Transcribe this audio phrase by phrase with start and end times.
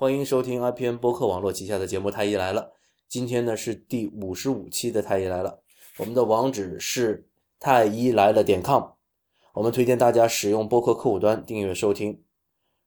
[0.00, 2.62] 欢迎收听 IPN 播客网络旗下的节目《太医来了》。
[3.06, 5.50] 今天呢是第五十五期的《太医来了》，
[5.98, 8.82] 我们的网址是太医来了点 com。
[9.52, 12.18] 我们推荐大家使用播客客户端订阅收听。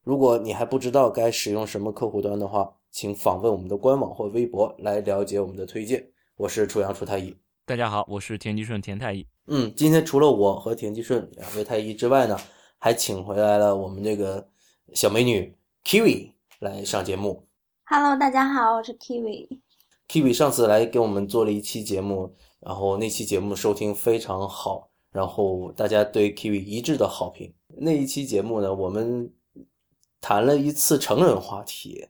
[0.04, 6.04] 如果你还不知道该使用什么客户端的话，请访问我们的官网或微博来了解我们的推荐。
[6.36, 9.23] 我是楚阳楚太医，大家好，我是田吉顺田太医。
[9.45, 12.36] 嗯，今天除了我和田吉顺两位太医之外呢，
[12.80, 14.50] 还请回来了我们这个
[14.95, 15.55] 小美女
[15.86, 16.32] Kiwi
[16.64, 17.45] 来上节目。
[17.84, 19.59] Hello，大家好，我是 Kiwi。
[20.08, 27.53] Kiwi 上次来给我们做了一期节目，然后那期节目收听非常好，然后大家对 Kiwi 一致的好评。
[27.67, 29.30] 那一期节目呢，我们
[30.22, 32.08] 谈了一次成人话题。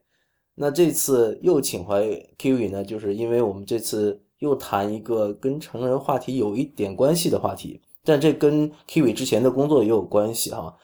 [0.54, 10.78] 那这次又请回 Kiwi 呢，就是因为我们这次又谈一个跟成人话题有一点关系的话题，但这跟 Kiwi 之前的工作也有关系哈。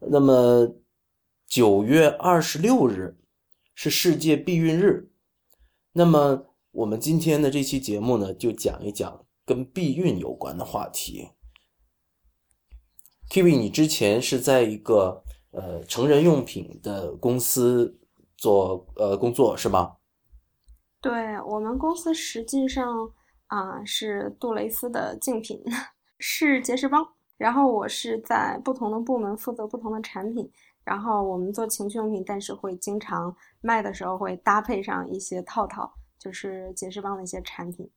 [0.00, 0.68] 那么
[1.52, 3.18] 九月二十六日
[3.74, 5.10] 是世界避孕日，
[5.92, 11.28] 那么我们今天的这期节目呢，就讲一讲跟避孕有关的话题。
[13.28, 18.00] Kiwi，你之前是在一个呃成人用品的公司
[18.38, 19.96] 做呃工作是吗？
[21.02, 23.12] 对我们公司实际上
[23.48, 25.62] 啊、是杜蕾斯的竞品，
[26.18, 27.06] 是杰士邦。
[27.36, 30.48] 然后我是在不同的部门负责不同的产品。
[30.84, 37.88] 然后我们做情趣用品，但是会经常卖的时候会搭配上一些套套，就是杰士邦的一些产品。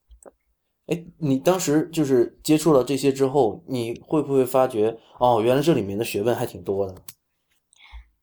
[0.88, 6.96] 哎，你当时就是接触了这些之后，你会不会发觉哦，原来这里面的学问还挺多的？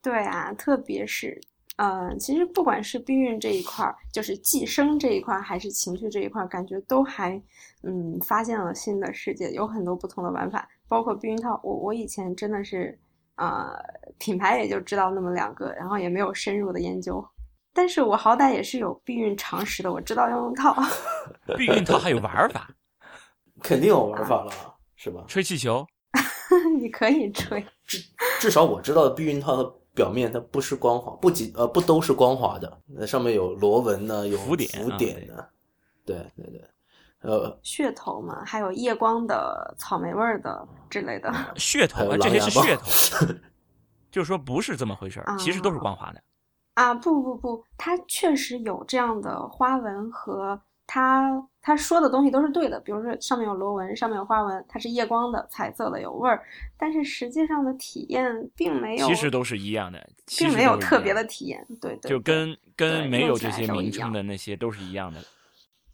[0.01, 1.41] 对啊，特别是，
[1.77, 7.41] 呃，其实不管是避孕这一块儿，就是寄生这一块儿，还是情绪这一块儿，感觉都还，
[7.83, 11.61] 嗯，发现了新的世界，有很多不同的玩法，包括避孕套。
[11.65, 12.97] 我我以前真的是，
[13.37, 13.73] 呃，
[14.19, 17.25] 品牌也就知道那么两个，然后也没有深入的研究。
[17.75, 20.77] 但是我好歹也是有避孕常识的，我知道要用套。
[21.57, 22.71] 避孕套还有玩法，
[23.63, 24.53] 肯定有玩法了，
[24.95, 25.25] 是吧？
[25.27, 25.87] 吹气球，
[26.79, 27.65] 你可以吹。
[27.87, 27.99] 至
[28.41, 35.49] 至少我知道的避孕套的表面它不是光滑，不仅呃不都是光滑的，那上面有螺纹呢，有浮点浮啊点的，
[36.05, 36.63] 对对对，
[37.23, 41.33] 呃，噱头嘛，还有夜光的、草莓味儿的之类的。
[41.55, 43.35] 噱头啊，这些是噱头，
[44.11, 46.23] 就是说不是这么回事儿，其实都是光滑的。
[46.75, 56.43] 啊，不不不，它确实有这样的花纹和它它说的东西都是对的，比如说上面有螺纹，上面有花纹，它是夜光的、彩色的，有味儿，
[56.77, 65.21] 但是实际上的体验并没有，其实都是一样的，并没有特别的体验，对对，就跟跟没有这些名称的那些都是一样的。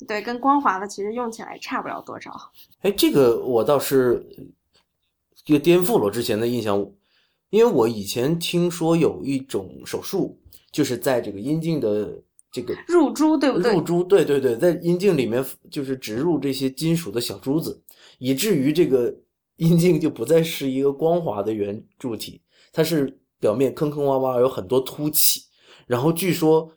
[0.06, 2.31] 对跟光滑的其实用起来差不了多少。
[2.82, 4.25] 哎，这个我倒是
[5.44, 6.78] 就颠覆了我之前的印象，
[7.50, 10.38] 因为我以前听说有一种手术，
[10.70, 12.22] 就是在这个阴茎的
[12.53, 13.72] 这个入珠对不对？
[13.72, 17.82] 入珠，对对对，在阴茎里面就是植入这些金属的小珠子，
[18.19, 19.14] 以至于这个
[19.56, 22.41] 阴茎就不再是一个光滑的圆柱体，
[22.72, 25.42] 它是表面坑坑洼洼，有很多凸起，
[25.87, 26.70] 然后据说，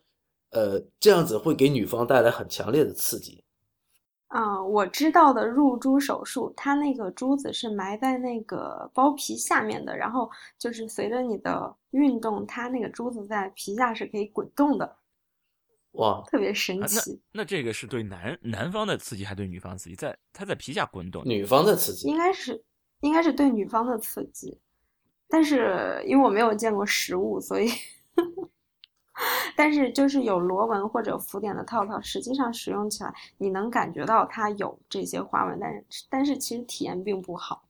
[0.51, 3.43] 呃，这样子会给女方带来很强烈的刺激。
[4.27, 14.97] 啊、我知道的入珠手术，它那个珠子是埋在那个包皮下面的，然后就是随着你的运动，它那个珠子在皮下是可以滚动的，
[15.91, 17.21] 哇，特别神啊奇。
[17.33, 19.97] 那这个是对男男方的刺激，还对女方刺激？
[19.97, 22.63] 在它在皮下滚动，女方的刺激应该是
[23.01, 24.57] 应该是对女方的刺激，
[25.27, 27.67] 但是因为我没有见过实物，所以，
[29.55, 37.63] 但是就是有螺纹或者浮点的套套，实际上使用起来你能感觉到它有这些花纹，但是但是其实体验并不好。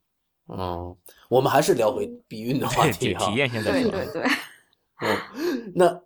[0.48, 0.96] 嗯，
[1.30, 3.26] 我们还是聊回避孕的话题哈。
[3.26, 4.24] 体体验现在说对对对，
[5.36, 6.02] 嗯，那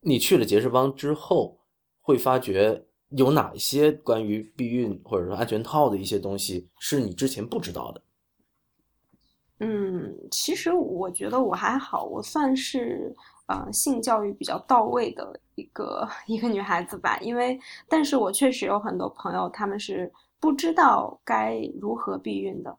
[0.00, 1.58] 你去了杰士邦之后，
[2.00, 8.02] 会发觉有哪一些关于避孕或者说安全套的一些东西是你之前不知道的？
[9.58, 13.14] 嗯，其实我觉得我还好，我算是
[13.46, 17.18] 呃性教育比较到位的一个 一个女孩子吧。
[17.20, 17.58] 因为，
[17.88, 22.76] 但是我确实有很多朋友，他们是不知道该如何避孕的，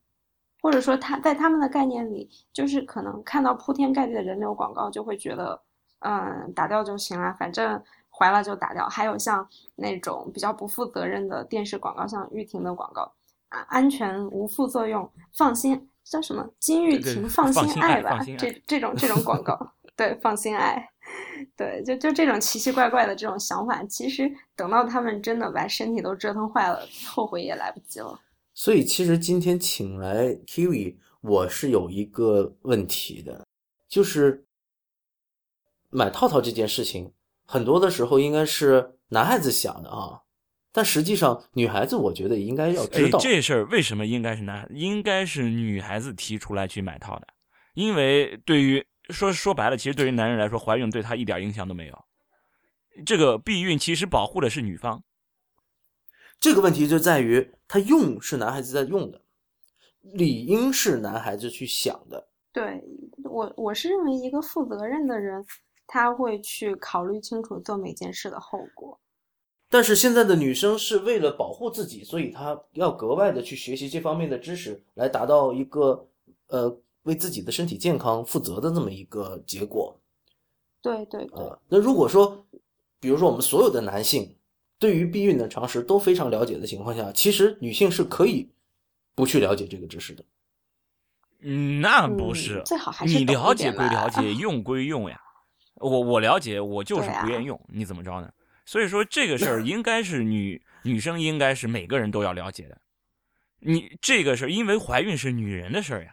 [0.62, 5.62] 或者说他在他们的概念里，就是可能看到铺天盖地的人流广告，就会觉得，
[6.00, 8.88] 嗯，打掉就行了，反正怀了就打掉。
[8.88, 13.12] 还有像那种比较不负责任的电视广告，像玉婷的广告。
[13.50, 19.58] 啊，安全无副作用，放心，叫什么金玉婷放放心爱吧这这种这种广告，
[19.98, 20.88] 对，放心爱，
[21.58, 28.18] 对，就就这种奇奇怪怪的这种想法，其实等到他们真的把身体都折腾坏了，后悔也来不及了。
[28.54, 33.46] 所以其实今天请来 Kiwi，我是有一个问题的，
[33.90, 34.46] 就是
[35.90, 37.12] 买套套这件事情，
[37.46, 40.22] 很多的时候应该是男孩子想的啊，
[40.72, 43.18] 但实际上女孩子我觉得应该要知道。
[43.18, 44.70] 这事儿为什么应该是男？
[44.72, 47.28] 应该是女孩子提出来去买套的，
[47.74, 52.06] 因为对于说说白了，其实对于男人来说，怀孕对他一点影响都没有。
[53.06, 55.04] 这个避孕其实保护的是女方。
[56.40, 59.22] 这个问题就在于，他用是男孩子在用的，
[60.02, 62.28] 理应是男孩子去想的。
[62.52, 62.84] 对
[63.24, 65.46] 我，我是认为一个负责任的人，
[65.86, 69.00] 他会去考虑清楚做每件事的后果。
[69.70, 76.08] 但是现在的女生是为了保护自己，所以她要格外的去学习这方面的知识，来达到一个
[76.48, 80.00] 呃为自己的身体健康负责的这么一个结果。
[80.84, 81.52] 对对对。
[81.68, 82.46] 那如果说，
[83.00, 84.36] 比如说我们所有的男性。
[84.80, 88.48] 对于避孕的常识都非常了解的情况下，其实女性是可以
[89.16, 90.24] 不去了解这个知识的。
[91.40, 95.20] 嗯，那不是，最好还是你了解归了解， 用归用呀。
[95.78, 98.32] 我我了解，我就是不愿用，你怎么着呢？
[98.68, 102.80] 所以说这个事儿应该是女女生应该是每个人都要了解的。
[103.58, 106.12] 你这个事儿，因为怀孕是女人的事儿呀，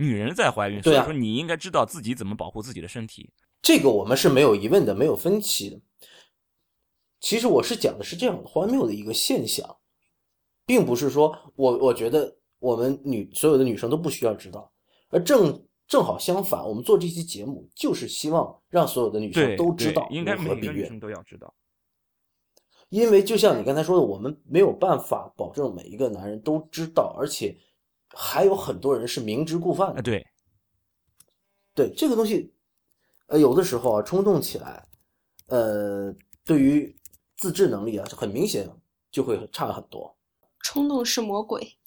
[0.00, 3.30] 女人在怀孕，所以说你应该知道自己怎么保护自己的身体。
[3.60, 5.78] 这个我们是没有疑问的，没有分歧的。
[7.20, 9.76] 其实我是讲的是这样荒谬的一个现象，
[10.64, 14.72] 并不是说我我觉得我们女所有的女生都不需要知道，
[15.10, 21.52] 而正正好相反，我们做这期节目就是希望让所有的女生都知道应该每个女生都要知道。
[22.88, 27.56] 因为就像你刚才说的，我们没有办法保证每一个男人都知道，而且
[28.12, 30.02] 还有很多人是明知故犯的。
[30.02, 30.26] 对，
[31.74, 32.52] 对这个东西，
[33.26, 34.86] 呃，有的时候啊，冲动起来，
[35.46, 36.14] 呃，
[36.44, 36.96] 对于。
[37.40, 38.70] 自制能力啊，很明显
[39.10, 40.14] 就会差很多。
[40.58, 41.78] 冲动是魔鬼。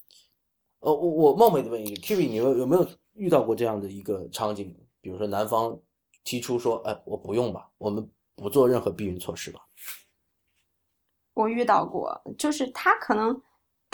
[0.80, 2.84] 呃，我我冒昧的问一句，Kiwi，你有有没有
[3.14, 4.76] 遇到过这样的一个场景？
[5.00, 5.80] 比如说男方
[6.24, 9.60] 提出说：“哎，我不用吧，我们不做任何避孕措施吧。”
[11.36, 13.40] 我遇到过，就是他可能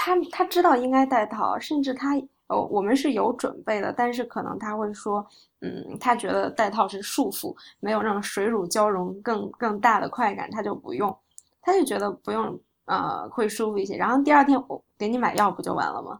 [0.01, 2.15] 他他知道应该戴套，甚至他
[2.47, 5.25] 哦，我们是有准备的，但是可能他会说
[5.59, 11.13] ：“嗯，他觉得戴套是束缚，没有让水乳交融更更大的快感，他就不用。”
[11.61, 13.97] 他就觉得不用，呃，会舒服一些。
[13.97, 16.17] 然后第二天我给你买药不就完了吗？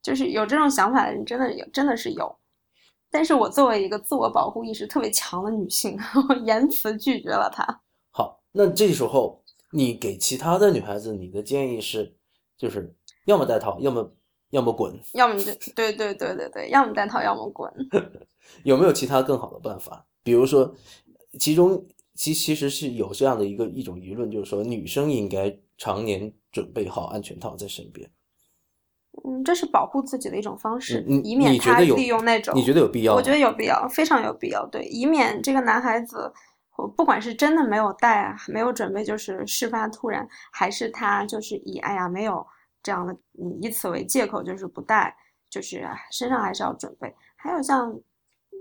[0.00, 2.34] 就是有这种想法的人真的有，真的是有。
[3.10, 5.98] 但是我作为一个自我保护意识特别强的女性，
[6.30, 7.80] 我严词拒绝了他。
[8.10, 12.14] 好，那这时候你给其他的女孩子，你的建议是，
[12.62, 12.94] 就是
[13.26, 14.14] 要么戴套，要么
[14.50, 17.68] 要么滚，要么就对对对对对，要么戴套，要么滚。
[18.62, 20.06] 有没有其他更好的办法？
[20.22, 20.72] 比如说，
[21.40, 21.84] 其中。
[22.14, 28.08] 其其实是有这样的一个一种舆论，就是说女生应该常年准备好安全套在身边。
[29.24, 32.54] 嗯，这是保护自己的一种方式，以免他利用那种。
[32.54, 33.14] 你觉得有必要？
[33.14, 34.64] 我觉得有必要，非常有必要。
[34.66, 36.30] 对，以免这个男孩子，
[36.96, 42.46] 不管是真的没有带，没有准备，就是事发突然，还是他就是以哎呀没有
[42.82, 43.16] 这样的，
[43.60, 45.14] 以此为借口就是不带，
[45.50, 47.14] 就是身上还是要准备。
[47.36, 47.94] 还有像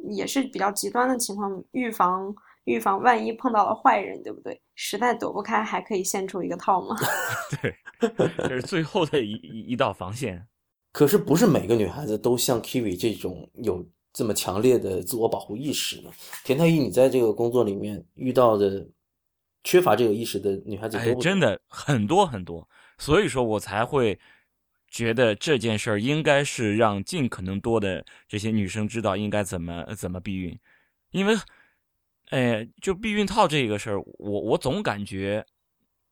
[0.09, 2.33] 也是比较极端的情况，预防。
[2.65, 4.61] 预防万一碰到了坏人，对不对？
[4.75, 6.95] 实在躲不开，还可以献出一个套嘛？
[7.59, 7.75] 对，
[8.47, 9.31] 这是最后的一
[9.69, 10.47] 一道防线。
[10.91, 16.11] 可是不是每个女孩子都像 Kiwi 这种有这么强烈的自我保护意识呢？
[16.43, 18.87] 田太医，你在这个工作里面遇到的
[19.63, 24.19] 缺乏这个意识的女孩子多真的很多很多，所以说我才会
[24.87, 30.57] 觉得这件事儿应该是让尽可能多的这些女生知道应该怎么怎么避孕，
[31.11, 31.35] 因为。
[32.31, 35.45] 哎，就避孕套这个事儿，我我总感觉，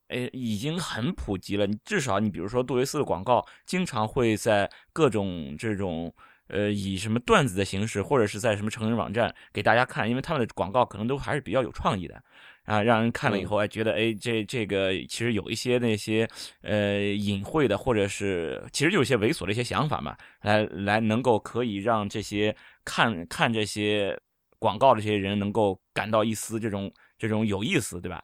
[0.10, 1.65] 哎，已经很普及了。
[1.65, 6.13] 你至少你比如说杜蕾斯的广告，经常会在各种这种
[6.50, 12.22] 呃以什么段子的形式，或者是在什么成人网站给大家看，因为他们的广告可能都还是比较有创意的
[12.65, 16.27] 啊，让人看了以后哎觉得哎这这个其实有一些那些
[16.62, 24.20] 呃隐晦的，或者是其实就有些猥琐的一些想法嘛，来来能够可以让这些看看这些。
[24.62, 28.22] 广告的这些人能够感到一丝这种这种有意思，对吧？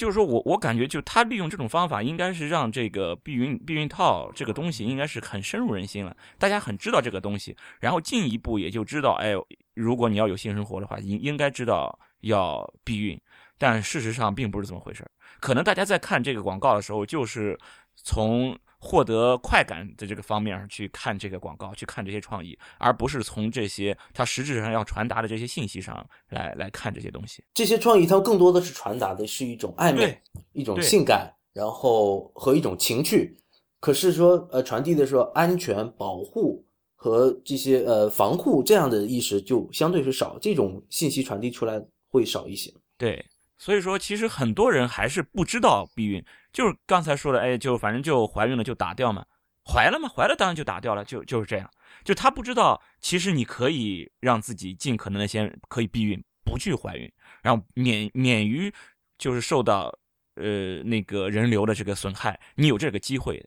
[0.00, 6.16] 就是说我我感觉，就他利用这种方法，应该是让这个避孕避孕套这个东西，应该是很深入人心了。
[6.38, 9.34] 大家很知道这个东西，然后进一步也就知道，哎，
[9.74, 13.20] 如果你要有性生活的话，应应该知道要避孕。
[13.58, 15.06] 但事实上并不是这么回事
[15.38, 17.58] 可能大家在看这个广告的时候，就是
[17.94, 18.58] 从。
[18.80, 27.44] 获得快感的这个方面去看这个广告，去看这些创意，而不是从这些它实质上要传达的这些信息上来来看这些东西。
[27.54, 30.18] 这些创意它更多的是传达的是一种暧昧、
[30.52, 33.36] 一种性感，然后和一种情趣。
[33.80, 36.62] 可是说，呃，传递的说安全、保护
[36.94, 40.38] 和这些呃防护这样的意识就相对是少。
[40.38, 42.70] 这种信息传递出来会少一些。
[42.98, 43.24] 对，
[43.60, 49.22] 所以说其实很多人还是不知道避孕，就是刚才说的，哎，就反正就怀孕了就打掉嘛，
[49.70, 51.70] 怀了嘛，怀了当然就打掉了，就就是这样。
[52.02, 57.12] 就他不知道，其实你可以让自己尽可能的先可以避孕，不去怀孕，
[57.42, 58.72] 然后免免于
[59.18, 59.94] 就是受到
[60.36, 63.46] 呃那个人流的这个损害，你有这个机会，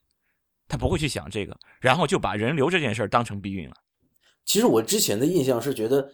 [0.67, 3.75] 他不会去想这个，然后就把人流这件事儿当成避孕了。
[4.45, 6.13] 其实我之前的印象是觉得，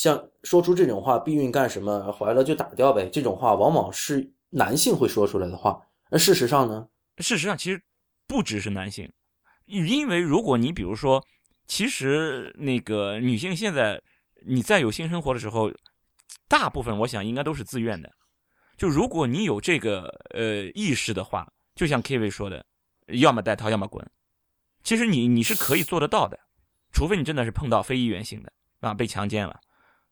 [0.00, 2.10] 像说出这种话“避孕干什么？
[2.10, 5.78] 怀了就打掉呗”这种话，往往是男性会说出来的话。
[6.08, 6.88] 而事实上呢？
[7.18, 7.82] 事实上，其实
[8.26, 9.12] 不只是男性，
[9.66, 11.22] 因为如果你比如说。
[11.66, 14.02] 其实那个女性现在，
[14.44, 15.70] 你在有性生活的时候，
[16.48, 18.10] 大部分我想应该都是自愿的。
[18.76, 22.66] 就如果你有这个呃意识的话，就像 K V 说的，
[23.06, 24.04] 要么带套，要么滚。
[24.82, 26.36] 其实你你是可以做得到的，
[26.92, 29.60] 除非你真的是碰到非意愿性的啊被强奸了，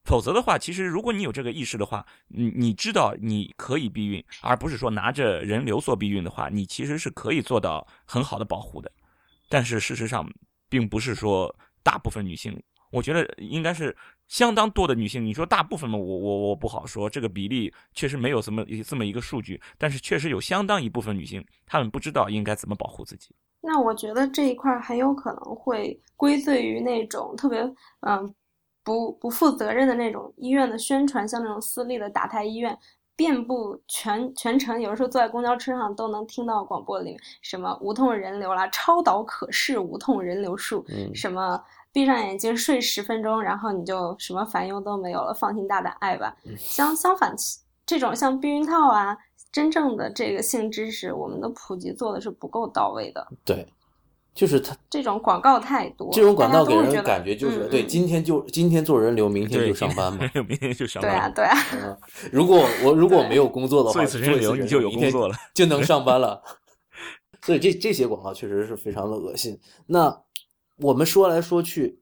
[0.08, 8.90] 否则的话，其实如果你有这个意识的话，你你知道你可以避孕，而不是说拿着人流做避孕的话，你其实是可以做到很好的保护的。
[9.48, 10.28] 但是事实上。
[10.70, 12.62] 并不是说大部分女性，
[12.92, 13.96] 我觉得应该是
[14.26, 15.24] 相当多的女性。
[15.24, 23.34] 你说大部分嘛，我我我不好说，这个比例确实没有这么这么一个数据，但是确实有相当一部分女性，她们不知道应该怎么保护自己。
[23.62, 27.60] 那我觉得这一块很有可能会归罪于那种特别
[28.00, 28.34] 嗯
[28.88, 32.78] 不不负责任的那种医院的宣传，像那种私立的打胎医院。
[33.14, 41.60] 遍布全全城，有的时候坐在公交车上都能听到广播里什么无痛人流啦，超导可视无痛人流术，什么
[41.92, 46.32] 闭上眼睛睡十分钟，然后你就什么烦忧都没有了，放心大胆爱吧。
[46.56, 47.34] 相相反，
[47.84, 49.18] 这种像避孕套啊，
[49.50, 53.26] 真正的这个性知识，我们的普及做的是不够到位的。
[53.44, 53.66] 对。
[54.38, 61.32] 就是他这种广告太多，这种广告给人感觉就是对，今天就今天做人流，明天就上班嘛， 明天就上班。
[61.34, 61.98] 对啊，对啊。
[62.30, 66.40] 如果我如果没有工作的话，做一次人流你就有工作了， 就能上班了。
[67.42, 69.58] 所以这这些广告确实是非常的恶心。
[69.86, 70.22] 那
[70.76, 72.00] 我们说来说去，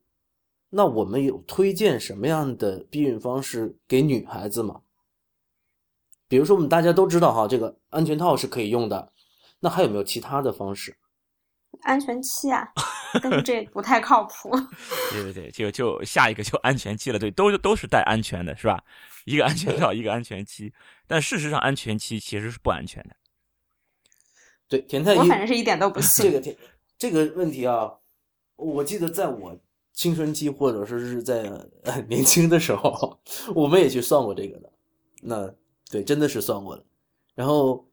[0.68, 4.82] 那我们有推荐什么样的避孕方式给女孩子吗？
[6.28, 9.10] 比如说我们大家都知道哈，这个安全套是可以用的，
[9.60, 10.98] 那还有没有其他的方式？
[11.86, 12.68] 安全期啊，
[13.22, 14.50] 但是这不太靠谱。
[15.10, 18.84] 对对对，就就下一个就安全期了，对，都都是带安全的，是吧？
[19.24, 20.72] 一个安全套，一个安全期，
[21.06, 23.16] 但事实上安全期其实是不安全的。
[24.68, 26.56] 对，田太医，我反正是一点都不 信这个田
[26.98, 27.90] 这个问题啊。
[28.56, 29.58] 我记得在我
[29.92, 31.42] 青春期或者说是在
[32.08, 33.18] 年轻的时候，
[33.54, 34.72] 我们也去算过这个的。
[35.22, 35.52] 那
[35.90, 36.84] 对，真的是算过的，
[37.34, 37.86] 然后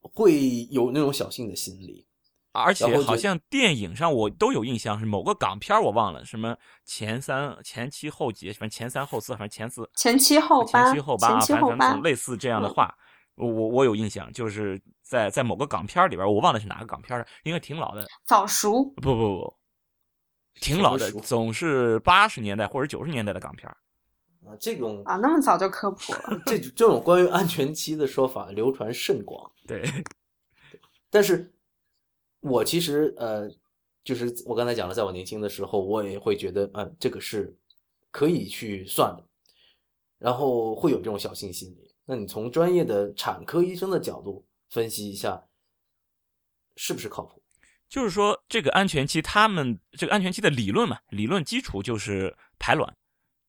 [0.00, 2.06] 会有那种侥幸的心理。
[2.52, 6.54] 而且好像电影上我都有印象，是某个港片我忘了什么
[6.84, 12.94] 前三前七后几，反正前三后四，反正前四前七后八前七后八，反正类似这样的话，
[13.36, 18.06] 我我有印象，就是在在某个港片里边，我忘了是哪个港片了，应该挺老的。
[18.26, 18.84] 早熟？
[18.96, 19.56] 不不不，
[20.60, 23.66] 挺老的，总是八十年代或者九十年代的港片
[24.46, 26.38] 啊，这种啊，那么早就科普了。
[26.44, 29.50] 这这种关于安全期的说法流传甚广。
[29.66, 29.90] 对，
[31.08, 31.50] 但是。
[32.42, 33.48] 我其实呃，
[34.04, 37.56] 就是我刚才讲了，在我年轻的时候，我也会觉得，嗯，这个是
[38.10, 39.24] 可以去算的，
[40.18, 41.94] 然后会有这种侥幸心理。
[42.04, 45.42] 那你从专业的产科医生的角度分析一下，
[46.76, 47.40] 是不是靠谱？
[47.88, 52.96] 就是说，这个安全期，他们这个安全期的理论嘛，理论基础就是排卵。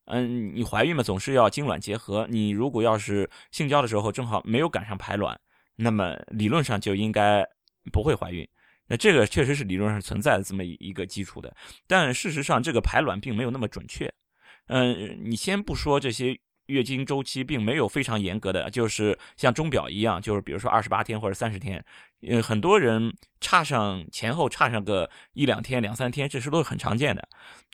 [0.05, 2.27] 嗯，你怀孕嘛，总是要精卵结合。
[2.29, 5.39] 你如果要是性交的时候正好没有赶上排卵，
[5.77, 7.47] 那么理论上就应该
[7.91, 8.47] 不会怀孕。
[8.87, 11.55] 那这个确实是理论上存在的这么一个基础的，
[11.87, 14.11] 但事实上这个排卵并没有那么准确。
[14.67, 16.37] 嗯，你先不说这些
[16.67, 21.83] 月经周期并没有非常严格的，就是像钟表一样，就是比如说二十八天或者三十天，
[22.21, 27.27] 嗯，很多人差上前后差上个一两天、两三天，这是都是很常见的。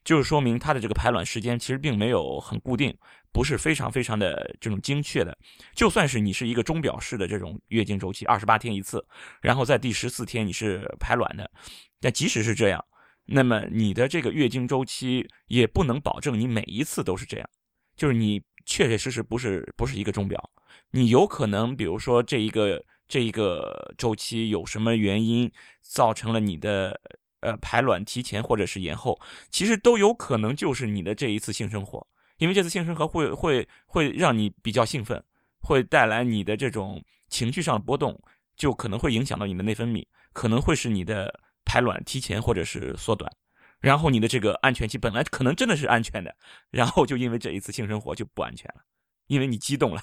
[0.03, 2.95] 就是说明它的这个排卵时间其实并没有很固定，
[3.31, 5.37] 不是非常非常的这种精确的。
[5.75, 9.05] 就算是你是一个钟表式的这种月经周期，二十八天一次，
[9.41, 11.49] 然后在第十四天你是排卵的，
[11.99, 12.83] 但即使是这样，
[13.25, 17.49] 那么你的这个月经周期也不能保证你每一次都是这样。
[17.95, 20.49] 就是你确确实实不是不是一个钟表，
[20.91, 26.99] 你有可能比如说这一个这一个周期有什么原因造成了你的。
[27.41, 29.17] 呃，排卵提前或者是延后，
[29.49, 32.05] 其实都有可能就是你的这一次性生活，
[32.39, 35.23] 因为这次性生活会会会让你比较兴奋，
[35.61, 38.19] 会带来你的这种情绪上的波动，
[38.57, 43.31] 就可能会影响到你的内分泌，可能会使你的排卵提前或者是缩短，
[43.79, 46.35] 然后你的这个安全期本来可能真的是安全的，
[46.71, 48.81] 然后就因为这一次性生活就不安全了，
[49.27, 50.01] 因为你激动了，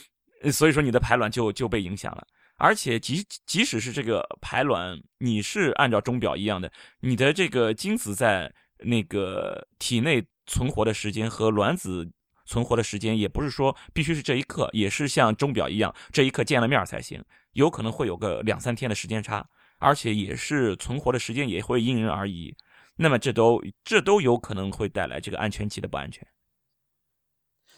[0.52, 2.26] 所以说你的排卵就就被影响了。
[2.60, 12.10] 而且即即使是这个排卵，你是按照钟表一样的，你的这个精子在那个体内存活的时间和卵子
[12.44, 22.56] 存活的时间，也不是说必须是这一刻，也是像钟表一样，这一刻见了面才行，有可能会有个两三天的时间差，而且也是存活的时间也会因人而异。
[22.96, 26.26] 那么这都这都有可能会带来这个安全期的不安全。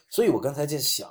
[0.08, 1.08] 所以我刚才在想，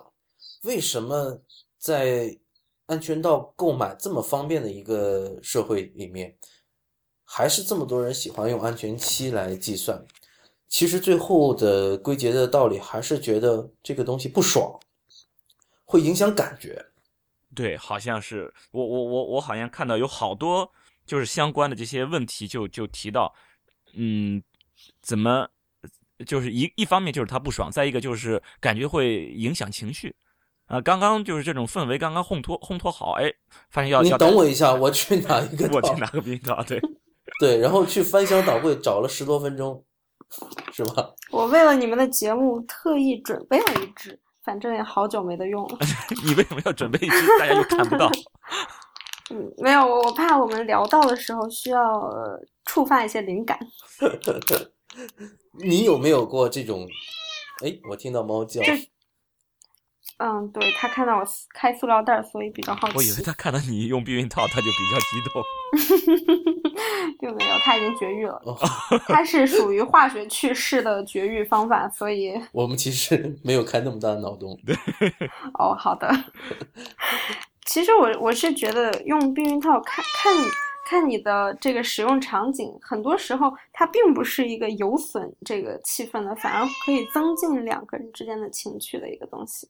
[0.63, 1.41] 为什么
[1.77, 2.39] 在
[2.85, 6.35] 安全套购买这么方便的一个社会里面，
[7.23, 10.03] 还是这么多人喜欢用安全期来计算。
[10.69, 14.79] 其实最后的归结的道理还是觉得这个东西不爽，
[15.83, 16.85] 会影响感觉。
[17.55, 20.71] 对，好像是我我我我好像看到有好多
[21.05, 23.33] 就是相关的这些问题，就就提到，
[23.95, 24.41] 嗯，
[25.01, 25.49] 怎么
[26.25, 30.15] 就是一一方面就是他不爽，再一个就是感觉会影响情绪。
[30.67, 33.33] 啊，刚刚就是这种氛围，刚刚烘托烘托好，哎，
[33.71, 36.79] 发现要你等我一下，我去拿一个， 我去拿个避孕套，对，
[37.41, 39.83] 对，然后去翻箱倒柜找了十多分钟，
[40.71, 41.11] 是吧？
[41.31, 45.77] 我为了你们的节目特意准备了一支，反正也好久没得用了。
[46.25, 47.27] 你为什么要准备一支？
[47.39, 48.09] 大家又看不到。
[49.31, 52.09] 嗯，没有，我我怕我们聊到的时候需要
[52.65, 53.59] 触发一些灵感。
[55.53, 56.87] 你有没有过这种？
[57.63, 58.61] 哎，我听到猫叫。
[60.17, 62.97] 嗯，对他看到我开塑料袋，所以比较好奇。
[62.97, 66.58] 我以为他看到你用避孕套，他就比较激动。
[67.19, 68.41] 并没有，他已经绝育了。
[69.07, 74.57] 他是属于化学去世的绝育方法，所以 我们其实没有开那么大的脑洞。
[75.57, 76.09] 哦，好的。
[77.65, 80.33] 其实我我是觉得用避孕套，看看
[80.87, 89.69] 看你的这个使用场景，很多时候它并不是一个有损这个气氛的，反而可以增进两个人之间的情趣的一个东西。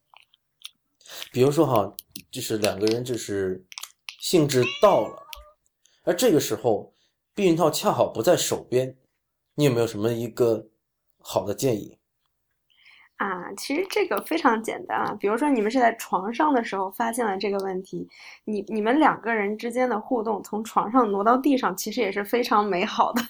[1.32, 1.92] 比如说哈，
[2.32, 3.62] 就是两个人就是
[4.22, 5.24] 兴致到了，
[6.06, 6.94] 而这个时候
[7.40, 8.98] 避孕套恰好不在手边，
[9.56, 10.68] 你有没有什么一个
[11.22, 11.98] 好的建议？
[13.16, 15.16] 啊，其实这个非常简单啊。
[15.18, 18.06] 比如说你们是在床上的时候发现了这个问题，
[18.44, 23.22] 你你们两个人之间的互动从床上挪到地上，其实也是非常美好的，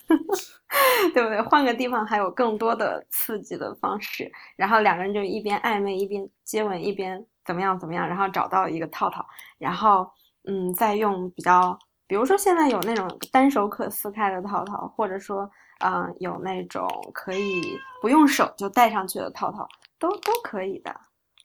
[1.13, 1.39] 对不对？
[1.43, 7.23] 换个地方还有更多的刺激的方式，然后两个人就一边暧昧一边接吻一边。
[7.45, 7.77] 怎么样？
[7.79, 8.07] 怎么样？
[8.07, 9.23] 然后找到一个套套，
[9.59, 10.09] 然后
[10.45, 11.77] 嗯，再用比较，
[12.09, 15.47] 比如说现在有那种单手可撕开的套套，或者说
[15.85, 19.69] 嗯，有那种可以不用手就戴上去的套套，
[19.99, 20.89] 都都可以的。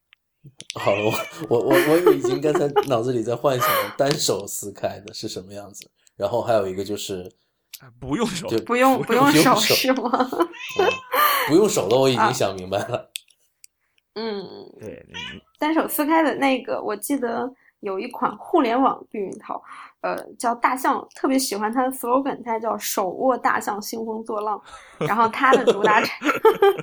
[0.81, 1.12] 好了，
[1.50, 7.31] 我我我我已经刚才 脑子里在幻想单手撕开的是什么样子，然后还有一个就是
[8.00, 10.11] 不用手，不用不用手是吗？
[11.46, 13.11] 不用手的我已经想明白了。
[14.16, 14.42] 嗯，
[14.81, 15.07] 对，
[15.59, 19.62] 单手撕开的那个，我记得有一款互联网避孕套，
[20.05, 24.62] 呃，叫大象，特别喜欢它的 slogan，它叫手握大象兴风作浪。
[25.01, 26.31] 然后它的主打产，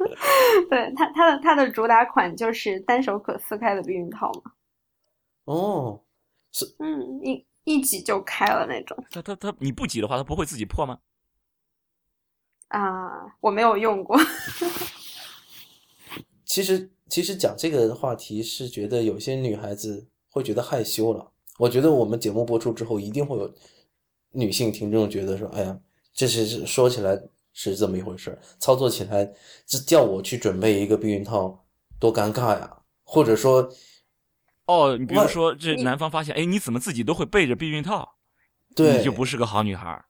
[0.70, 4.52] 对他他的他的主打款就是单手可撕开的避孕套嘛。
[5.46, 6.02] 哦，
[6.52, 8.98] 是，嗯，一一挤就开了那种。
[9.12, 10.98] 它它它，你不挤的话，它不会自己破吗？
[12.70, 14.18] 啊，我没有用过。
[16.44, 16.92] 其实。
[17.12, 21.31] 其实讲这个话题是觉得有些女孩子会觉得害羞了。
[21.62, 23.54] 我觉得我们节目播出之后，一定会有
[24.32, 25.78] 女性听众觉得说：“哎呀，
[26.12, 27.16] 这是说起来
[27.54, 29.32] 是这么一回事，操作起来
[29.68, 31.64] 这叫我去准备一个避孕套，
[32.00, 33.70] 多尴尬呀！”或者说，
[34.66, 38.16] 哦，你比如说这男方发现，哎，你怎么自己都会背着避孕套？
[38.76, 40.04] 对，你就不是个好女孩。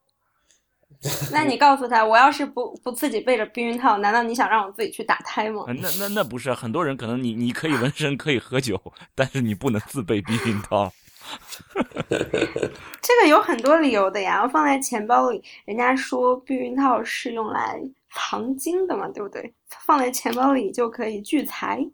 [1.30, 5.66] 那你告诉他，我要是不不自己背着避孕套，难道你想让我自己去打胎吗？
[5.66, 8.80] 那那那不是很多人可能你你可以纹身可以喝酒，
[9.14, 10.90] 但是你不能自备避孕套。
[13.00, 17.80] 这个有很多理由的呀，放在钱包里，人家说避孕套是用来
[18.14, 19.52] 藏金的嘛，对不对？
[19.86, 21.84] 放在钱包里就可以聚财。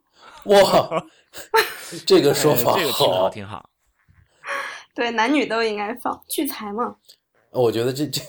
[0.44, 1.06] 哇，
[2.06, 3.70] 这个说法这个挺好，挺好。
[4.94, 6.96] 对，男女都应该放聚财嘛。
[7.50, 8.20] 我觉得这这。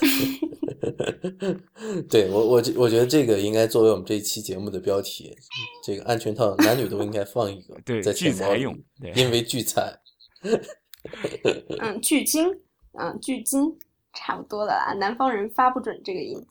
[2.08, 5.36] 对我我我觉得这个应该作为我们这一期节目的标题，
[5.84, 8.78] 这个安全套男女都应该放一个，对，在聚财用，
[9.14, 9.99] 因为聚财。
[11.80, 12.48] 嗯，距今，
[12.92, 13.76] 嗯，距今，
[14.12, 14.92] 差不多了啊。
[14.94, 16.44] 南方人发不准这个音。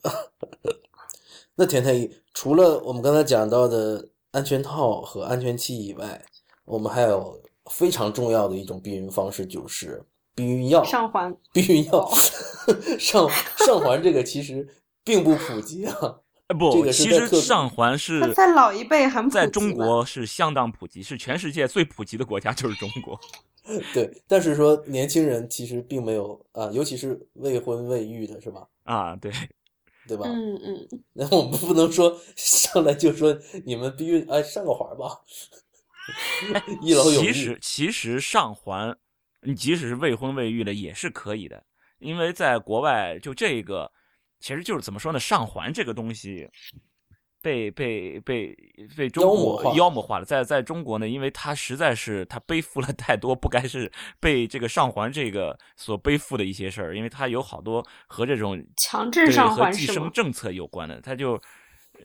[1.56, 6.24] 那甜甜，除了我们刚才讲到的安全套和安全期以外，
[6.66, 10.04] 我们还有非常重要的一种避孕方式，就是。
[10.36, 12.10] 避孕药上环，避孕药
[12.98, 14.66] 上上环这个其实
[15.04, 16.22] 并不普及啊。
[16.50, 23.18] 这不，其实上环是在老一辈很普及在中国是相当普及，是全世界最普及的国家就是中国。
[23.94, 28.68] 对，但是说年轻人其实并没有啊，尤其是未婚未育的是吧？
[28.84, 29.32] 啊，对，
[30.08, 30.26] 对吧？
[30.26, 35.22] 嗯嗯，那我们不能说上来就说你们必须，哎，上个环吧，
[36.82, 37.28] 一劳永逸。
[37.28, 38.98] 其实其实上环，
[39.44, 41.64] 你即使是未婚未育的也是可以的，
[42.00, 43.92] 因为在国外就这个，
[44.40, 45.20] 其实就是怎么说呢？
[45.20, 46.50] 上环这个东西
[47.42, 48.54] 被被被
[48.98, 61.42] 被中国妖魔化了，在在中国呢，因为它实在是它背负了 太多不该是被这个上环这个所背负的一些事儿，因为它有好多和这种强制上环是吗生政策有关的，它就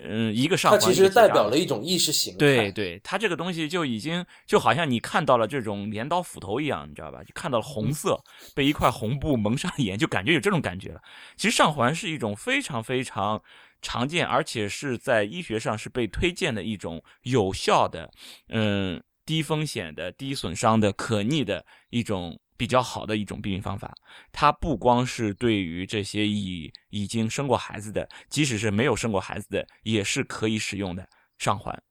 [0.03, 2.39] 嗯一个上环它其实代表了一种意识形态。
[2.39, 7.23] 对对，它这个东西就已经就好像你看到了这种镰刀斧头一样，你知道吧？
[7.23, 8.19] 就看到了红色，
[8.55, 11.01] 被一块红布蒙上眼，就感觉有这种感觉了。
[11.37, 13.43] 其实上环是一种非常非常
[13.83, 18.11] 常见，而且是在医学上是被推荐的一种有效的，
[18.49, 23.95] 嗯，低风险的、低损伤的、可逆的一种比较好的一种避孕方法。
[24.33, 31.83] 它不光是对于这些已已经生过孩子的，即使是没有生过孩子的，也是可以使用的上环。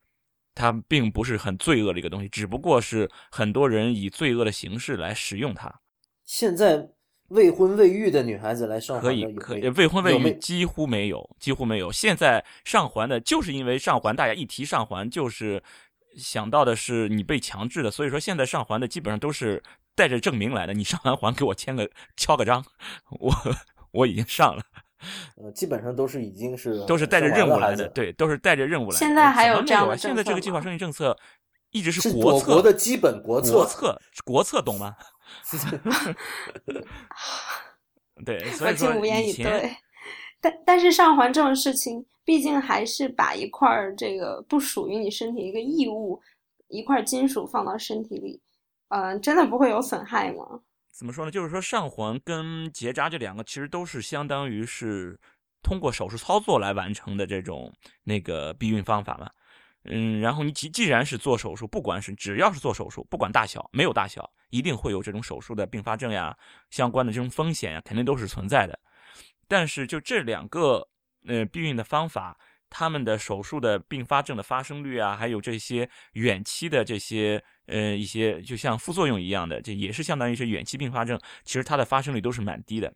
[0.55, 5.73] 它并不是很罪恶的一个东西，只不过是很多人以罪恶的形式来使用它。
[6.25, 6.87] 现在
[7.29, 11.91] 未婚未育的女孩子来上可环可以可以，未婚未育几乎没有，几乎没有。
[11.91, 15.63] 现在上环的，就是因为上环，大家一提上环，就是
[16.15, 19.63] 想到的是你被强制的，所以说现在上环的基本上都是
[19.95, 20.73] 带着证明来的。
[20.73, 22.63] 你上完环给我签个敲个章，
[23.19, 23.33] 我
[23.91, 24.63] 我已经上了，
[25.37, 28.97] 呃，基本上都是已经是都是带着任务来的，对，都是带着任务来的。
[28.97, 31.17] 现在还有这样的现在这个计划生育政策
[31.71, 33.53] 一直是国策我国的基本国策。
[33.53, 34.95] 国策，国策懂吗？
[38.25, 39.75] 对，所以 无言以对。
[40.39, 46.21] 但但是上环这种事情，毕竟还是把一块儿这个不属于你身体一个异物，
[46.67, 48.41] 一块金属放到身体里，
[48.95, 50.61] 嗯、真的不会有损害吗？
[50.91, 51.31] 怎么说呢？
[51.31, 55.19] 就是说上环跟结扎这两个其实都是相当于是
[55.63, 59.27] 通过手术操作来完成的这种那个避孕方法嘛。
[59.85, 66.37] 嗯，然后你既既然是做手术，不管是只要是做手术，不管大小，没有大小，一定会有这种手术的并发症呀，
[66.69, 68.79] 相关的这种风险呀，肯定都是存在的。
[69.47, 70.87] 但是就这两个
[71.27, 72.37] 呃避孕的方法，
[72.69, 82.93] 他们的手术的并发症的发生率啊，还有这些远期的这些呃一些就像副作用一样的，这也是相当于是远期并发症，其实它的发生率都是蛮低的。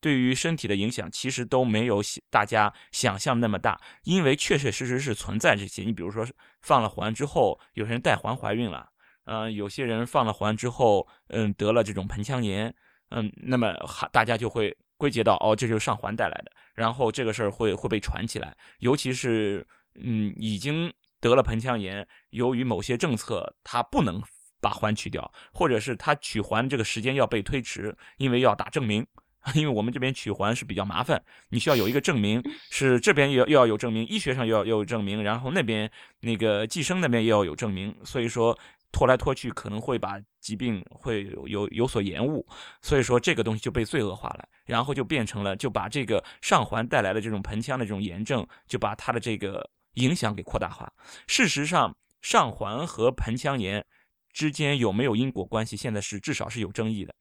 [0.00, 5.84] 对于身体的影响，其实都没有大家想象那么大，因为确确实实是存在这些。
[5.84, 6.26] 你比如说
[6.60, 8.88] 放了环之后，有些人带环怀孕了，
[9.26, 12.74] 嗯、有些人放了环之后，嗯，得了这种盆腔炎，
[13.10, 13.72] 嗯，那么
[14.10, 24.22] 大家就会归结到哦，这就是上环带来的，然后这个事儿会会被传起来，尤其是嗯已经得了盆腔炎，由于某些政策它不能
[24.60, 29.06] 把环取掉，或者是他取环这个时间要被推迟，因为要打证明。
[29.56, 38.56] 因为我们这边取环是比较麻烦，你需要有一个证明，是这边又要又要有证明，医学上又要又有证明，然后那边那个计生那边又要有证明，所以说
[38.92, 42.46] 拖来拖去可能会把疾病会有有有所延误，
[42.82, 50.92] 所以说这个东西就被罪恶化了，然后就变成了就把这个上环带来的这种盆腔的这种炎症，就把它的这个影响给扩大化。
[51.26, 53.84] 事实上，上环和盆腔炎
[54.32, 57.14] 之间有没有因果关系，现在是至少是有争议的，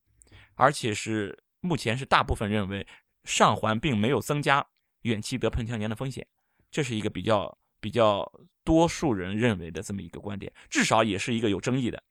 [0.55, 2.85] 而且是目前是大部分认为
[3.23, 4.65] 上环并没有增加
[5.01, 6.25] 远期得盆腔炎的风险，
[6.71, 8.31] 这是一个比较比较
[8.63, 12.01] 多数人认为的这么一个观点，至少也是一个有争议的。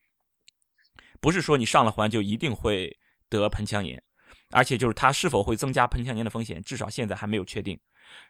[1.21, 4.03] 不是说你上了环就一定会得盆腔炎，
[4.51, 7.79] 而且就是它是否会增加盆腔炎的风险，至少现在还没有确定。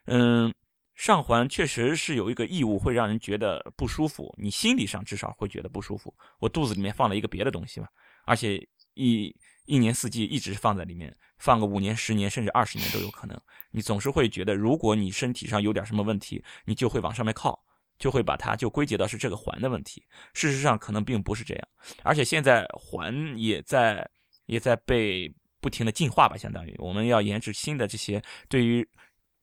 [0.07, 0.53] 嗯，
[1.01, 6.15] 上环确实是有一个异物会让人觉得不舒服，你心理上至少会觉得不舒服。
[6.39, 7.89] 我肚子里面放了一个别的东西嘛，
[8.27, 9.35] 而且一
[9.65, 13.41] 一年四季一直放在里面，放个五年、十年甚至二十年都有可能。
[13.71, 17.59] 你总是会觉得，如果你身体上有点什么问题，你就会往上面靠，
[17.99, 20.05] 就会把它就归结到是这个环的问题。
[20.35, 21.69] 事实上可能并不是这样，
[22.03, 24.07] 而且现在环也在
[24.45, 28.87] 也在被不停的进化吧，相当于我们要研制新的这些对于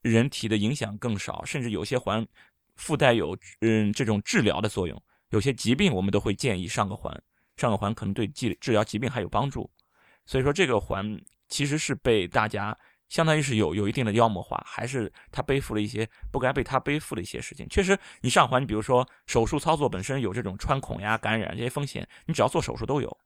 [0.09, 2.25] 人体的影响更少，甚至有些环
[2.75, 7.11] 附带有嗯这种治疗的作用，有些疾病我们都会建议上个环，
[7.55, 9.69] 上个环可能对治治疗疾病还有帮助。
[10.25, 12.77] 所以说这个环其实是被大家
[13.09, 17.67] 相当于是有有一定的妖魔化，还是他背负了一些不该被他背负的一些事情。
[17.69, 23.17] 确实，你上环，你比如说手术操作本身有这种穿孔呀、感染这些风险，你只要做手术都有。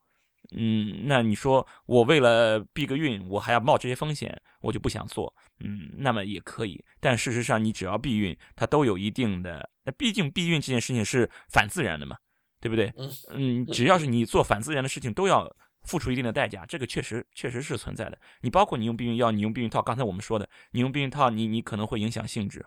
[0.56, 5.34] 嗯，那你说我为了避个孕，我还要冒这些风险，我就不想做。
[5.64, 6.84] 嗯，那么也可以。
[7.00, 9.70] 但事实上，你只要避孕，它都有一定的。
[9.84, 12.18] 那毕竟避孕这件事情是反自然的嘛，
[12.60, 12.92] 对不对？
[13.30, 15.50] 嗯，只要是你做反自然的事情，都要
[15.84, 16.66] 付出一定的代价。
[16.66, 18.20] 这个确实确实是存在的。
[18.42, 22.66] 你包括你用避孕药，你用避孕套，刚才我们说的，你用避孕套，你你可能会影响性质，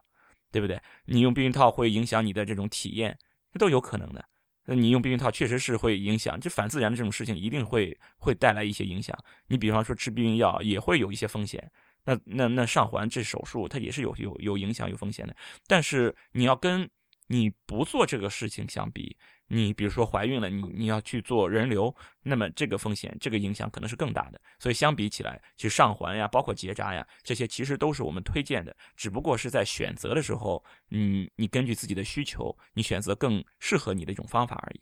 [0.51, 0.81] 对不对？
[1.05, 3.19] 你用避孕套会影响你的这种体验，
[3.53, 4.25] 这都有可能的。
[4.65, 9.17] 那你用避孕套确实是会影响，就反自然的这种事情一定会会带来一些影响。
[9.49, 11.71] 你比方说吃避孕药也会有一些风险，
[12.05, 15.37] 那那那上环这手术它也是有有有影响有风险的。
[15.67, 16.89] 但是你要跟
[17.27, 19.17] 你不做这个事情相比。
[19.47, 24.41] 你比如说怀孕了，你你要去做人流，那么这个风险、这个影响可能是更大的。
[24.59, 34.81] 所以相比起来，其实上环呀、包括结扎呀，这些其实都是我们推荐的，只不过是在选择的时候，嗯，你根据自己的需求，你选择更适合你的一种方法而已。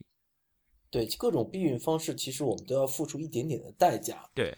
[0.91, 4.25] 对，各种避孕方式，其实我们都要付出一点点的代价。
[4.33, 4.57] 对，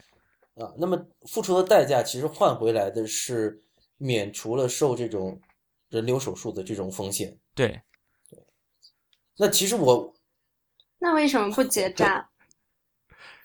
[0.53, 3.59] 啊，那么付出的代价，其实换回来的是
[3.97, 5.41] 免除了受这种
[5.89, 7.35] 人流手术的这种风险。
[7.55, 7.81] 对。
[9.37, 10.13] 那其实我，
[10.99, 12.29] 那为什么不 结扎？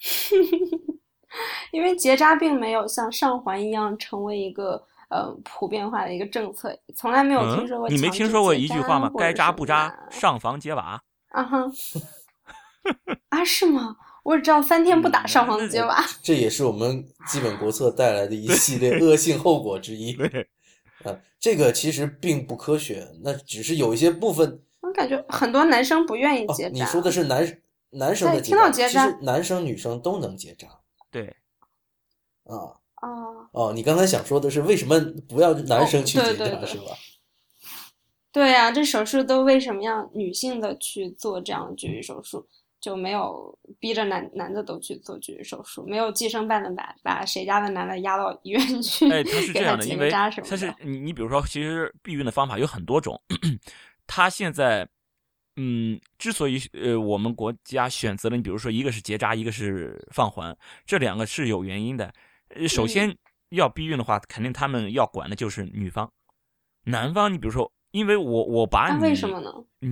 [1.72, 7.88] 因为结扎并没有像上环一样成为一个呃普遍化的一个政策，从来没有听说过。
[7.88, 9.10] 你没听说过一句话吗？
[9.16, 11.00] 该扎不扎，上房揭瓦。
[11.30, 11.70] 啊哈，
[13.28, 13.96] 啊是吗？
[14.22, 16.04] 我只知道三天不打上房揭瓦。
[16.22, 20.16] 这也是我们基本国策带来的一系列恶性后果之一。
[21.04, 24.62] 啊，这个其实并不科学，那只是有一些部分。
[24.90, 26.70] 我感觉很多男生不愿意结扎。
[26.70, 30.66] 你说的是男男生的结扎，其实男生女生都能结扎。
[31.10, 31.26] 对。
[32.44, 32.74] 啊。
[33.02, 33.46] 哦。
[33.52, 36.96] 哦，你刚才想说的是为什么不要男生去结扎是吧？
[38.32, 42.46] 对呀，这手术都为什么要女性的去做这样绝育手术？
[42.80, 45.84] 就没有逼着男男的都去做绝育手术？
[45.86, 49.10] 没有计生办的把把谁家的男的押到医院去？
[49.10, 53.20] 哎，他是这样的，因为他是你你比如说，其实避孕的方法有很多种。
[54.12, 54.88] 他现在，
[55.54, 62.12] 嗯，之所以呃，我们国家选择了你，比如说一个是结扎，一个是放环，这两个是有原因的。
[62.48, 63.16] 呃，首先
[63.50, 66.12] 要避孕的话，肯定他们要管的就是女方，
[66.86, 69.48] 男方你比如说，因为我我把你为什么呢？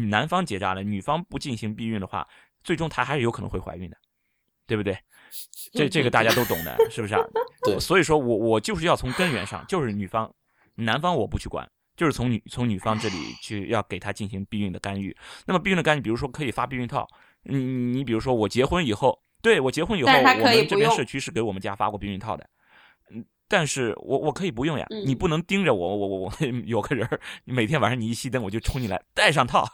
[0.09, 2.27] 男方结扎了，女方不进行避孕的话，
[2.65, 3.97] 最终她还是有可能会怀孕的，
[4.67, 4.99] 对不对？
[5.73, 7.23] 这这个大家都懂的，是不是啊？
[7.63, 10.35] 对，所以说我我就是要从根源上，就是女方，
[10.75, 11.71] 男方我不去管。
[11.99, 15.15] 就是从女从女方这里去要给她进行避孕的干预。
[15.45, 17.07] 那么避孕的干预，比如说可以发避孕套。
[17.43, 22.49] 你你比如说我结婚以后，对我结婚以后，我们这边社区是给我们家发过避孕套的。
[23.11, 24.87] 嗯，但是我我可以不用呀。
[25.05, 26.33] 你不能盯着我，我我我
[26.65, 27.09] 有个人，
[27.45, 29.69] 每天晚上你一熄灯，我就冲进来戴上套，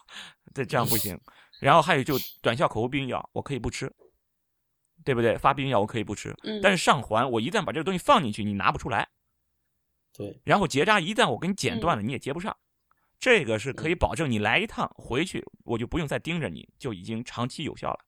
[0.54, 1.20] 这这样不行。
[1.60, 3.92] 然后还有就短效口服避孕药，我可以不吃，
[5.04, 5.36] 对不对？
[5.36, 9.06] 发避孕药我可以不吃，但是上环我一旦把这个东西放进去，你拿不出来。
[10.16, 12.56] 对，然后结扎一旦我给你剪断了，你也接不上，
[13.18, 17.98] 这个是可以保证你来一趟回去，我就不用再盯着你，就已经长期有效了。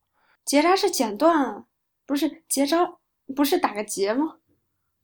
[0.44, 1.64] 结扎是剪断，
[2.06, 2.86] 不是结扎，
[3.34, 4.36] 不是打个结吗？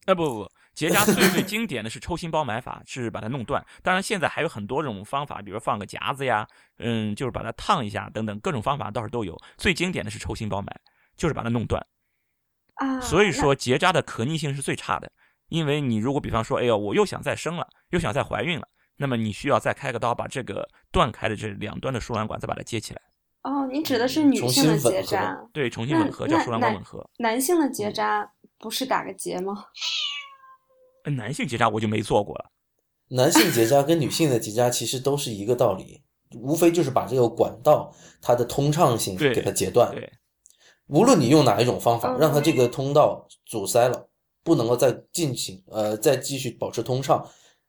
[0.07, 3.65] 哎，不不不，结扎最最经典的是抽心包埋法，是把它弄断。
[3.83, 6.47] 当然现在还有很多种方法，比如放个夹子呀，
[6.79, 9.37] 嗯，就是把它烫一下等等，各种方法倒是都有。
[9.57, 10.73] 最经典的是抽心包埋，
[11.17, 11.85] 就是把它弄断。
[12.75, 15.11] 啊，所以说结扎的可逆性是最差的。
[15.53, 23.03] 因为你如果比方说，哎呦，我又想再生了，又想再怀孕了，那么你需要再开个刀，把这个断开的这两端的输卵管再把它接起来。
[23.43, 25.38] 哦，你指的是女性的结扎？
[25.53, 27.07] 对，重新吻合叫输卵管吻合。
[27.19, 28.27] 男性的结扎
[28.59, 29.67] 不是打个结吗？
[31.17, 32.47] 男性结扎我就没做过了。
[33.09, 36.03] 男性结扎跟女性的结扎其实都是一个道理，
[36.35, 39.95] 无非就是把这个管道它的通畅性给它截断。
[39.95, 40.11] 对，
[40.87, 44.09] 无论你用哪一种方法，让它这个通道阻塞了。
[44.45, 47.25] 不能够再进行，呃，再继续保持通畅，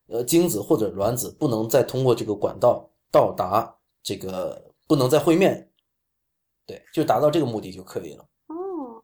[0.08, 5.70] 呃，精子或者卵子不能再通过这个管道到达这个，不能再会面，
[6.66, 8.26] 对，就达到这个目的就可以了。
[8.48, 9.04] 哦，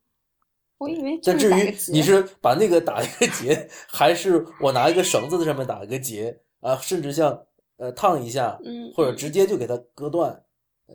[0.79, 1.19] 我以为。
[1.23, 7.45] 但至于你是把那个打一个结，还是我拿一个绳子在上面打一个结啊，甚至像
[7.77, 10.43] 呃烫一下，嗯，或者直接就给它割断，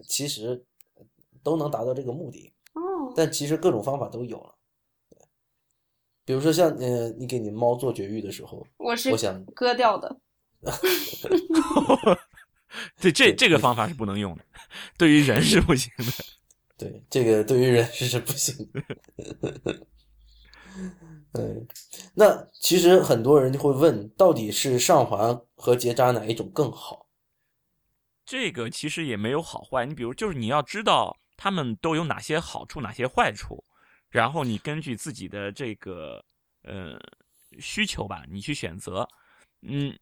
[0.09, 0.65] 其实
[1.43, 2.53] 都能达到这个目的。
[2.73, 3.13] 哦。
[3.15, 4.54] 但其实各种方法都有了。
[6.25, 10.17] 比如说像呃，你给你猫做绝育的时候，我是我想割掉的。
[13.01, 14.45] 对，这这个方法是不能用的，
[14.99, 16.05] 对于人是不行的。
[16.77, 18.83] 对，这个对于人是不行的。
[21.35, 21.67] 嗯，
[22.15, 27.07] 那其实很多人就会问，到底是上环和结扎哪一种更好？
[28.25, 33.63] 这个其实也没有好坏，你比如就是你要知道他们都有哪些好处，哪些坏处。
[34.15, 36.25] 然后你根据自己的这个
[36.63, 36.97] 呃
[37.59, 39.09] 需求吧，你去选择。
[39.63, 39.93] 嗯，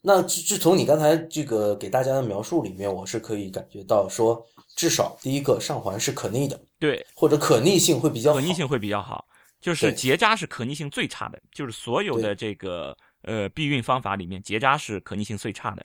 [0.00, 4.42] 那就从你刚才这个给大家的描述里面，我是可以感觉到说，
[4.76, 9.28] 至少第一个上环是可逆的，对，或者可逆性会比较好可逆性会比较好。
[9.60, 15.84] 就是结扎是可逆性最差的，就是所有的这个呃避孕方法里面，结扎是可逆性最差的。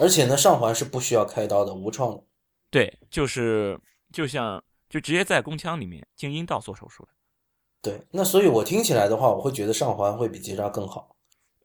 [0.00, 2.24] 而且呢，上环是不需要开刀的，无创的。
[2.68, 3.78] 对，就是
[4.12, 7.10] 就像就直接在宫腔里面经阴道做手术的。
[7.80, 11.16] 对，那所以我听起来的话，我会觉得上环会比结扎更好。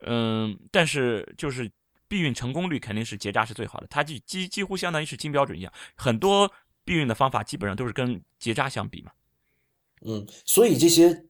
[0.07, 1.69] 嗯，但是就是
[2.07, 6.49] 避孕成功率肯定是结扎是最好的，它就几几乎相当于是金标准一样，很多
[6.83, 9.11] 避孕的方法基本上都是跟结扎相比嘛。
[10.01, 11.25] 嗯，所以这些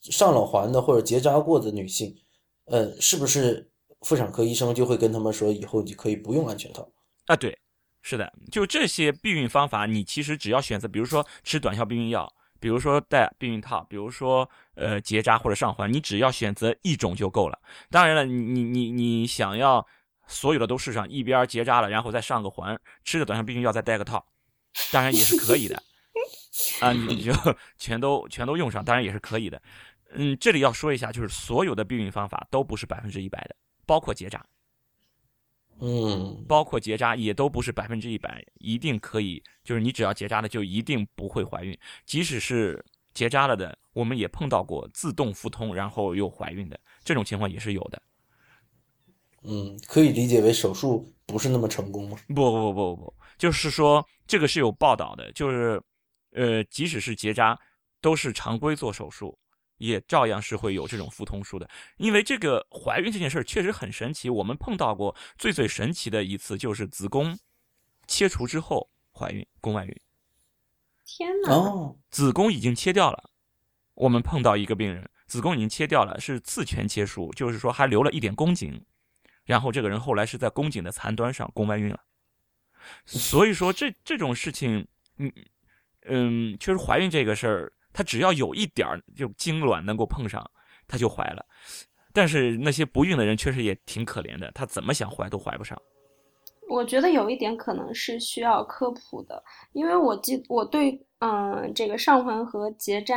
[0.00, 2.16] 上了环的或者结扎过的女性，
[2.64, 6.88] 呃，是不是妇产科医生就会跟他们说，以后你可以不用安全套？
[7.26, 7.58] 啊，对，
[8.06, 17.58] 是的，就这些避孕方法，你其实只要选择，比如说吃短效避孕药，比如说戴避孕套，比如说呃结扎或者上环，你只要选择一种就够了。
[17.88, 19.84] 当然了，你你你你想要
[20.26, 24.22] 所有的都试上，一边结扎了，然后再上个环，吃个短效避孕药，再戴个套，
[24.92, 25.82] 当然也是可以的。
[26.82, 27.32] 啊，你就
[27.78, 29.62] 全都全都用上，当然也是可以的。
[30.12, 34.44] 嗯，这里要说一下，就是所有的避孕方法都不是百分之一百的，包括结扎。
[35.84, 41.78] 嗯，包括结扎也都不是百分之一百，一定可以，就是你只要结扎了，就一定不会怀孕。
[42.06, 48.02] 即使是结扎了的，我们也碰到过自动腹通然后又怀孕的这种情况也是有的。
[49.42, 52.16] 嗯，可以理解为手术不是那么成功吗？
[52.28, 55.80] 不不不不不，就是说这个是有报道的，就是。
[56.36, 57.56] 呃，即使是结扎，
[58.00, 59.38] 都是常规做手术，
[59.86, 61.68] 也照样是会有这种腹通术的。
[61.96, 67.38] 因为这个怀孕这件事儿确实很神奇，我们碰到过最最神奇的一次就是子宫
[68.06, 70.00] 切除之后怀孕，宫外孕。
[71.04, 71.52] 天哪！
[71.52, 73.30] 哦，子宫已经切掉了，
[73.94, 78.84] 我们碰到一个病人，子宫已经切掉了，是次全切除，就是说还留了一点宫颈，
[79.44, 82.00] 然后这个人后来是在宫颈的残端上宫外孕了。
[83.04, 84.86] 所以说这这种事情，
[85.18, 85.32] 嗯。
[86.06, 90.44] 嗯，确实怀孕这个事儿，她只要有一点儿就精卵能够碰上，
[90.86, 91.46] 她就怀了。
[92.12, 95.80] 但是那些不孕的人确实也挺可怜的，她怎么想怀都怀不上。
[96.68, 103.16] 我觉得有一点可能是需要科普的，因为我记我对嗯这个上环和结扎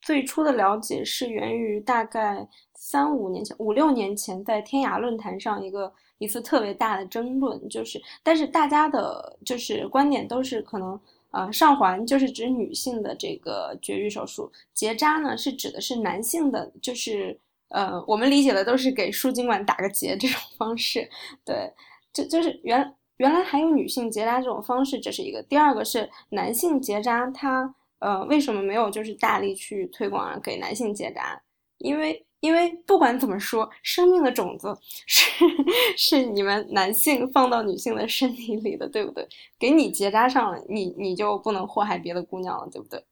[0.00, 10.98] 最初的了解是源于大概三五年前、五六年前在天涯论坛上一个一次特别大的争论，就是但是大家的就是观点都是可能。
[11.30, 21.08] 呃，上环就是指女性的这个绝育手术，结扎呢是指的是男性的，就是呃，我们理解的都是给输精管打个结这种方式。
[21.44, 21.72] 对，
[22.12, 25.42] 就就是原原来还有女性结扎这种方式，这是一个。
[25.42, 30.38] 第二个是男性结扎，他呃为什么没有就是大力去推广啊？
[30.42, 31.40] 给男性结扎，
[31.78, 32.25] 因为。
[32.40, 35.24] 因为不管怎么说，生命的种子是
[35.96, 39.26] 是你们男性放到女性的身体里的，对不对？
[39.58, 43.02] 给你结扎上了，你你就不能祸害别的姑娘了，对不对？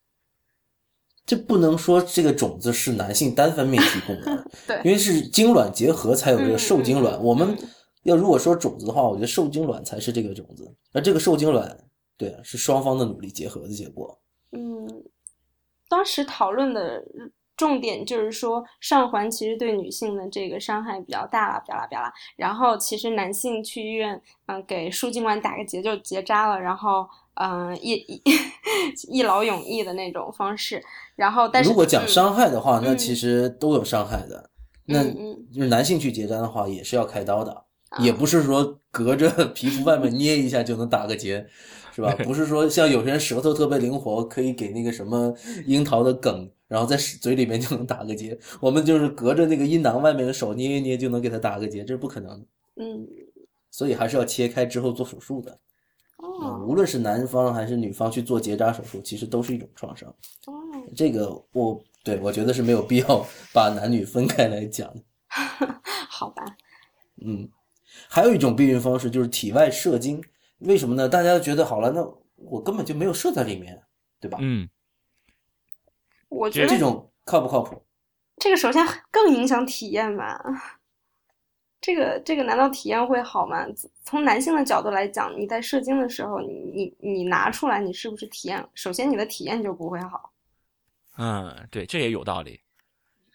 [1.27, 7.21] 这不能说这个种子是男性单方面提供的， 对，因为是精卵结合才有这个受精卵。
[7.25, 7.57] 我们
[8.03, 11.77] 要如果说种子的话，我觉得受精卵才是这个种子，而这个受精卵，
[12.19, 14.21] 对，是双方的努力结合的结果。
[14.53, 14.87] 嗯，
[15.89, 17.03] 当时讨论的。
[17.57, 22.13] 重点就是说，上环其实对女性的这个伤害比较大了，巴拉巴拉。
[22.37, 28.23] 然后其实男性去医院，嗯，给输精管打个结就结扎了，然后嗯，一一
[29.19, 30.83] 一劳永逸的那种方式。
[31.15, 34.51] 然后，但是如果讲伤害的话，那其实都有伤害的。
[34.87, 35.05] 那
[35.53, 37.65] 就是男性去结扎的话，也是要开刀的，
[38.01, 41.47] 也不是说隔着 皮肤外面捏一下就能打个结，
[41.95, 42.13] 是吧？
[42.25, 45.33] 不是说像有些人舌头特别灵活，可以给那个什么
[45.67, 46.51] 樱桃的梗。
[46.67, 52.47] 然后在嘴里面就能打个结，我们就是隔着那个阴囊外面的手捏一捏就能给它打个结，这是不可能的。
[52.77, 53.07] 嗯，
[53.71, 55.59] 所以还是要切开之后做手术的。
[56.17, 60.09] 哦，无论是男方还是女方去做结扎手术，其实都是一种创伤。
[60.47, 60.55] 哦，
[60.97, 64.93] 这个我对我觉得是没有必要把男女分开来讲。
[66.09, 66.45] 好吧。
[67.21, 67.49] 嗯，
[68.09, 70.23] 还有一种避孕方式就是体外射精，
[70.61, 71.09] 为什么呢？
[71.09, 72.03] 大家觉得好了，那
[72.37, 73.81] 我根本就没有射在里面，
[74.19, 74.39] 对吧？
[74.41, 74.69] 嗯。
[76.35, 77.83] 我觉得这种靠不靠谱？
[78.37, 80.39] 这个首先更影响体验吧。
[81.81, 83.67] 这个这个难道体验会好吗？
[84.05, 88.67] 从男性的角度来讲，你在射精的时候，你你你拿出来，你是不是体验？
[88.75, 90.33] 首先你的体验就不会好。
[91.19, 92.61] 嗯，对，这也有道理。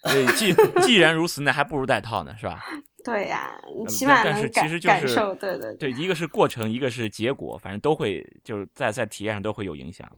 [0.01, 2.63] 对，既既然如此，那还不如戴套呢，是吧？
[3.05, 5.33] 对呀，你起码能感感受。
[5.35, 10.09] 对对对，一个是过程，一个是结果，反正都会就是在在体验上都会有影响。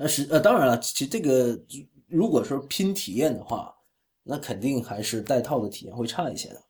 [0.00, 1.60] 呃是呃当然了，其实这个
[2.08, 3.74] 如果说拼体验的话，
[4.22, 6.62] 那肯定还是带套的体验会差一些的。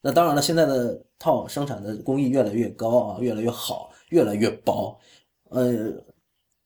[0.00, 4.96] 那当然了，现在的套生产的工艺越来越高啊，越来越好，越来越薄。
[5.50, 5.92] 呃，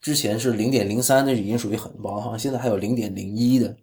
[0.02, 3.74] 之前是零点零三，那已经属于很薄哈，现在还有零点零一的，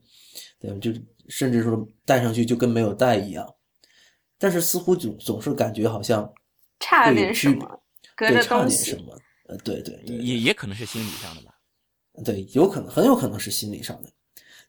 [0.59, 0.91] 对，就
[1.29, 3.51] 甚至说戴上去就跟没有戴一样。
[4.37, 6.31] 但是似乎总总是感觉好像
[6.79, 7.81] 差点什么，
[8.15, 8.95] 隔对着差点什。
[8.97, 9.17] 么？
[9.47, 11.56] 呃，对对对，也也可能是心理上的吧。
[12.23, 14.09] 对，有可能，很有可能是心理上的。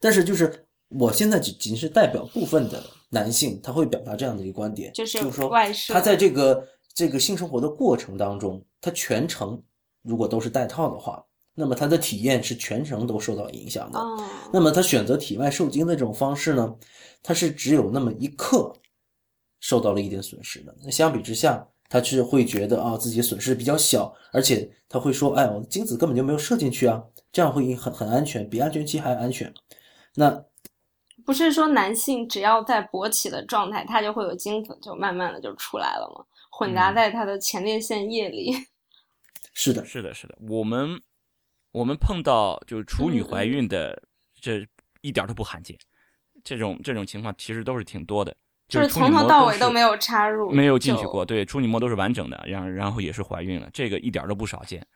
[0.01, 5.51] 但是就是我现在仅仅是代表部分的男性，他会表达这样的一个观点，就就是说
[5.89, 9.63] 他在这个这个性生活的过程当中，他全程
[10.03, 11.25] 如果都是带套的话，
[11.55, 13.99] 那么他的体验是全程都受到影响的。
[13.99, 14.23] 哦，
[14.53, 16.77] 那么他选择体外受精的这种方式呢，
[17.23, 18.73] 他是只有那么一刻
[19.61, 20.75] 受到了一点损失的。
[20.85, 27.03] 那相比之下，他是会觉得啊自己损失比较小，而且他会说，哎，我的精子根本就没有射进去啊，
[27.33, 29.53] 这样会很很安全，比安全期还安全。
[30.15, 30.45] 那
[31.25, 36.25] 不是说男性只要在勃起的状态，他就会有精子就慢慢的就出来了吗？
[36.51, 38.53] 混杂嗯在他的前列腺液里。
[39.53, 41.01] 是的，是的，是的，我们
[41.73, 44.03] 我们碰到就是处女怀孕的，
[44.41, 44.67] 这
[45.01, 45.77] 一点都不罕见。
[46.45, 48.35] 这种这种情况其实都是挺多的，
[48.69, 54.87] 就是从头到尾都没有插入，没有进去过，对，处女膜都是完整的，然后然后也是怀孕了，这个一点都不少见。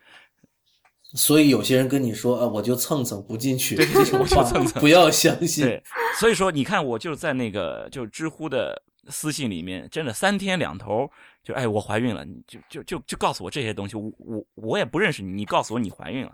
[1.14, 5.64] 所以有些人跟你说啊，我就蹭蹭不进去，对我就蹭蹭不要相信。
[5.64, 5.82] 对，
[6.18, 11.10] 所以说你看，我就在那个就知乎的私信里面，真的三天两头
[11.42, 16.32] 就哎我怀孕了，你就就就就告诉我这些东西，我我我也不认识你，你告诉我你怀孕了，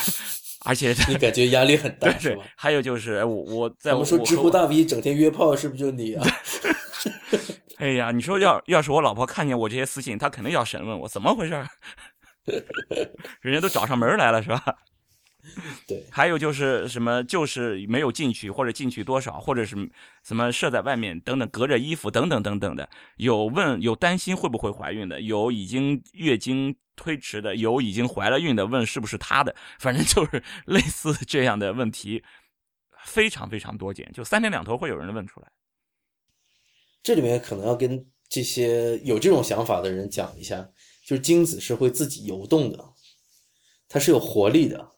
[0.64, 6.26] 而且你感觉压力很大是吧？，还有就是哎我我在我们说知乎大 V 整天约炮，是不是就你啊？
[7.78, 11.68] 哎呀，你说要要是我老婆看见我这些私信，她肯定要审问我怎么回事儿，
[13.40, 14.62] 人家都找上门来了是吧？
[15.86, 19.76] 对，还有就是什么，就是没有进去，或者进去多少，或者是
[20.24, 22.88] 什么设在外面等等，隔着衣服等等等等的。
[23.16, 32.24] 有问有担心会不会怀孕的，有已经月经推迟的，有已经怀了孕的，问是不是他的，反正就是 类似这样的问题，
[33.04, 35.46] 非常非常多见，就三天两头会有人问出来。
[37.04, 40.68] 这里面可能要跟这些有这种想法的人讲一下，
[41.06, 42.84] 就是精子是会自己游动的，
[43.88, 44.90] 它是有活力的，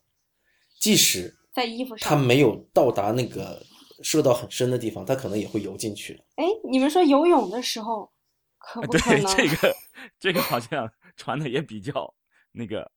[0.81, 2.17] 即使在衣服上它。
[2.17, 3.63] 没有到达那个
[4.03, 6.25] 射到很深的地方，它可能也会游进去的。
[6.37, 8.11] 哎，你们说游泳的时候
[8.57, 9.37] 可不对可能？
[9.37, 9.77] 这个
[10.19, 12.15] 这个好像传的也比较
[12.53, 12.91] 那个，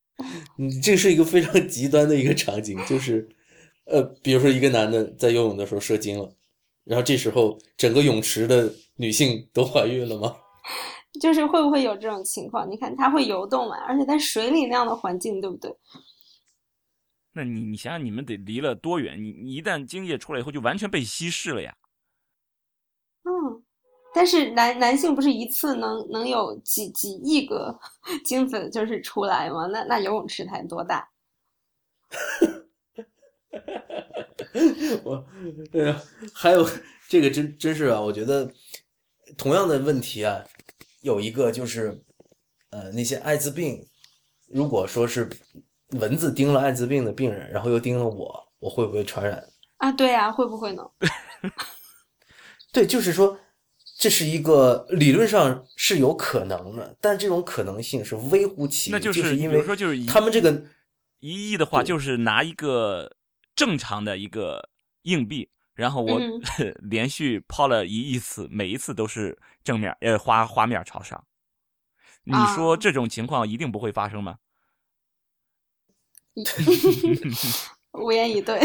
[0.56, 3.28] 你这是一个非常极端的一个场景，就是，
[3.84, 6.34] 呃，比如说一个男的在游泳的时候射精了，
[6.84, 10.34] 然后这时候整个泳池的女性都怀孕了吗？
[11.18, 12.70] 就是会不会有这种情况？
[12.70, 15.74] 你看它会游动嘛，而且在水里那样的环境，对不对？
[17.32, 19.22] 那你你想想，你们得离了多远？
[19.22, 21.74] 你你一旦精液出来以后，就完全被稀释了呀。
[23.24, 23.62] 嗯，
[24.12, 27.78] 但是男男性不是一次能能有几几亿个
[28.24, 29.66] 精子就是出来吗？
[29.66, 31.08] 那那游泳池才多大？
[35.04, 35.24] 我，
[35.70, 36.02] 对呀，
[36.34, 36.66] 还有
[37.08, 38.52] 这个真真是啊，我觉得
[39.38, 40.42] 同样的问题啊，
[41.00, 42.02] 有一个就是，
[42.70, 43.86] 呃，那些艾滋病，
[44.48, 45.28] 如果说是
[45.92, 49.42] 蚊子叮了艾滋病的病人，然后又叮了我，我会不会传染？
[49.78, 50.82] 啊，对呀、会不会呢？
[52.72, 53.38] 对，就是说，
[53.98, 60.62] 这是一个理论上是有可能的，但这种可能性是微乎其微，那就就是因为比如说就是他们这个
[61.20, 63.16] 一亿的话，就是拿一个
[63.56, 64.68] 正常的一个
[65.02, 65.48] 硬币，
[65.80, 66.38] 然后我、嗯
[66.90, 71.24] 连续抛了一亿次，每一次都是正面呃花花面朝上。
[72.24, 74.36] 你说啊这种情况一定不会发生吗？
[77.92, 78.60] 无言以对。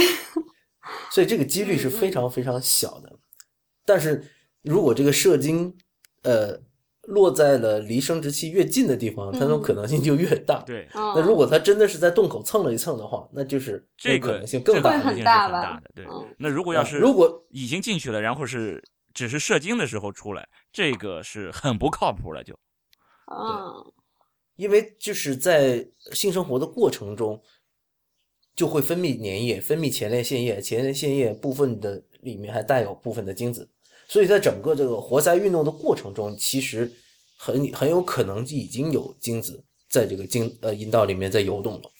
[1.10, 3.18] 所以这个几率是非常非常小的。
[3.86, 4.30] 但是
[4.62, 5.78] 如果这个射精，
[6.24, 6.62] 呃，
[7.08, 10.64] 落在了离生殖器越近的地方，它那种可能性就越大。
[10.64, 15.84] 对，嗯，那如果它真的是在洞口蹭了一蹭的话，那就是这个可能性更大可能性是很大的。
[15.94, 18.84] 对，嗯那如果要是啊如果已经进去了，然后是
[19.14, 22.54] 只是射精的时候出来，这个是很不靠谱了就。
[23.28, 23.92] 嗯，
[24.56, 27.42] 因为就是在性生活的过程中，
[28.56, 33.70] 就会分泌粘液，分泌前列腺液，前列腺液部分的里面还带有部分的精子，
[34.08, 36.92] 所以在整个这个活塞运动的过程中，其实
[37.38, 41.92] 很很有可能已经有精子在这个精呃阴道里面在游动了。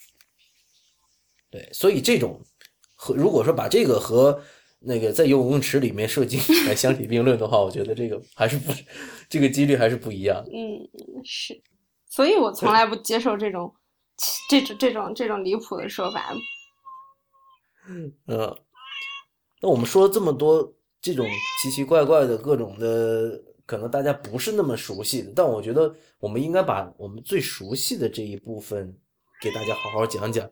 [1.50, 2.40] 对，所以这种
[2.94, 4.42] 和如果说把这个和
[4.78, 8.72] 那个在游泳池里面射精 来相提并论的话，我觉得这个还是不
[9.28, 10.50] 这个几率还是不一样的。
[10.52, 10.88] 嗯，
[11.24, 11.60] 是，
[12.08, 13.74] 所以我从来不 接受这种
[14.48, 16.34] 这种这种这种离谱的说法。
[17.88, 18.12] 嗯，
[19.60, 20.75] 那我们说了这么多
[21.06, 21.24] 这种
[21.62, 28.92] 奇奇怪怪的各种的，可能大家不是那么熟悉的，但我觉得我们应该把我们最熟悉的这一部分
[29.40, 30.50] 给大家好好讲讲。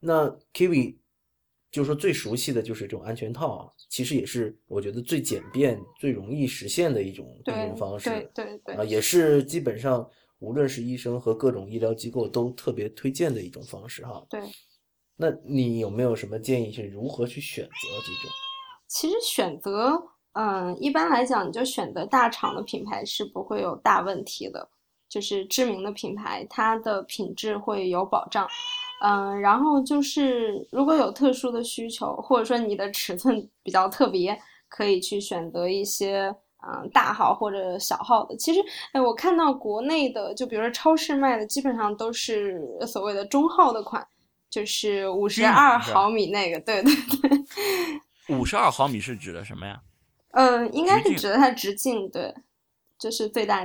[0.00, 0.96] 那 Kiwi
[1.70, 7.26] 就是说最熟悉的就是这种安全套啊，其实也是我觉得最简便、最容易实现的一种
[7.76, 8.08] 方式。
[8.08, 14.26] 对对对啊，也是基本上无论是医生和各种医疗机构都特别推荐的一种方式哈。
[14.30, 14.40] 对。
[15.16, 18.30] 那你有没有什么建议是如何去选择这种？
[18.92, 20.00] 其实选择，
[20.34, 24.68] 嗯，一般来讲，你就选择大厂的品牌是不会有大问题的，
[25.08, 28.46] 就是知名的品牌，它的品质会有保障。
[29.02, 34.38] 嗯，然后就是如果有特殊的需求，或者说你的尺寸比较特别，
[34.68, 36.24] 可以去选择一些
[36.62, 38.36] 嗯大号或者小号的。
[38.36, 38.60] 其实，
[38.92, 44.06] 哎，我看到国内的，就比如说超市卖的，基本上都是所谓的中号的款，
[44.50, 47.30] 就是五十二毫米那个，对对对。
[48.38, 49.82] 五十二毫米是指的什么呀？
[50.32, 52.34] 嗯，应该是指的它直径，对，
[52.98, 53.64] 就是最大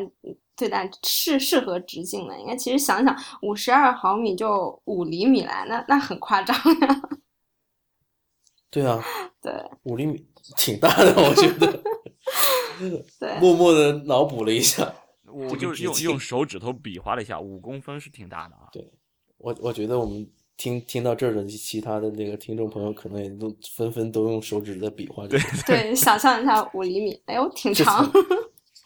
[0.56, 2.38] 最大适适合直径的。
[2.40, 7.10] 应该其实想想，五十二毫米就五厘米来，那那很夸张呀。
[8.70, 9.04] 对啊，
[9.42, 9.54] 对
[9.84, 10.26] 五厘米
[10.58, 11.82] 挺大的，我觉得。
[13.20, 14.94] 对，默默的脑补了一下，
[15.26, 18.68] 我就是用 用手指头比划了一下，五公分是挺大的啊。
[18.74, 18.94] 对
[19.38, 28.12] 我我觉得我们听听到这儿的其他的那个听众朋友，可能也都纷纷都用手指在比划这个，对，想象一下五厘米，哎呦，挺长。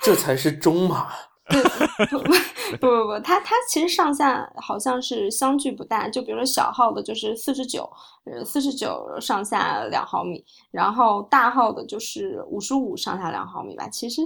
[0.02, 1.10] 这才是中码。
[1.48, 1.62] 对，
[2.08, 2.32] 不不
[2.78, 7.90] 不不不，它它其实上下好像是相距不大，就比如说小号的就是四十九，
[8.26, 14.22] 呃，四十九上下两毫米，然后大号的就是五十五上下两毫米吧，其实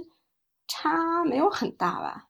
[0.68, 2.28] 差没有很大吧，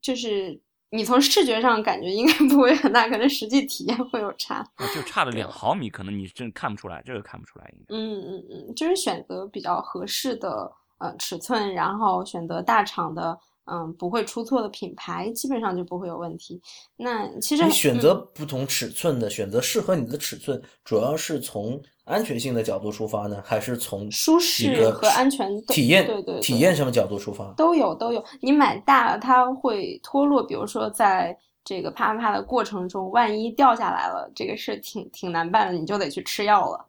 [0.00, 0.60] 就是
[0.90, 4.56] 你从视觉上感觉应该不会很大，可能实际体验会有差。
[4.74, 7.94] 啊就差了两毫米，可能你真看不出来，这个看不出来应该。
[7.94, 13.38] 嗯嗯嗯，就是选择比较合适的呃尺寸，然后选择大厂的
[13.70, 16.60] 嗯不会出错的品牌，基本上就不会有问题。
[16.96, 27.52] 那其实你选择嗯不同尺寸的，选择适合你的尺寸，主要是从安全性的角度出发呢，还是从舒适和安全体验对对对体验什么角度出发？
[27.56, 28.24] 都有都有。
[28.40, 36.86] 你买大了，它会脱落，比如说在这个啪啪啪的过程中，万一掉下来了，这个事挺挺难办的，你就得去吃药了。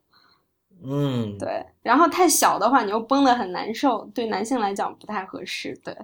[0.84, 5.80] 嗯，对，然后太小的话，你又绷得很难受，对男性来讲不太合适。
[5.84, 5.96] 对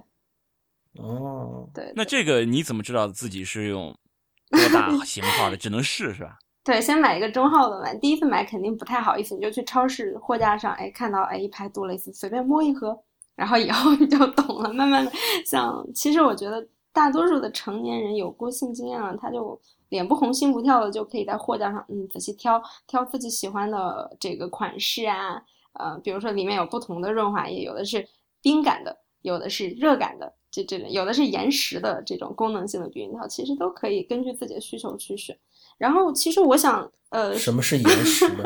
[0.94, 1.92] 哦，对。
[1.94, 3.94] 那这个你怎么知道自己是用
[4.50, 5.56] 多大 型号的？
[5.56, 6.38] 只能试是吧？
[6.64, 12.98] 对，先买一个中号的吧，第一次买肯定不太好意思，你就去超市货架上，哎，看到哎一排杜蕾斯，随便摸一盒，
[13.36, 14.72] 然后以后你就懂了。
[14.74, 15.12] 慢慢的，
[15.46, 19.58] 像其实我觉得大多数的成年人有过性经验了，他就
[19.88, 28.06] 脸不红心不跳的，就可以在货架上嗯仔细挑挑自己喜欢的这个款式啊，呃，比如说里面有不同的润滑液，有的是
[28.42, 35.36] 冰感的，有的是热感的，这这有的是延时的这种功能性的避孕套，其实都可以根据自己的需求去选。
[35.76, 38.44] 然后其实我想，呃，什么是延时呢？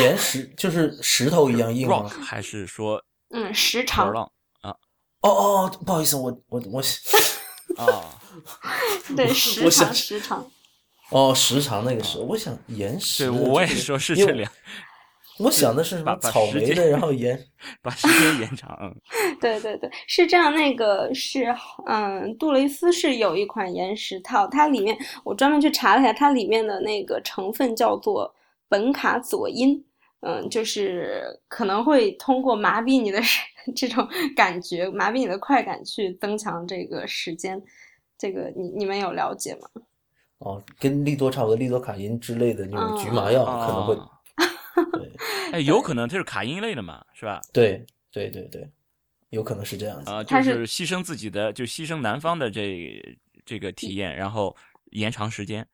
[0.00, 4.12] 岩石就是石头一样硬吗还是说嗯，时长，
[4.60, 4.74] 啊
[5.20, 6.82] 哦哦，不好意思，我我我
[7.76, 8.18] 啊？
[9.16, 10.50] 对，时我想长，时长，
[11.10, 14.50] 哦时长那个是，我想岩石对，的这个，我也说是这两，
[15.42, 17.38] 我想的是什把么草莓的，然后 延
[17.82, 18.76] 把时间延长。
[18.80, 18.94] 嗯
[19.40, 20.54] 对对对，是这样。
[20.54, 21.54] 那个是，
[21.86, 28.32] 嗯，杜蕾斯是有一款延时套，它里面我专门去查了一下，它里面的那个成分叫做
[28.70, 29.82] 苯卡佐因，
[30.20, 33.20] 嗯，就是可能会通过麻痹你的
[33.74, 37.60] 这种感觉，麻痹你的快感去增强这个时间。
[38.18, 39.82] 这个你你们有了解吗？
[40.38, 44.08] 哦，跟利多差不多，利多卡因之类的那种局麻药可能会啊，
[44.92, 45.12] 对
[45.52, 47.40] 哎，有可能它是卡因类的嘛，是吧？
[47.52, 48.70] 对对对对，
[49.30, 50.10] 有可能是这样子。
[50.10, 53.00] 啊，它就是是牺牲自己的，就牺牲男方的这
[53.44, 54.56] 这个体验，然后
[54.92, 55.66] 延长时间。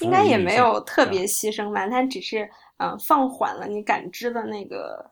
[0.00, 2.44] 应该也没有特别牺牲吧，它只是
[2.78, 5.10] 嗯、呃放缓了你感知的那个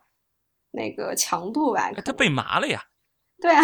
[0.71, 1.83] 那个强度吧。
[1.83, 2.83] 哎他被麻了呀。
[3.41, 3.63] 对啊，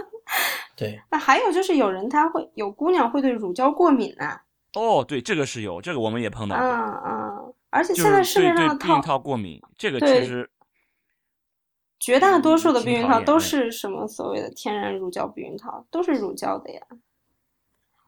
[0.76, 4.42] 对，那还有就是有人他会有姑娘会对乳胶过敏啊、
[4.74, 6.68] 哦，对，这个是有，这个我们也碰到嗯过，
[7.06, 7.25] 嗯，
[7.70, 10.48] 而且现在市面上的对避孕套过敏，这个其实
[11.98, 16.80] 绝大多数的避孕套都是什么所谓的天然乳胶避孕套，都是乳胶的呀。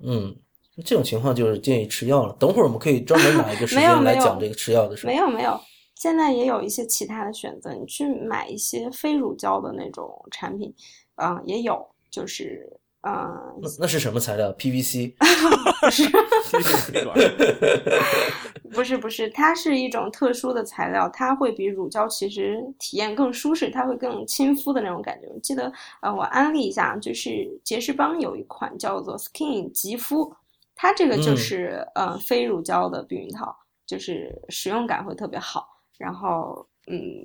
[0.05, 0.37] 嗯，
[0.85, 2.37] 这种情况就是建议吃药了。
[2.39, 5.17] 等会儿我们可以专门拿一个 时没有间来没有讲这个吃药的事儿没。
[5.17, 5.61] 有没有，
[5.97, 10.73] 现在也有一些其他的选择，你去买一些非乳胶的那种产品，
[11.17, 16.09] 嗯，也有，就是嗯，那那是什么材料？PVC 不是
[18.72, 25.26] 不是不是，它是一种特殊的材料，它会比乳胶其实体验更舒适，它会更亲肤的那种感觉。
[25.28, 25.72] 我记得
[26.03, 30.32] 呃，我安利一下，就是杰士邦有一款叫做 Skin 肌肤，
[30.74, 33.55] 它这个就是、呃非乳胶的避孕套，
[33.86, 35.66] 就是使用感会特别好，
[35.99, 37.24] 然后嗯。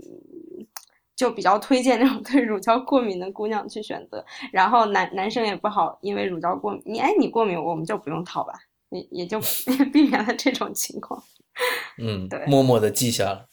[1.15, 8.53] 就比较推荐那种对乳胶过敏的姑娘去选择，然后男男生也不好因为乳胶过敏，你哎你过敏我们就不用套吧，
[8.93, 9.39] 也也就
[9.91, 11.21] 避免了这种情况。
[11.97, 13.49] 嗯对，默默的记下了。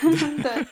[0.42, 0.66] 对，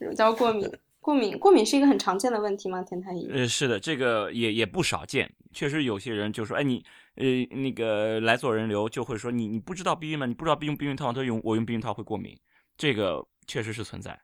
[0.00, 2.82] 乳胶过敏，过敏过敏是一个很常见的问题吗？
[2.82, 3.28] 田太医？
[3.32, 5.32] 呃，是的，这个也也不少见。
[5.52, 6.84] 确实有些人就说，哎，你
[7.16, 7.24] 呃
[7.56, 10.26] 那个来做人流就会说你你不知道避孕吗？
[10.26, 12.38] 你不知道避用避孕套，他用我用避孕套会过敏，
[12.76, 14.18] 这个确实是存在。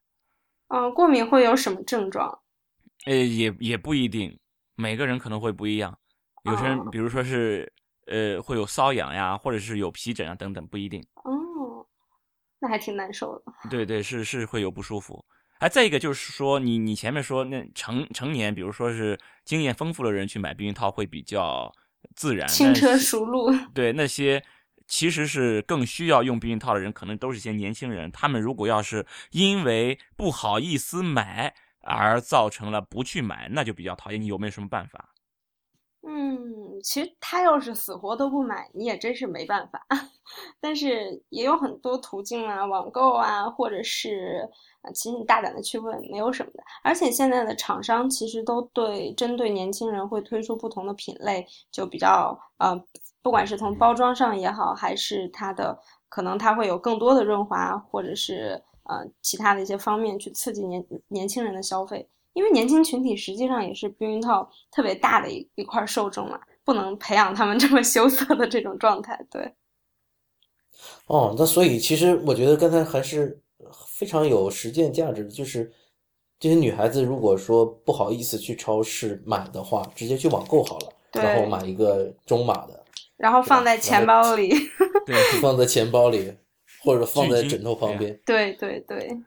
[0.69, 2.39] 嗯、过敏会有什么症状？
[3.07, 4.39] 呃，也也不一定，
[4.77, 5.99] 每个人可能会不一样。
[6.45, 7.73] 有些人哦比如说是
[8.09, 11.05] 呃会有瘙痒呀，或者是有皮疹啊等等，不一定。
[11.25, 11.87] 哦，
[12.61, 13.53] 那还挺难受的。
[13.71, 15.25] 对对，是是会有不舒服。
[15.59, 21.73] 哎，再一个就是说，你你前面说那成成年，比如说是经验丰富的人去买避孕套会比较
[22.15, 23.53] 自然，轻车熟路。
[23.75, 24.41] 对那些
[24.87, 28.09] 其实是更需要用避孕套的人，可能都是一些年轻人。
[28.13, 31.53] 他们如果要是因为不好意思买
[31.83, 34.21] 而造成了不去买，那就比较讨厌。
[34.21, 35.11] 你有没有什么办法？
[36.03, 39.85] 嗯，其实他要是死活都不买，你也真是没办法。
[40.61, 44.49] 但是也有很多途径啊，网购啊，或者是
[44.83, 46.63] 呃，其实你大胆的去问，没有什么的。
[46.85, 52.81] 而且现在的厂商其实都对针对年轻人会推出不同的品类，就比较呃，
[53.21, 55.77] 不管是从包装上也好，还是它的
[56.09, 62.09] 可能它会有更多的润滑，或者是呃其他的一些方面去刺激年年轻人的消费。
[62.39, 69.19] 因为年轻群体实际上也是避孕套特别大的一一块受众嘛，不能培养他们这么羞涩的这种状态。
[69.29, 69.53] 对，
[71.07, 73.43] 哦，那所以其实我觉得刚才还是
[73.89, 75.69] 非常有实践价值的，就是
[76.39, 82.85] 这些女孩子如果说不好意思去超市买的话，直接去网购好了，然后买一个中码的，
[83.17, 84.49] 然后放在钱包里。
[85.05, 86.33] 对，放在钱包里，
[86.85, 88.17] 或者放在枕头旁边。
[88.25, 89.19] 对对对。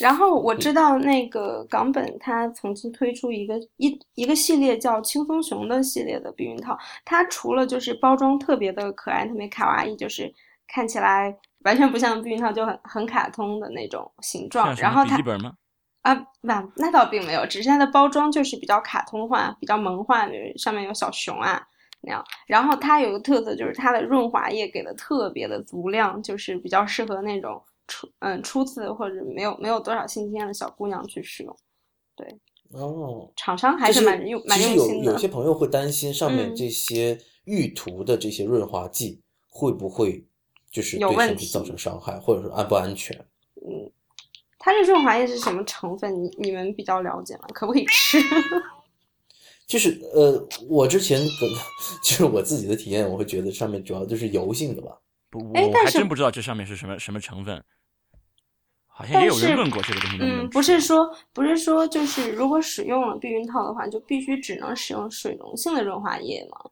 [0.00, 10.32] 然后我知道那个港本它曾经推出一个一一个系列叫轻松熊的系列的避孕套，它除了就是包装特别的可爱，特别卡哇伊，就是
[10.66, 15.52] 看起来完全不像避孕套，就很很卡通的那种形状然后它笔记本吗？
[16.02, 20.26] 啊，那那倒并没有，只是它的包装就是比较卡通化、比较萌化，
[20.56, 21.62] 上面有小熊啊
[22.00, 22.24] 那样。
[22.48, 31.56] 然后它有个特色，就是它的润滑液给的特别的足量，就是比较适合那种初嗯初次或者没有没有多少性经验的小姑娘去使用。
[32.14, 32.26] 对
[32.72, 35.18] 哦，厂商还是蛮用蛮用心的有。
[35.18, 40.24] 些朋友会担心上面嗯这些预涂的这些润滑剂会不会
[40.70, 43.14] 就是对身体造成伤害，或者说安不安全？
[43.56, 43.90] 嗯，
[44.58, 46.24] 它这润滑液是什么成分？
[46.24, 47.46] 你你们比较了解吗？
[47.52, 48.18] 可不可以吃？
[49.66, 51.28] 就是呃，我之前跟
[52.02, 54.98] 就是我自己的体验，我会觉得上面主要就是油性的吧。
[55.32, 57.64] 不，我哎但是还真不知道这上面是什么什么成分。
[58.86, 66.70] 好像也有人问过这个东西能不能嗯，不是说不是说就是如果使用了避孕套的话，就必须只能使用水溶性的润滑液吗？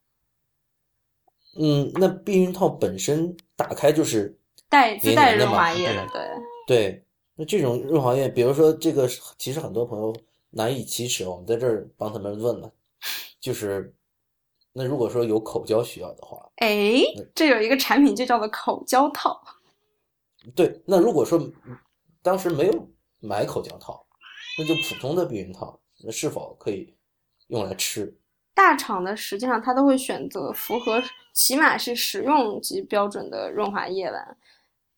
[1.58, 4.38] 嗯，那避孕套本身打开就是
[4.68, 6.22] 带自带润滑液的，对。
[6.66, 7.04] 对，
[7.34, 9.08] 那这种润滑液，比如说这个，
[9.38, 10.14] 其实很多朋友
[10.50, 12.70] 难以启齿，我们在这儿帮他们问了，
[13.40, 13.92] 就是
[14.72, 17.02] 那如果说有口交需要的话，哎，
[17.34, 19.42] 这有一个产品就叫做口交套，
[20.54, 21.40] 对，那如果说
[22.22, 22.88] 当时没有
[23.20, 24.06] 买口交套，
[24.58, 26.94] 那就普通的避孕套，那是否可以
[27.48, 28.16] 用来吃？
[28.54, 31.02] 大厂的实际上它都会选择符合
[31.32, 34.36] 起码是食用级标准的润滑液吧，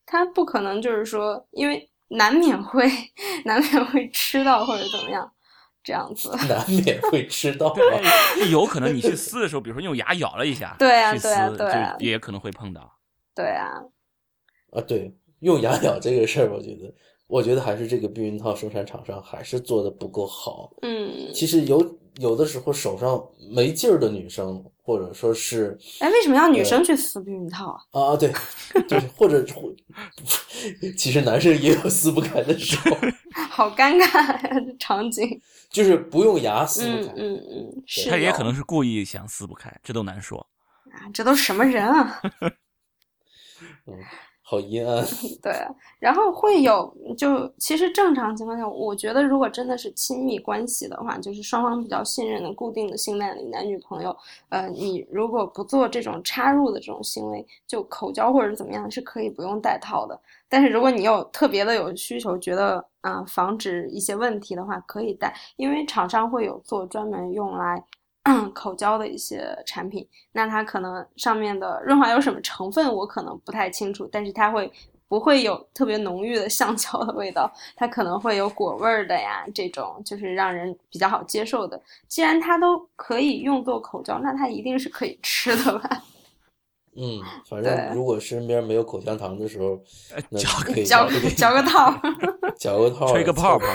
[0.04, 2.84] 它不可能就是说，因为难免会
[3.46, 5.32] 难免会吃到或者怎么样
[5.83, 6.30] 这样子。
[6.49, 7.70] 难免会吃到。
[7.74, 12.99] 对，有可能你去撕的时候，比如说用牙咬了一下，对啊去撕对啊对也可能会碰到。
[13.35, 13.83] 对啊，
[14.72, 16.95] 啊，对，用牙咬这个事儿，我觉得，
[17.26, 20.72] 我觉得还是这个避孕套生产厂商还是做的不够好。
[20.83, 23.22] 嗯，其实有有的时候手上
[23.55, 28.01] 没劲儿的女生，或者说是哎，为什么要女生去撕避孕套啊？
[28.12, 28.33] 啊，对，
[28.89, 29.72] 就是或者或，
[30.99, 32.97] 其实男生也有撕不开的时候，
[33.49, 35.41] 好尴尬呀，这场景。
[35.70, 37.12] 就是不用牙撕不开。
[37.16, 40.39] 嗯嗯嗯，是他也可能是故意想撕不开，这都难说。
[40.91, 42.20] 啊，这都什么人啊？
[43.87, 43.95] 嗯
[44.45, 45.05] 好阴暗。
[45.40, 45.53] 对，
[45.99, 54.14] 然后会有就其实正常情况下，我觉得如果真的是亲密关系的话，就是双方比较信任的固定的性伴侣、男女朋友，
[54.51, 60.20] 呃，你如果不做这种插入的这种行为，就口交或者怎么样，是可以不用戴套的。
[60.49, 67.82] 但是如果你有特别的有需求，觉得啊防止一些问题的话，可以戴，因为厂商会有做专门用来。
[68.54, 74.70] 口交的一些产品，那它可能上面的润滑油什么成分，我可能不太清楚，但是它会
[75.08, 77.50] 不会有特别浓郁的橡胶的味道？
[77.76, 81.80] 它可能会有果味儿的呀，这种就是让人比较好接受的。
[82.08, 86.02] 既然它都可以用作口交，那它一定是可以吃的吧？
[86.94, 89.78] 嗯，反正如果身边没有口香糖的时候，
[90.38, 91.90] 嚼可以嚼嚼个套，
[92.60, 93.66] 嚼个套， 吹个泡泡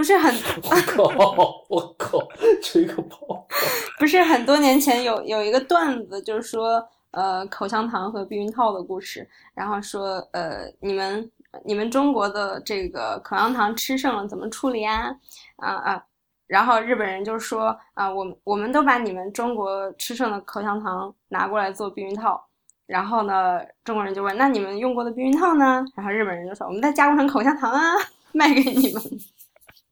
[0.00, 0.34] 不是很，
[0.64, 1.62] 我靠！
[1.68, 2.26] 我靠！
[2.64, 3.46] 吹个泡，
[4.00, 9.28] 不是很多年前有有一个段子，就是说，呃，口香糖和避孕套的故事。
[9.52, 11.30] 然后说，呃，你们
[11.66, 15.14] 你们中国的这个口香糖吃剩了怎么处理啊？
[15.56, 16.02] 啊啊！
[16.46, 22.42] 然后日本人就说，啊，我我们都把你们中国吃剩的口香糖拿过来做避孕套。
[22.86, 25.84] 然后呢，中国人就问，那你们用过的避孕套呢？
[25.94, 27.92] 然后日本人就说，我们再加工成口香糖啊，
[28.32, 29.02] 卖给你们。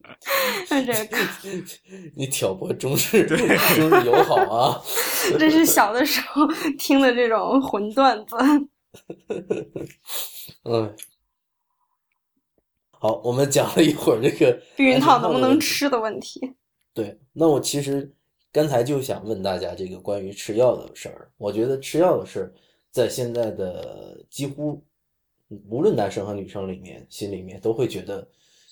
[0.68, 1.16] 这个，
[2.16, 4.82] 你挑拨中日中日友好啊！
[5.38, 6.46] 这是小的时候
[6.78, 8.36] 听的这种混段子。
[10.64, 10.94] 嗯，
[12.90, 16.54] 好，我们讲了一会儿这个避孕套能不能吃的问题。
[16.94, 18.12] 对，那我其实
[18.50, 21.30] 刚才就想问大家这个关于吃药的事儿。
[21.36, 22.52] 我觉得吃药的事儿，
[22.90, 24.82] 在现在的几乎
[25.68, 28.26] 无论男生和女生里面，心里面都会觉得。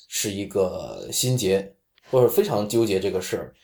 [0.09, 1.75] 是一个心结，
[2.11, 3.55] 或者非常纠结这个事儿，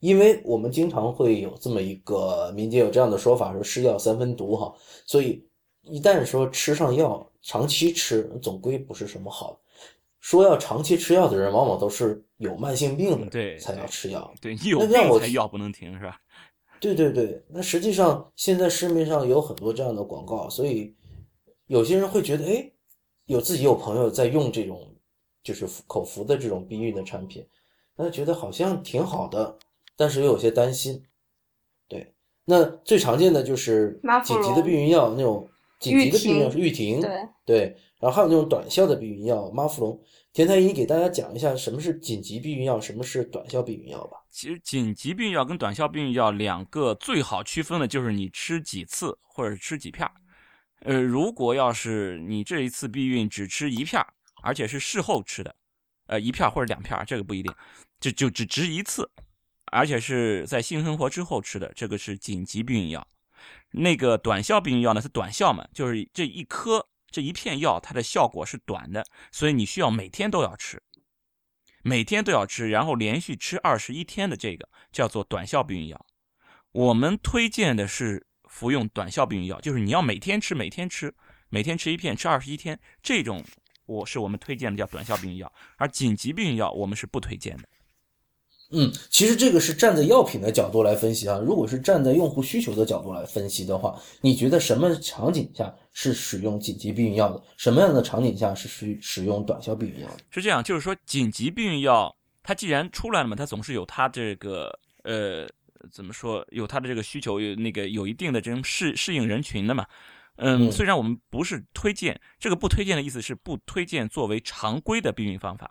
[0.00, 4.74] 因为我们经常会有这么一个民间有这样的说法，说吃药三分毒哈，
[5.06, 5.46] 所以
[5.82, 9.58] 一旦说吃上药，长期吃总归不是什么好。
[10.20, 14.32] 说要长期吃药的人，往往都是有慢性病的，对，才要吃药。
[14.40, 16.20] 对，你有病才药不能停，是吧？
[16.78, 20.94] 对对对，那实际上现在市面上有很多这样的广告，所以
[21.66, 22.70] 有些人会觉得，哎，
[23.26, 24.91] 有自己有朋友在用这种。
[25.42, 27.46] 就是口服的这种避孕的产品，
[27.96, 29.58] 那觉得好像挺好的，
[29.96, 31.02] 但是又有些担心。
[31.88, 32.14] 对，
[32.44, 37.10] 那最常见的就是紧急的避孕药，那种紧急的避孕药是毓婷，对
[37.44, 40.00] 对，然后还有那种短效的避孕药妈富隆。
[40.32, 44.16] 田太医给大家讲一下什么是紧急避孕药，什么是短效避孕药吧。
[44.30, 50.12] 其实紧急避孕药跟短效避孕药两个最好区分的就是你吃几次或者吃几片儿
[50.84, 54.00] 呃，如果要是你这一次避孕只吃一片
[54.42, 55.54] 而且是事后吃的，
[56.06, 57.54] 呃，一片或者两片，这个不一定，
[58.00, 59.10] 就就只值一次，
[59.66, 63.06] 而且是在性生活之后吃的，这个是紧急避孕药。
[63.70, 70.82] 那个短效避孕药呢，是短效嘛，就是这一颗这一片药，它的效果是短的，所以你需要每天都要吃，
[71.82, 76.06] 每天都要吃，然后连续吃二十一天的这个叫做短效避孕药。
[76.72, 81.14] 我们推荐的是服用短效避孕药，就是你要每天吃，每天吃，
[81.48, 83.44] 每天吃一片，吃二十一天这种。
[83.86, 87.68] 我是我们推荐的叫短效避孕药，而紧急避孕药我们是不推荐的。
[88.74, 91.38] 嗯，其实这个是站在药品的角度来分析啊。
[91.38, 97.42] 如果是站在用户需求的角度来分析的话，你觉得什么场景下是使用紧急避孕药的？
[97.58, 100.16] 什么样的场景下是使使用短效避孕药的？
[100.30, 104.72] 是这样，就是说紧急避孕药它既然出来了嘛，它总是有它这个
[105.02, 105.46] 呃
[105.90, 109.86] 怎么说，有它的这个需求，有那个有一定的这种适适应人群的嘛。
[110.36, 115.70] 嗯，虽然我们不是推荐这个不推荐的意思是不推荐作为常规的避孕方法。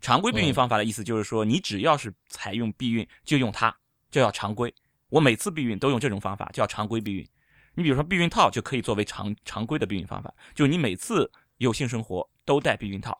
[0.00, 3.74] 常规避孕方法的意思就是说，你只要是采用避孕就用它，
[4.10, 4.72] 就叫常规。
[5.08, 7.26] 我每次避孕都用这种方法，叫常规避孕。
[7.74, 13.16] 你比如说避孕套就可以作为常常规的避孕方法，就是你每次有性生活都戴避孕套。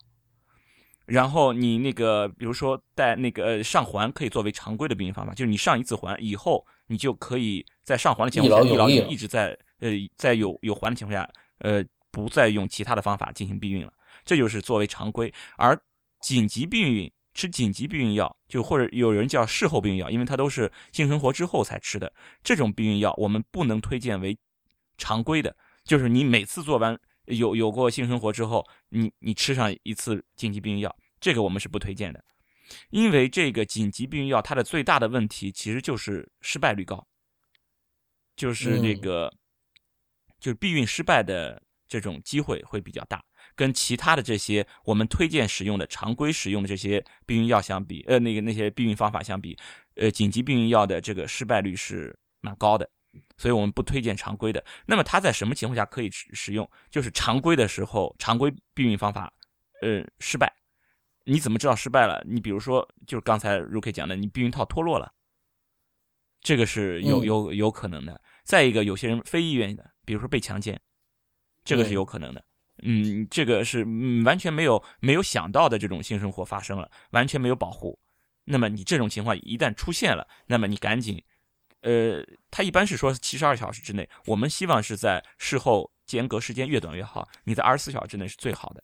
[1.07, 9.59] 然后你那个比如说戴那个上环可以作为常规的避孕方法，就是你上一次环以后，你就可以在上环的情况下一劳永逸，一直在。
[9.83, 11.28] 呃，在有有环的情况下，
[11.59, 13.93] 呃，不再用其他的方法进行避孕了，
[14.24, 15.33] 这就是作为常规。
[15.57, 15.76] 而
[16.20, 22.12] 紧急避孕吃紧急避孕药，就或者有人叫事后避孕药，因为它都是性生活之后才吃的
[22.45, 24.39] 这种避孕药，我们不能推荐为
[24.97, 25.57] 常规的。
[25.83, 32.24] 就是你每次做完有有过性生活之后，你你吃上一次紧急避孕药，这个我们是不推荐的，
[32.91, 37.05] 因为这个紧急避孕药它的最大的问题其实就是失败率高，
[38.37, 39.33] 就是那个。
[40.43, 43.22] 就是避孕失败的这种机会会比较大，
[43.55, 49.57] 跟其他的这些我们推荐使用的常规使用的这些避孕药相比，呃，那个那些避孕方法相比，
[49.95, 52.90] 呃，紧急避孕药的这个失败率是蛮高的。
[53.36, 54.64] 所以我们不推荐常规的。
[54.86, 56.68] 那么它在什么情况下可以使使用？
[56.90, 59.30] 就是常规的时候，常规避孕方法，
[59.82, 60.51] 呃，失败。
[61.24, 62.24] 你怎么知道失败了？
[62.26, 65.12] 你比如说，就是刚才 Rookie 讲的，你避孕套脱落了，
[66.40, 68.18] 这个是有有有可能的。
[68.45, 70.80] 再一个，有些人非意愿的，比如说被强奸，
[71.64, 72.44] 这个是有可能的。
[72.82, 73.86] 嗯，这个是
[74.24, 77.98] 完全没有没有想到的这种性生活发生了，完全没有保护。
[78.44, 81.22] 那么你这种情况一旦出现了，那么你赶紧，
[81.82, 87.28] 呃，他一般是说七十二小时之内，我们希望是在事后间隔时间越短越好。
[87.44, 88.82] 你在二十四小时之内是最好的。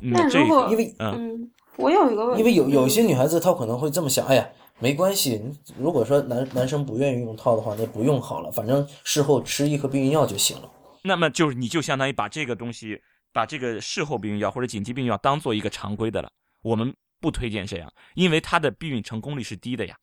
[0.00, 4.48] 那如果因为嗯，我有一个问题，因为有有一些女孩子她可能会这么想，哎呀，
[4.80, 5.40] 没关系，
[5.78, 10.70] 如果说男男生不愿意用套的话，那不用好了，反正事后吃一颗避孕药就行了。
[11.02, 13.00] 那么就是你就相当于把这个东西，
[13.32, 16.30] 把这个事后避孕药或者紧急避孕药当做一个常规的了。
[16.62, 19.96] 我们不推荐这样，因为它的避孕成功率是低的呀。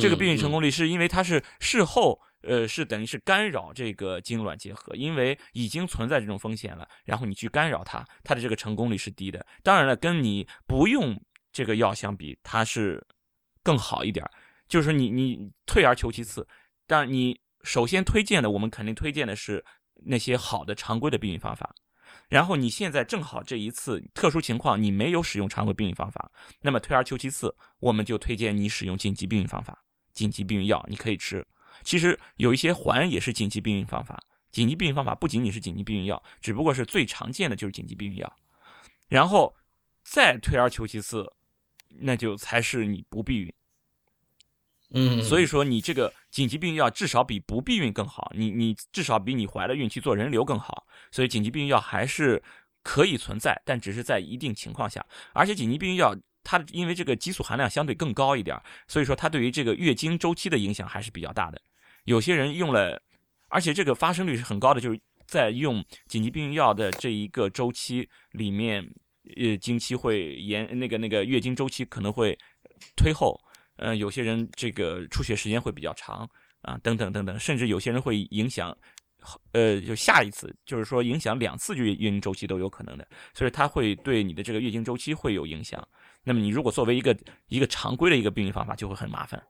[0.00, 9.44] 这个避孕成功率是因为它是事后，呃，是等于是干扰这个精卵结合，因为已经存在这种风险了，然后你去干扰它，它的这个成功率是低的。
[9.62, 11.20] 当然了，跟你不用
[11.52, 13.04] 这个药相比，它是
[13.64, 14.24] 更好一点。
[14.68, 16.46] 就是你你退而求其次，
[16.86, 19.64] 但你首先推荐的，我们肯定推荐的是
[20.04, 21.74] 那些好的常规的避孕方法。
[22.28, 29.84] 然后你现在正好这一次特殊情况，你没有使用常规避孕方法，那么退而求其次，我们就推荐你使用紧急避孕方法。
[30.12, 31.44] 紧急避孕药你可以吃，
[31.82, 34.18] 其实有一些环也是紧急避孕方法。
[34.50, 38.36] 紧急避孕方法不仅仅是紧急避孕药，只不过是最常见的就是紧急避孕药。
[39.08, 39.54] 然后
[40.04, 41.30] 再退而求其次，
[42.00, 43.52] 那就才是你不避孕。
[44.96, 50.86] 嗯，所以说你这个紧急避孕药至少比不避孕更好，你你至少比你怀了孕去做人流更好。
[51.10, 52.40] 所以紧急避孕药还是
[52.82, 55.04] 可以存在，但只是在一定情况下。
[55.32, 61.60] 而且紧急避孕药它因为这个激素含量相对更高一点，所以说它对于这个月经周期的影响还是比较大的。
[62.04, 63.02] 有些人用了，
[63.48, 68.94] 而且这个发生率是很高的，就是在用紧急避孕药的这一个周期里面，
[69.36, 72.38] 呃，经期会延，那个那个月经周期可能会
[72.96, 73.40] 推后。
[73.76, 78.72] 呃，有些人这个出血时间会比较长啊，等等等等，甚至有些人会影响，
[79.50, 83.04] 呃，就下一次，就是说影响两次月月经周期都有可能的，
[83.34, 85.84] 所以它会对你的这个月经周期会有影响。
[86.22, 87.16] 那么你如果作为一个
[87.48, 89.42] 一个常规的一个避孕方法，就会很麻烦。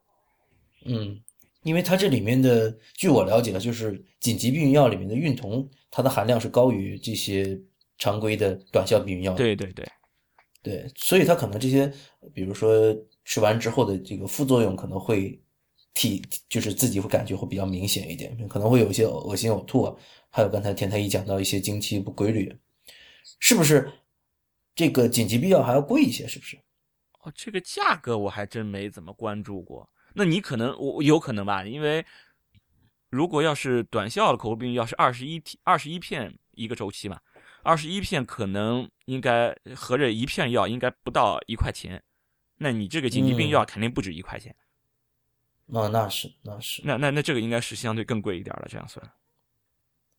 [0.87, 1.20] 嗯，
[1.62, 7.61] 因为它这里面的，据我了解的，就是紧急避孕药里面的孕酮，它的含量是高于这些
[8.05, 9.33] 常规的短效避孕药。
[9.35, 9.87] 对对对，
[10.63, 11.93] 对，所以它可能这些，
[12.35, 12.95] 比如说。
[13.27, 15.43] 吃完之后的这个副作用可能会
[15.95, 19.97] 体就是自己会感觉会比较明显一点，可能会有一些恶心呕吐啊，
[20.29, 22.55] 还有刚才田太医讲到一些经期不规律，
[23.41, 23.91] 是不是？
[24.75, 26.59] 这个紧急避孕药还要贵一些，是不是？
[27.23, 29.89] 哦，这个价格我还真没怎么关注过。
[30.13, 32.05] 那你可能我有可能吧，因为
[33.09, 37.19] 如果要是短效的口服避孕药是二十一二十一片一个周期嘛，
[37.65, 42.03] 二十一片可能应该合着一片药应该不到一块钱。
[42.59, 44.55] 那你这个紧急避孕药肯定不止一块钱，
[45.67, 48.67] 那那是那是那那那这个应该是相对更贵一点了。
[48.69, 49.05] 这样算，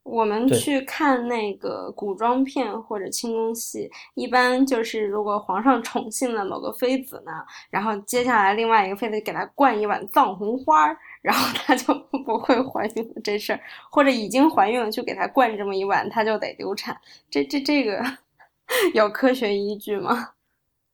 [0.04, 7.32] 我们去看那个古装片或者清宫戏，一般就是如果皇上宠幸了某个妃子呢，
[7.70, 10.94] 然后接下来另外一个妃子给她灌一碗藏红花，
[11.26, 13.60] 然后她就不会怀孕了这事儿，
[13.92, 16.96] 或者已经怀孕了就给她灌这么一碗，她就得流产。
[17.30, 18.02] 这这这个
[18.94, 20.30] 有科学依据吗？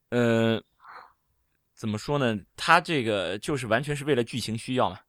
[0.10, 0.62] 呃。
[1.74, 2.38] 怎么说呢？
[2.56, 5.00] 他这个就是完全是为了剧情需要嘛。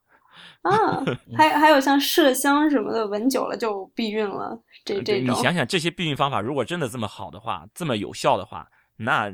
[0.62, 1.04] 啊，
[1.36, 4.58] 还还有像麝香什么的，闻久了就避孕了。
[4.82, 8.66] 这这种，你想想这些避孕方法，如果真的这么好的话，这么有效的话，
[8.96, 9.30] 那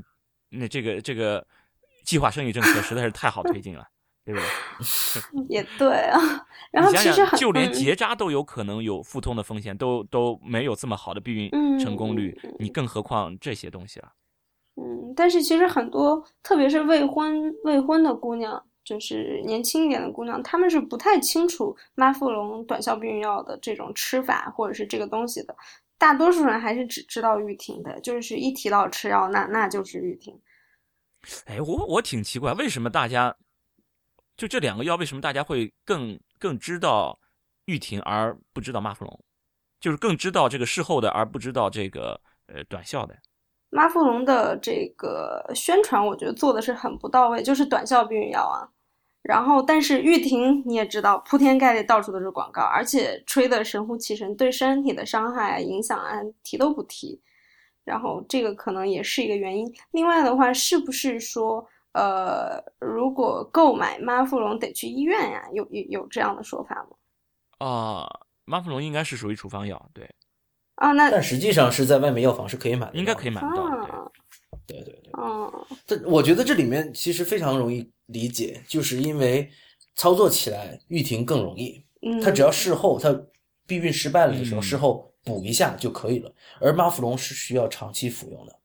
[0.49, 1.47] 那这个这个
[2.05, 3.87] 计划生育政策实在是太好推进了，
[4.29, 4.41] 对不
[5.41, 5.47] 对？
[5.49, 6.21] 也对啊。
[6.71, 14.13] 然后其实就连结扎都有可能有腹痛的风险，都都没有这么好的避孕成功率，你更何况这些东西了。
[14.77, 25.57] 嗯，但是其实很多，特别是未婚未婚的姑娘，就是年轻一点的姑娘，她们是不太清楚妈富隆短效避孕药的这种吃法，或者是这个东西的。
[25.97, 30.39] 大多数人还是只知道玉婷的，就是一提到吃药，那那就是玉婷。
[31.47, 33.35] 哎，我我挺奇怪，为什么大家
[34.39, 37.19] 就这两个药，为什么大家会更更知道
[37.67, 39.25] 玉婷而不知道妈富隆？
[39.81, 43.15] 就是更知道这个事后的，而不知道这个呃短效的。
[43.71, 48.65] 妈富隆的这个宣传，我觉得做的是很不到位，就是短效避孕药啊。
[49.23, 57.21] 然后，但是玉婷你也知道，铺天盖地到处都是广告，而且吹的神乎其神，对身体的伤害影响啊提都不提。
[57.85, 59.71] 然后这个可能也是一个原因。
[59.91, 65.49] 另外的话，是不是说，呃，如果购买妈富隆得去医院呀？
[65.53, 67.67] 有有有这样的说法吗？
[67.67, 70.09] 啊，妈富隆应该是属于处方药，对。
[70.77, 73.65] 啊，那但实际上是在外面药房是可以买的，应该可以买得到。
[73.65, 74.09] 啊，
[74.65, 75.53] 对对对，嗯，
[75.85, 79.51] 这我觉得这里面其实非常容易理解，就是因为
[79.97, 83.13] 操作起来玉婷更容易，嗯，她只要事后她
[83.67, 88.57] 避孕失败了的时候，嗯事后补一下就可以了，而妈富隆是需要长期服用的。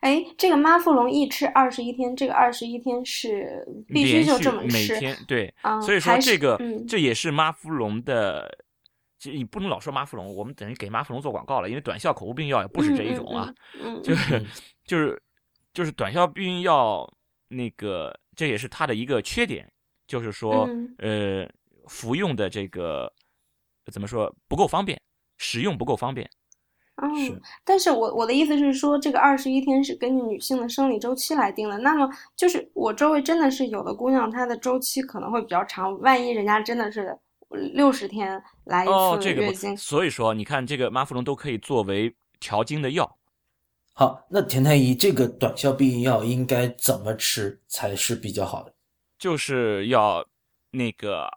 [0.00, 8.50] 哎，这个妈富隆一吃二十一天，这个二十一天是必须就这么每吃，天对，啊所以说这个、嗯这也是妈富隆的。
[9.18, 13.52] 其实你不能老说妈富隆，我们等于给妈富隆做广告了，因为短效口服避孕药也不止这一种啊，
[14.02, 14.46] 就是嗯
[14.86, 15.22] 就是
[15.74, 17.06] 就是短效避孕药
[17.48, 19.70] 那个，这也是它的一个缺点，
[20.06, 21.48] 就是说、嗯呃
[21.86, 23.12] 服用的这个
[23.92, 24.98] 怎么说不够方便，
[25.36, 26.26] 使用不够方便。
[27.02, 31.78] 嗯是但是我我的意思是说，这个二十一天是根据女性的生理周期来定的。
[31.78, 37.18] 那么就是我周围真的是有的姑娘，她的周期可能会比较长，万一人家真的是
[37.74, 43.16] 六十天来一哦，次这个不月经，所以说你看这个妈富隆都可以作为调经的药。
[43.92, 48.72] 好，那田太医，这个短效避孕药应该怎么吃才是比较好的？
[49.18, 50.26] 就是要
[50.70, 51.28] 那个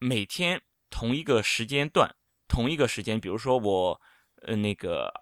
[0.00, 0.60] 每天
[0.90, 2.12] 同一个时间段，
[2.48, 4.00] 同一个时间，比如说我
[4.42, 5.12] 呃那个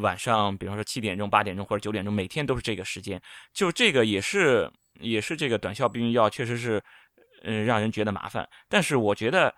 [0.00, 3.20] 晚上，比方说七点钟、八点钟或者九点钟，每天都是这个时间。
[3.52, 6.82] 就这个也是也是这个短效避孕药，确实是
[7.42, 8.48] 呃让人觉得麻烦。
[8.68, 9.54] 但是我觉得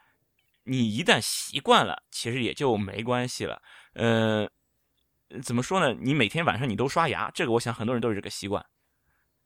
[0.65, 3.63] 你一旦习惯了，其实也就没关系了。
[3.95, 4.49] 呃，
[5.43, 5.97] 怎么说呢？
[6.01, 8.65] 你每天晚上你都刷牙，这个我想很多人都是这个习惯。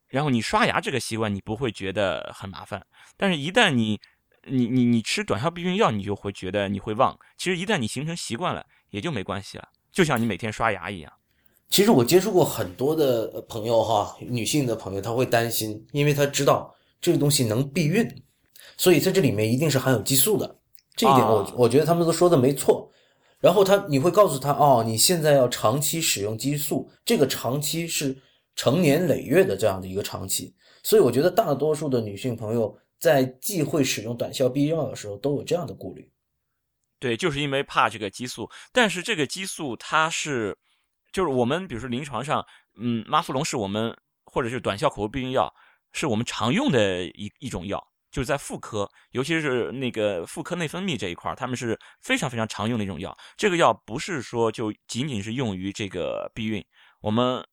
[0.07, 2.85] 然后你刷牙这个习惯，你不会觉得很麻烦。
[3.15, 3.97] 但是，一旦你
[4.43, 7.17] 你你你吃短效避孕药，你就会觉得你会忘。
[7.37, 9.67] 其实，一旦你形成习惯了，也就没关系了。
[9.91, 11.11] 就像你每天刷牙一样。
[11.69, 18.05] 其实我接触过很多的呃朋友哈，女性的朋友，她会担心，因为她知道这个东西能避孕，
[18.77, 20.59] 所以在这里面一定是含有激素的。
[20.95, 22.91] 这一点我、啊我觉得他们都说的没错。
[23.39, 28.21] 然后他你会告诉他哦，你现在要长期使用激素，这个长期是
[28.53, 30.53] 成年累月的这样的一个长期。
[30.83, 36.10] 所以我觉得大多数的女性朋友在忌讳使用短效避孕药的时候都有这样的顾虑。
[37.01, 40.55] 对，就是因为怕这个激素，但是这个激素它是，
[41.11, 42.45] 就是我们比如说临床上，
[42.77, 45.51] 嗯，妈富隆是我们或者是短效口服避孕药，
[45.91, 53.17] 是我们常用的一一种药，就是在妇科，尤其是那个妇科内分泌这一块儿，他们是非常非常常用的一种药。
[53.35, 56.63] 这个药不是说就仅仅是用于这个避孕，
[57.01, 57.43] 我们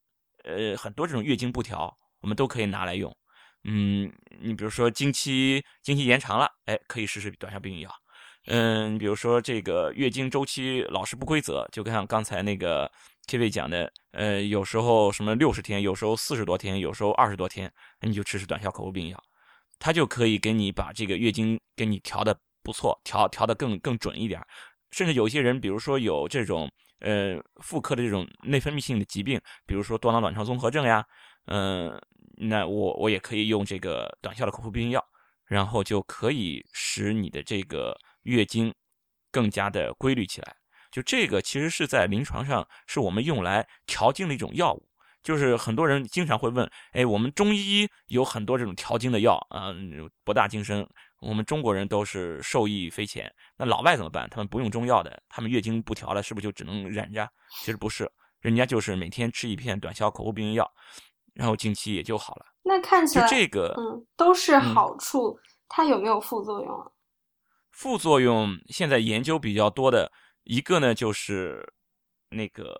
[0.44, 1.90] 呃很多这种月经不调，
[2.20, 3.10] 我们都可以拿来用。
[3.64, 7.90] 嗯，你比如说经期经期延长了，哎，可以试试短效避孕药。
[8.46, 12.90] 嗯，比如说这个月经周期老是不规则，就像刚才那个
[13.26, 17.70] K 位讲的，呃，有时候什么六十天，有时候四十多天，有时候二十多天，
[18.00, 19.22] 你就吃吃短效口服避孕药，
[19.78, 24.40] 它就可以给你把这个月经给你调的不错，调调的更更准一点。
[24.92, 26.70] 甚至有些人，比如说有这种
[27.00, 31.04] 呃妇科的这种内分泌性的疾病，比如说多囊卵巢综合症呀，
[31.48, 32.00] 嗯、
[32.38, 35.04] 那我我也可以用这个短效的口服避孕药，
[35.44, 37.94] 然后就可以使你的这个
[38.28, 38.72] 月经
[39.32, 40.54] 更加的规律起来。
[40.90, 44.88] 就这个其实是在临床上是我们用来调经的一种药物。
[45.20, 49.74] 就是很多人经常会问，哎，我们中医有很多这种调经的药啊，
[50.24, 50.88] 博大精深，
[51.20, 53.30] 我们中国人都是受益匪浅。
[53.56, 54.28] 那老外怎么办？
[54.30, 57.28] 他们不用中药的，他们月经不调了，是不是就只能忍着？
[57.60, 58.10] 其实不是，
[58.40, 60.70] 人家就是每天吃一片短效口服避孕药，
[61.34, 62.46] 然后经期也就好了。
[62.62, 66.86] 那看起就来这个，嗯都是好处，它有没有副作用啊？
[67.78, 70.10] 副作用现在研究比较多的
[70.42, 71.64] 一个呢，就是
[72.28, 72.76] 那个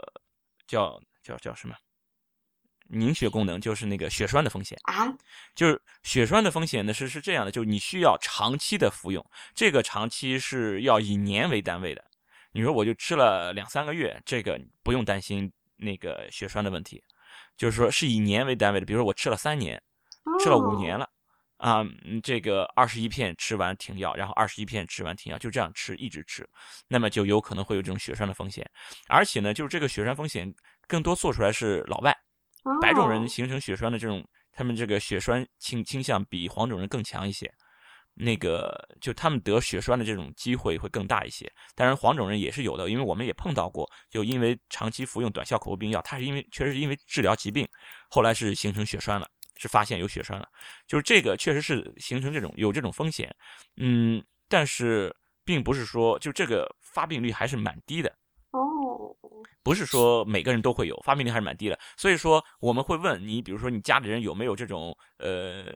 [0.67, 1.77] 叫叫叫什么
[2.89, 4.77] 凝血功能，就是那个血栓的风险。
[4.83, 5.07] 啊，
[5.55, 9.25] 就是血栓的风险呢是是这样的，就是你需要长期的服用，
[9.55, 12.05] 这个长期是要以年为单位的。
[12.51, 17.01] 你说我就吃了两三个月，这个不用担心那个血栓的问题，
[17.57, 18.85] 就是说是以年为单位的。
[18.85, 19.81] 比如说我吃了三年，
[20.43, 21.11] 吃了五年了，了，
[21.59, 26.49] 啊，嗯这个二十一片吃完停药，然后二十一片吃完停药，就这样吃，一直吃，
[26.89, 28.69] 那么就有可能会有这种血栓的风险。
[29.09, 30.53] 而且呢，就是这个血栓风险
[30.87, 32.17] 更多做出来是老外，
[32.81, 37.53] 白种人哦形成血栓的这种，他们这个血栓倾倾向比黄种人更强一些。
[38.21, 41.49] 那个就他们得血栓的这种机会会更大一些。
[41.77, 47.65] 当然，黄种人也是有的，因为我们也碰到过，就因为长期服用短效口服避孕药，他是因为确实是因为治疗疾病，
[48.11, 49.29] 后来是形成血栓了，
[49.59, 50.49] 是发现有血栓了，
[50.87, 53.35] 就是这个确实是形成这种有这种风险，
[53.77, 58.09] 嗯，但是并不是说就这个发病率还是蛮低的，
[58.53, 58.61] 哦，
[59.21, 59.29] 哦，
[59.63, 61.79] 不是说每个人都会有，发病率还是蛮低的。
[61.97, 65.75] 所以说我们会问你，比如说你家里人有没有这种呃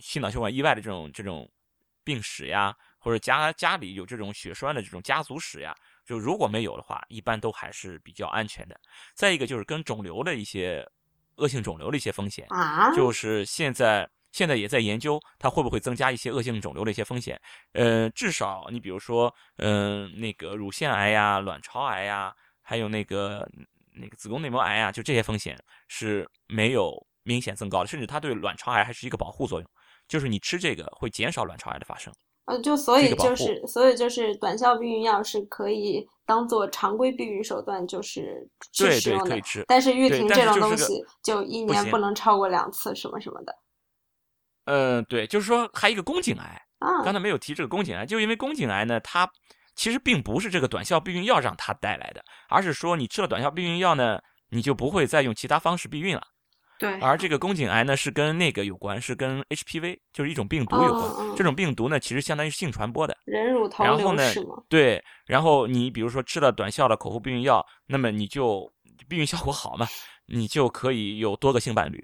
[0.00, 1.50] 心脑血管意外的这种这种
[2.04, 5.74] 病史呀，或者家家里有这种血栓的这种家族史呀？
[6.04, 8.78] 就如果没有的话，一般都还是比较安全的。
[9.14, 10.84] 再一个就是跟肿瘤的一些
[11.36, 17.40] 恶性肿瘤的一些风险啊，就是现在现在也在研究它会不会增加一些恶性肿瘤的一些风险。
[17.72, 23.48] 呃，至少你比如说，嗯、那个乳腺癌呀、卵巢癌呀，还有那个
[23.94, 25.58] 那个子宫内膜癌呀，就这些风险
[25.88, 29.70] 是没有明显增高的，甚至它对卵巢癌还是一个保护作用，
[30.08, 32.12] 就是你吃这个会减少卵巢癌的发生。
[32.46, 39.64] 呃，就所以就是，所以就是短效避孕药是可以当做常规避孕手段，就是去使用的可以吃。
[39.68, 43.56] 但是玉婷这种东西，就一年不能超过两次，什么什么的
[44.64, 47.02] 嗯，对，就是说还有一个宫颈癌，啊。
[47.04, 49.30] 刚才没有提这个宫颈癌，就因为宫颈癌呢，它
[49.74, 54.20] 其实并不是这个短效避孕药让它带来的，而是说你吃了短效避孕药呢，
[54.50, 56.22] 你就不会再用其他方式避孕了。
[56.82, 61.36] 对，而这个宫颈癌呢，是跟那个有关，是跟 HPV，就是一种病毒有关。
[61.36, 63.16] 这种病毒呢，其实相当于是性传播的。
[63.24, 64.56] 人乳头然后呢瘤是吗？
[64.68, 68.70] 对，然后你比如说吃了短效的口服避孕药，那么你就
[69.08, 69.86] 避孕效果好嘛，
[70.26, 72.02] 你就可以有多个性伴侣，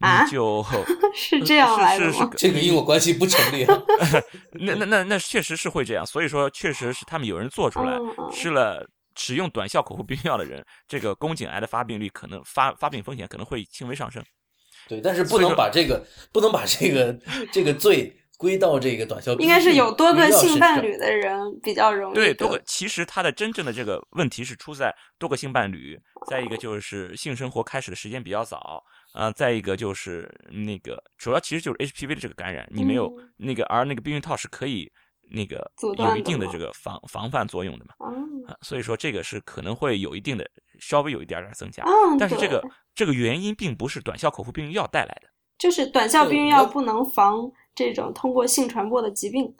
[0.00, 0.64] 啊你就。
[1.18, 2.30] 是这样来的是是吗？
[2.36, 3.82] 这个因果关系不成立啊。
[4.52, 7.98] 那那那那确实是会这样，所以说确实是他们有人做出来，
[8.30, 8.86] 吃了
[9.16, 14.22] 使用短效口服避孕药的人，这个宫颈癌的发病率可能发发病风险可能会轻微上升。
[14.88, 17.18] 对，但是不能把这个不能把这个
[17.50, 25.98] 这个罪归到这个短效避孕应该是有多个性伴侣的人比较容易对，得多个其实他的真正的这个问题是出在多个性伴侣，
[26.28, 34.92] 再一个就是性生活开始的时间比较早，啊、再一个就是那个主要其实就是 HPV 的这个感染，你没有嗯那个，而那个避孕套是可以
[35.30, 37.94] 那个阻断有一定的这个防防范作用的嘛。
[37.98, 38.06] 啊
[38.48, 40.48] 啊，所以说这个是可能会有一定的
[40.78, 42.62] 稍微有一点点增加，嗯，但是这个
[42.94, 49.52] 这个原因并不是短效口服避孕药带来的，就是短效避孕药不能防这种通过性传播的疾病。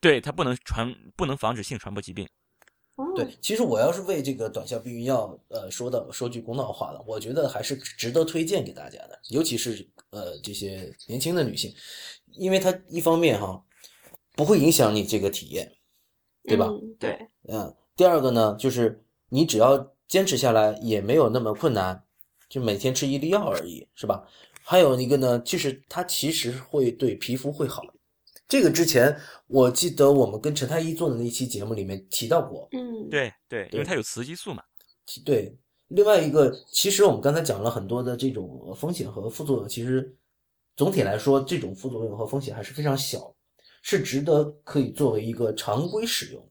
[0.00, 2.28] 对它不能传不能防止性传播疾病。
[2.96, 11.72] 嗯、对，其实我要是为这个短效避孕药，呃，说的说句公道话了，我觉得还是值得推荐给大家的，尤其是呃这些年轻的女性，
[12.32, 13.62] 因为它一方面哈
[14.36, 15.72] 不会影响你这个体验，
[16.44, 16.66] 对吧？
[16.66, 17.18] 嗯、对，
[17.48, 22.04] 嗯，第二个呢，就是你只要坚持下来，也没有那么困难，
[22.48, 24.24] 就每天吃一粒药而已，是吧？
[24.62, 27.82] 还有一个呢，就是它其实会对皮肤会好。
[28.48, 29.16] 这个之前
[29.48, 34.62] 我记得我们跟陈太医做的那期节目里面提到过，嗯，对对，因为它有雌激素嘛。
[35.24, 35.56] 对，
[35.88, 40.14] 另外一个，其实我们刚才讲了很多的这种呃风险和副作用，其实
[40.76, 43.34] 总体来说，这种副作用和风险还是非常小，
[43.88, 46.50] 是值得可以作为一个常规使用。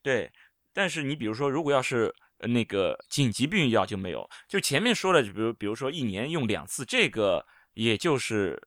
[0.00, 0.30] 对，
[0.72, 7.44] 但是你比如说，如果要是那个紧急避孕药就没有，就前面说了，比如比如说一年用两次，这个
[7.74, 8.62] 也就是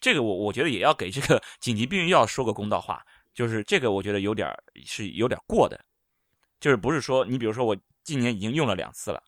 [0.00, 4.50] 这个我我觉得也要给这个紧急避孕药说个公道话，就是这个我觉得有点
[4.86, 5.78] 是有点过的，
[6.58, 9.22] 就是不是说你比如说我今年已经用了两次了，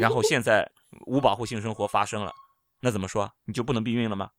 [0.00, 0.70] 然后现在
[1.06, 2.32] 无保护性生活发生了，
[2.80, 4.30] 那怎么说你就不能避孕了吗？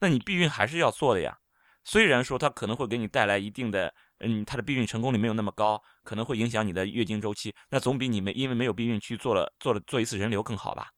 [0.00, 1.38] 那你避孕还是要做的呀。
[1.84, 10.88] 虽然说它可能会给你带来一定的，嗯，它的避孕成功率没有那么高，可能会影响你的月经周期，那总比你没因为没有避孕去做了做了做一次人流更好吧？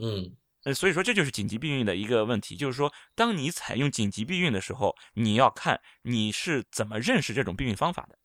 [0.00, 8.16] 嗯，呃，所以说这就是紧急避孕的一个问题，就是说，当你采用紧急避孕的时候，你要看你是怎么认识这种避孕方法的。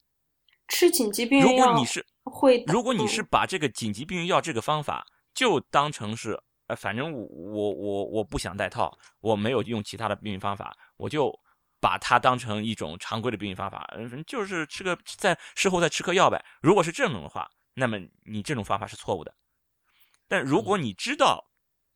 [0.68, 11.32] 吃紧急避孕药如果你是会，如果你是嗯把这个紧急避孕药这个方法就当成是，呃，反正我我我我不想戴套，我没有用其他的避孕方法，我就
[11.86, 16.44] 把它当成一种常规的避孕方法，嗯，就是吃个在事后再吃颗药呗。
[16.60, 19.32] 如果是这种的话，那么你这种方法是错误的。
[20.28, 21.52] 但如果你知道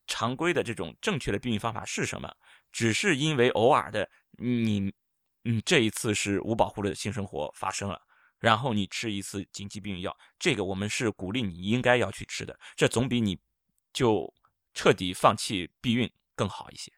[0.05, 2.31] 常规的这种正确的避孕方法是什么，
[2.71, 4.07] 只是因为偶尔的
[4.37, 4.93] 你，
[5.45, 7.99] 嗯，这一次是无保护的性生活发生了。
[8.37, 13.39] 然后你吃一次紧急避孕药，这个我们是鼓励你应该要去吃的，这总比你
[13.91, 14.31] 就
[14.71, 16.93] 彻底放弃避孕更好一些。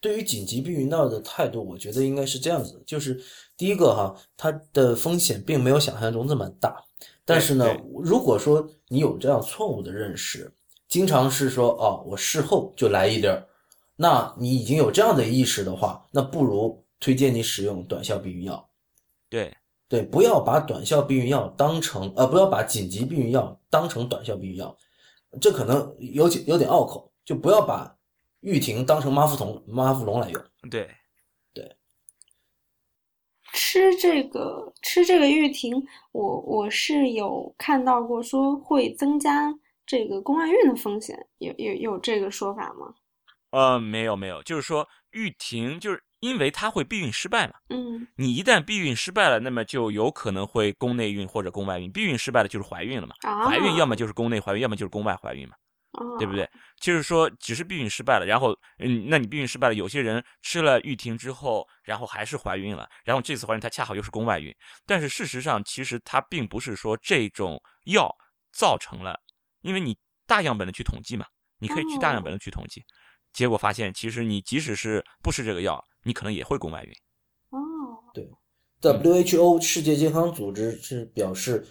[0.00, 3.20] 对于紧急避孕药的态度，我觉得应该是这样子的，就是
[3.56, 6.76] 第一个哈，它的风险并没有想象中这么大，
[7.24, 7.66] 但是呢，
[8.02, 10.52] 如果说你有这样错误的认识，
[10.88, 13.46] 经常是说哦，我事后就来一点儿，
[13.96, 18.68] 那你已经有这样的意识的话，那不如推荐你使用短效避孕药。
[19.28, 19.54] 对
[19.88, 24.74] 对，不要把短效避孕药当成呃，不要把紧急避孕药当成短效避孕药，
[25.40, 27.94] 这可能有点有点拗口，就不要把
[28.40, 30.42] 玉婷当成妈富酮妈富隆来用。
[30.70, 30.88] 对
[31.52, 31.76] 对。
[33.52, 35.74] 吃这个吃这个玉婷，
[36.12, 39.52] 我我是有看到过说会增加
[39.84, 42.94] 这个宫外孕的风险，有有有这个说法吗？
[43.50, 51.90] 呃，没有没有，就是说玉婷就是因为她会避孕失败嘛，嗯你一旦避孕失败了，那么就有可能会宫内孕或者宫外孕。
[51.90, 55.58] 避孕失败了就是怀孕了嘛，啊，怀孕要么就是宫内怀孕，要么就是宫外怀孕嘛，啊
[56.18, 56.48] 对不对？
[56.80, 64.54] 就是说只是避孕失败了，然后嗯，那你避孕失败了，有些人吃了毓婷之后，然后还是怀孕了，然后这次怀孕她恰好又是宫外孕，
[64.86, 68.08] 但是事实上其实它并不是说这种药
[68.52, 69.18] 造成了，
[69.62, 69.96] 因为你
[70.26, 71.26] 大样本的去统计嘛，
[71.58, 72.84] 你可以去大样本的去统计，
[73.32, 76.92] 结果发现其实你即使是不吃这个药，你可能也会宫外孕。
[77.50, 77.58] 哦，
[78.14, 78.30] 对
[78.80, 81.66] WHO 世界健康组织是表示，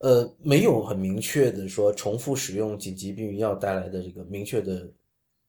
[0.00, 4.90] 呃，没有很明确的说重复使用紧急避孕药带来的这个明确的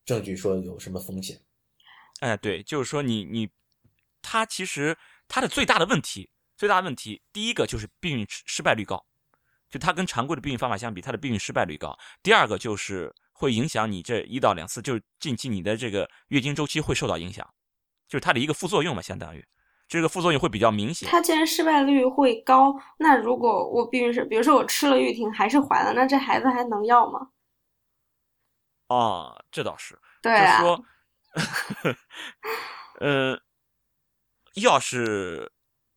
[0.06, 1.40] 证据说有什么风险。
[2.20, 3.50] 哎，对，就是说你你，
[4.22, 4.96] 它其实
[5.28, 9.04] 它的最大的问题，最大的问题，第一个就是避孕失失败率高，
[9.70, 11.98] 就它跟常规的避孕方法相比，它的避孕失败率高。
[12.22, 17.48] 第二个就是会影响你这一到两次，就是近期你的这个月经周期会受到影响，
[18.08, 19.44] 就是它的一个副作用嘛，相当于
[19.92, 21.10] 这个副作用会比较明显。
[21.10, 27.28] 它既然失败率会高，那如果我避孕是，比如说我吃了毓婷还是怀了，那这孩子还能要吗？
[28.88, 31.96] 啊，这倒是，对啊，就是说，
[33.02, 33.38] 呃，
[34.56, 35.52] 药是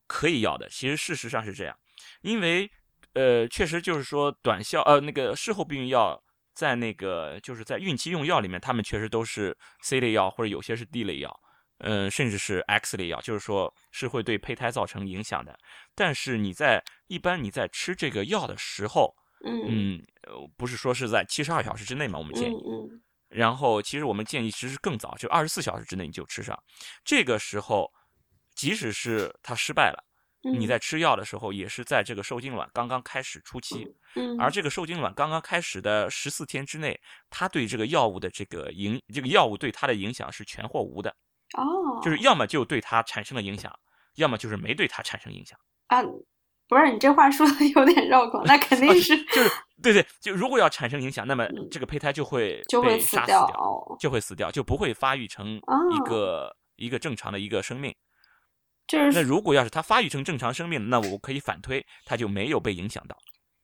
[0.09, 1.79] 可以要的，其实事实上是这样，
[2.23, 2.69] 因为
[3.13, 6.21] 呃，确实就是说短效呃那个事后避孕药
[6.53, 11.41] 在那个就是在孕期用药里面，他们确实都是 C 类药或者有些是 D 类药，
[11.87, 15.57] 嗯、甚至是 X 类药，就是说是会对胚胎造成影响的。
[15.95, 22.57] 但是你在一般你在吃这个药的时候，嗯嗯，呃不是说是在七十二小时之内嘛，我们建议。
[23.29, 26.57] 然后其实我们建议其实更早，就二十四小时之内你就吃上。
[27.05, 27.91] 这个时候，
[28.55, 30.05] 即使是它失败了，
[30.45, 36.99] 嗯，你在吃药的时候也是在这个受精卵刚刚开始初期，嗯，而这个受精卵刚刚开始的十四天之内，
[37.29, 41.13] 它对这个药物的这个影，这个药物对它的影响是全或无的，
[41.57, 43.73] 哦，就是要么就对它产生了影响，
[44.17, 45.59] 要么就是没对它产生影响。
[45.87, 46.03] 啊，
[46.67, 49.51] 不是你这话说的有点绕口，那肯定是就是
[49.83, 57.95] 对对，就如果要产生影响，那么嗯这个胚胎就会就会杀死掉就会死掉，就不会发育成哦一个、一个正常的一个生命。
[58.87, 63.17] 就是那如果要是它发育成正常生命，那我可以反推，它就没有被影响到。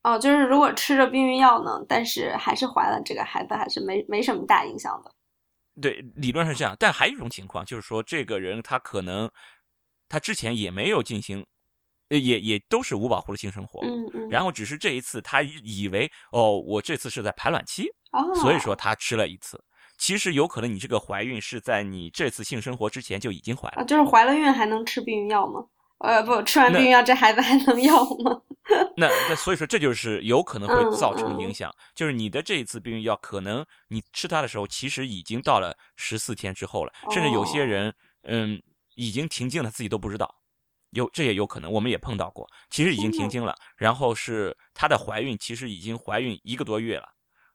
[0.02, 5.12] 哦，就是如果吃着避孕药呢，但是还是怀了，这个孩子还是没没什么大影响的。
[5.80, 9.30] 对，理论上是这样，但还有一种情况，就是说这个人他可能
[10.08, 11.44] 他之前也没有进行，
[12.08, 19.62] 呃也也都是无保护的性生活，嗯嗯，然后只是这一次他以为哦，我这次是在排卵期，哦，所以说他吃了一次。
[19.98, 23.84] 其实有可能你这个怀孕是在你这次性生活之前就已经怀了啊，。
[23.84, 25.62] 就是怀了孕还能吃避孕药吗？
[26.00, 28.42] 呃，不，吃完避孕药这孩子还能要吗？
[28.96, 37.66] 那那所以说这就是有可能会嗯造成嗯影响，就是你的这一次避孕药，可能你吃它的时候，其实已经到了十四天之后了，甚至有些哦。
[37.66, 38.62] 人，嗯，
[38.94, 40.32] 已经停经了，自己都不知道，
[40.90, 47.08] 有这也有可能，我们也碰到过，其实已经停经了，然后是她的怀孕，其实已经怀孕一个多月了，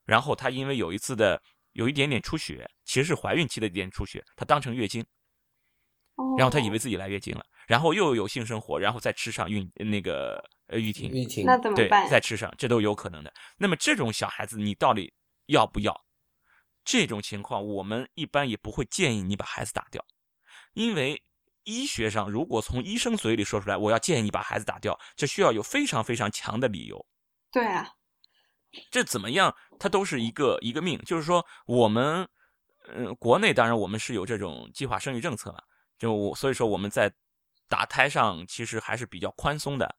[0.05, 1.41] 然后她因为有一次的
[1.71, 5.03] 有一点点出血，其实是怀孕期的一点出血，她当成月经，
[6.37, 12.09] 然后她以为哦自己来月经了，然后又有性生活，然后再吃上孕那个呃毓婷，玉婷，对那怎么办，呀？
[12.09, 13.33] 再吃上，这都有可能的。
[13.57, 15.13] 那么这种小孩子，你到底
[15.47, 16.05] 要不要？
[16.83, 20.05] 这种情况，我们一般也不会建议你把孩子打掉，
[20.73, 21.19] 因为
[21.63, 27.03] 医学上，如果从医生嘴里说出来，我要建议你把孩子打掉，这需要有非常非常强的理由。
[27.51, 27.89] 对啊，
[28.91, 30.99] 这怎么样，它都是一个一个命。
[31.05, 32.27] 就是说，我们，
[32.89, 35.59] 嗯、国内当然我们是有这种计划生育政策嘛，
[35.97, 37.11] 就我所以说我们在
[37.67, 39.95] 打胎上其实还是比较宽松的。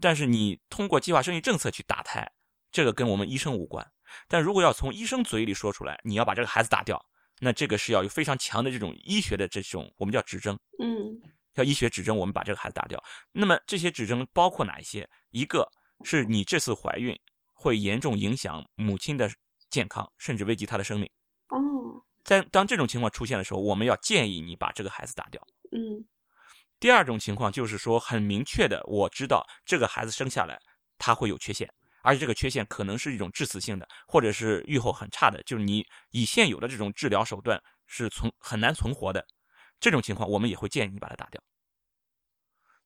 [0.00, 2.30] 但是你通过计划生育政策去打胎，
[2.70, 3.86] 这个跟我们医生无关。
[4.28, 7.02] 但如果要从医生嘴里说出来，你要把这个孩子打掉，
[7.40, 10.58] 那这个是要有非常强的这种医学的这种我们叫指征。
[10.82, 11.20] 嗯
[11.54, 13.02] 要医学指征，我们把这个孩子打掉。
[13.32, 15.08] 那么这些指征包括哪一些？
[15.30, 15.66] 一个
[16.04, 17.18] 是你这次怀孕
[17.54, 19.30] 会严重影响母亲的
[19.70, 21.10] 健康，甚至危及她的生命。
[21.48, 21.58] 哦
[22.22, 25.40] 在当这种情况出现的时候，我们要建议你把这个孩子打掉。
[25.72, 26.04] 嗯
[26.78, 30.58] 第二种情况就是说，很明确的，我知道这个孩子生下来
[30.98, 31.68] 他会有缺陷，
[32.02, 39.26] 而且这个缺陷可能是一种致死性的，或者是预后很差的，就是你以现有的这种治疗手段是存很难存活的。
[39.80, 41.42] 这种情况，我们也会建议你把它打掉。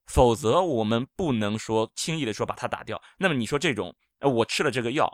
[0.07, 3.01] 否则，我们不能说轻易的说把它打掉。
[3.17, 5.09] 那么你说这种，我吃了这个药，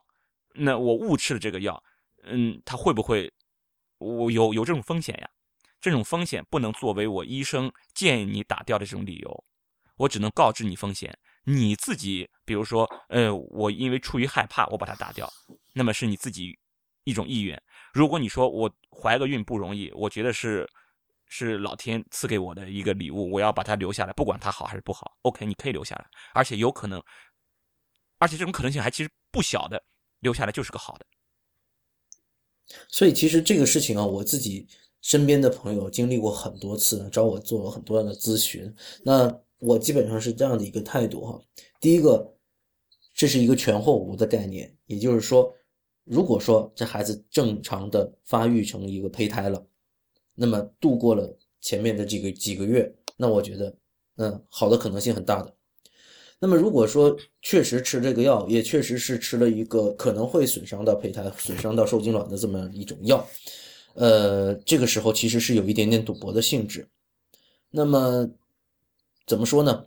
[0.54, 1.84] 那我误吃了这个药，
[2.24, 3.32] 嗯，它会不会，
[3.98, 5.30] 我有有这种风险呀？
[5.80, 9.44] 这种风险不能作为我医生建议你打掉的这种理由。
[9.98, 11.18] 我只能告知你风险。
[11.50, 15.32] 你自己，比如说，呃，我因为出于害怕，我把它打掉，
[15.74, 16.60] 那么是你自己
[17.06, 17.62] 一种意愿。
[17.94, 20.70] 如果你说我怀个孕不容易，我觉得是
[21.26, 27.02] 是老天赐给我的一个礼物，我要把它留下来，不管它好还是不好，OK，你可以留下来，而且有可能，
[28.18, 29.82] 而且这种可能性还其实不小的，
[30.20, 31.06] 留下来就是个好的。
[32.90, 34.68] 所以其实这个事情啊，我自己
[35.08, 38.70] 身边的朋友经历过很多次，找我做了很多样的咨询。
[39.04, 41.42] 那我基本上是这样的一个态度哈。
[41.80, 42.30] 第一个，
[43.14, 45.50] 这是一个全或无的概念，也就是说，
[46.04, 49.66] 如果说这孩子正常的发育成一个胚胎了，
[50.36, 53.74] 那么度过了前面的这个几个月，那我觉得，
[54.18, 55.54] 嗯，好的可能性很大的。
[56.38, 63.26] 那么如果说确实吃这个药，也确实是吃了一个可能会损伤到胚胎、损伤到受精卵的这么一种药，
[63.98, 66.88] 呃，这个时候其实是有一点点赌博的性质。
[67.72, 68.30] 那么
[69.26, 69.86] 怎么说呢？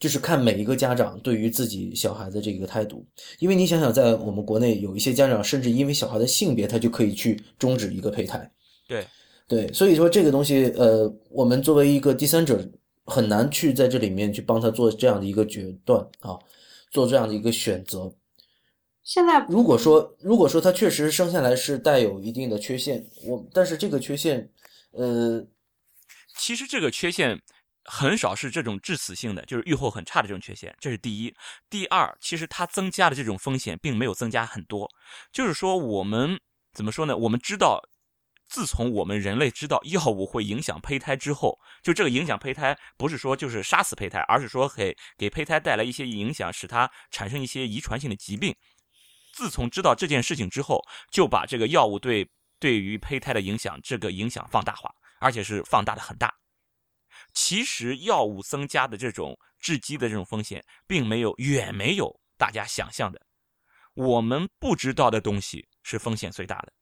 [0.00, 3.06] 就是看每一个家长对于自己小孩的这个态度，
[3.38, 8.50] 因为你想想，在我们国内有一些家长甚至因为小孩的性别，他就可以去终止一个胚胎。
[8.88, 9.06] 对，
[9.46, 12.68] 对，所以说这个东西，呃，我们作为一个第三者。
[13.08, 16.36] 很难去在这里面去帮他做这样的一个决断啊，
[16.90, 18.12] 做这样的一个选择。
[19.06, 24.50] 现在如果说如果说他确实生下来是带有一定的缺陷，我但是这个缺陷，
[24.90, 25.46] 呃，
[26.36, 27.40] 其实这个缺陷
[27.84, 31.32] 很少是这种致死性的，就是预后很差的这种缺陷，这是第一。
[31.70, 34.90] 第二，其实它增加的这种风险并没有增加很多，
[35.30, 36.40] 就是说我们
[36.74, 37.16] 怎么说呢？
[37.16, 37.80] 我们知道。
[38.48, 48.54] 自从我们人类知道药物会影响胚胎之后，就这个影响胚胎不是说就是杀死胚胎，而是说给给胚胎带来一些影响，使它产生一些遗传性的疾病。
[49.36, 52.26] 自从知道这件事情之后，就把这个药物对
[52.58, 54.90] 对于胚胎的影响这个影响放大化，
[55.20, 56.34] 而且是放大的很大。
[57.34, 63.20] 其实药物增加的这种致畸的这种风险，并没有远没有大家想象的。
[63.92, 66.72] 我们不知道的东西是风险最大的。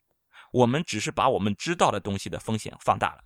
[0.52, 3.24] 我们只是把我们知道的东西的风险放大了。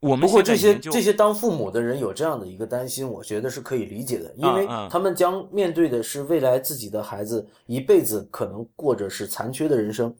[0.00, 10.14] 我们不过这些这些当父母的人有这样的一个担心，我觉得是可以理解的，因为他们将面对的是未来自己的孩子一辈子可能过着是残缺的人生。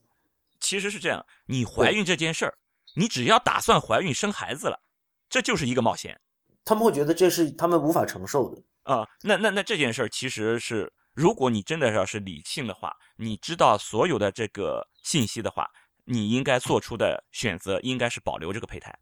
[0.60, 2.55] 其实是这样，你怀孕这件事儿，
[2.96, 4.80] 你只要打算怀孕生孩子了，
[5.28, 6.20] 这就是一个冒险。
[6.64, 9.09] 他们会觉得这是他们无法承受的啊。
[9.22, 15.70] 那那那这件事儿其实是，如果你真的要是理性的话，你知道所有的这个信息的话。
[16.10, 18.98] 你应该做出的选择应该是保留这个胚胎。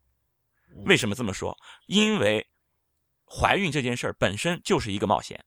[0.84, 1.56] 为什么这么说？
[1.86, 2.46] 因为
[3.24, 5.44] 怀孕这件事儿本身就是一个冒险。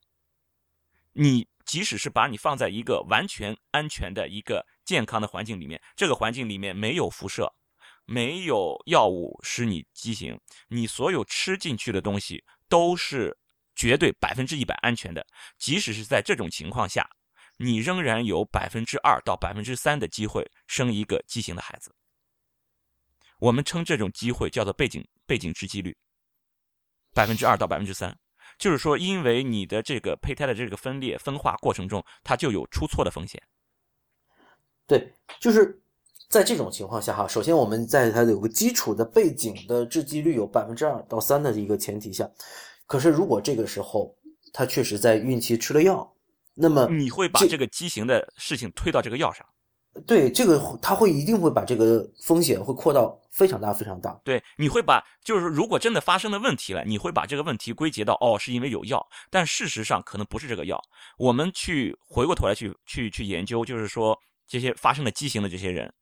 [1.12, 7.52] 你即使是把你放在一个完全安全的一个健康的环境里面，这个环境里面没有辐射，
[8.04, 10.38] 没有药物使你畸形，
[10.68, 13.36] 你所有吃进去的东西都是
[13.74, 15.26] 绝对百分之一百安全的。
[15.58, 17.08] 即使是在这种情况下。
[17.62, 21.94] 你仍然有百分之二到百分之三的机会生一个畸形的孩子。
[23.38, 25.96] 我们称这种机会叫做背景背景值几率，
[27.14, 28.12] 百分之二到百分之三，
[28.58, 33.40] 就是说，因为你的这个胚胎的这个分裂分化过程中，它就有出错的风险。
[34.88, 35.80] 对，就是
[36.28, 42.28] 在这种情况下哈，首先我们在它有个基础的背景的致畸率有百分之二到三的一个前提下，
[42.86, 44.12] 可是如果这个时候
[44.52, 46.12] 他确实在孕期吃了药。
[46.54, 49.46] 那么你会把这个畸形的事情推到这个药上？
[50.06, 54.12] 对，这个他会一定会把这个风险会扩到非常大非常大。
[54.24, 60.80] 对，你会把就是如果真的发生了问题了，你会把这个问题归结到哦，是因为有药，但事实上可能不是这个药。
[61.18, 65.92] 我们去回过头来去去去研究，就是说这些发生了畸形的这些人，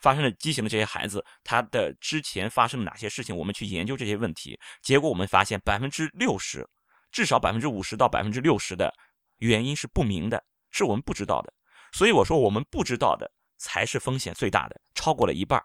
[0.00, 3.34] 发生了畸形的这些孩子，他的之前发生了哪些事情？
[3.34, 6.68] 我们去研究这些问题，结果我们发现百分之六十，
[7.10, 8.92] 至少百分之五十到百分之六十的。
[9.38, 11.52] 原因是不明的，是我们不知道的，
[11.92, 15.62] 所以我说我们不知道的才是风险最大的，超过了一半。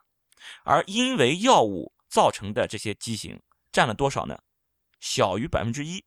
[0.65, 3.41] 而因为药物造成的这些畸形
[3.71, 4.37] 占了多少呢？
[4.99, 6.03] 小于百分之一。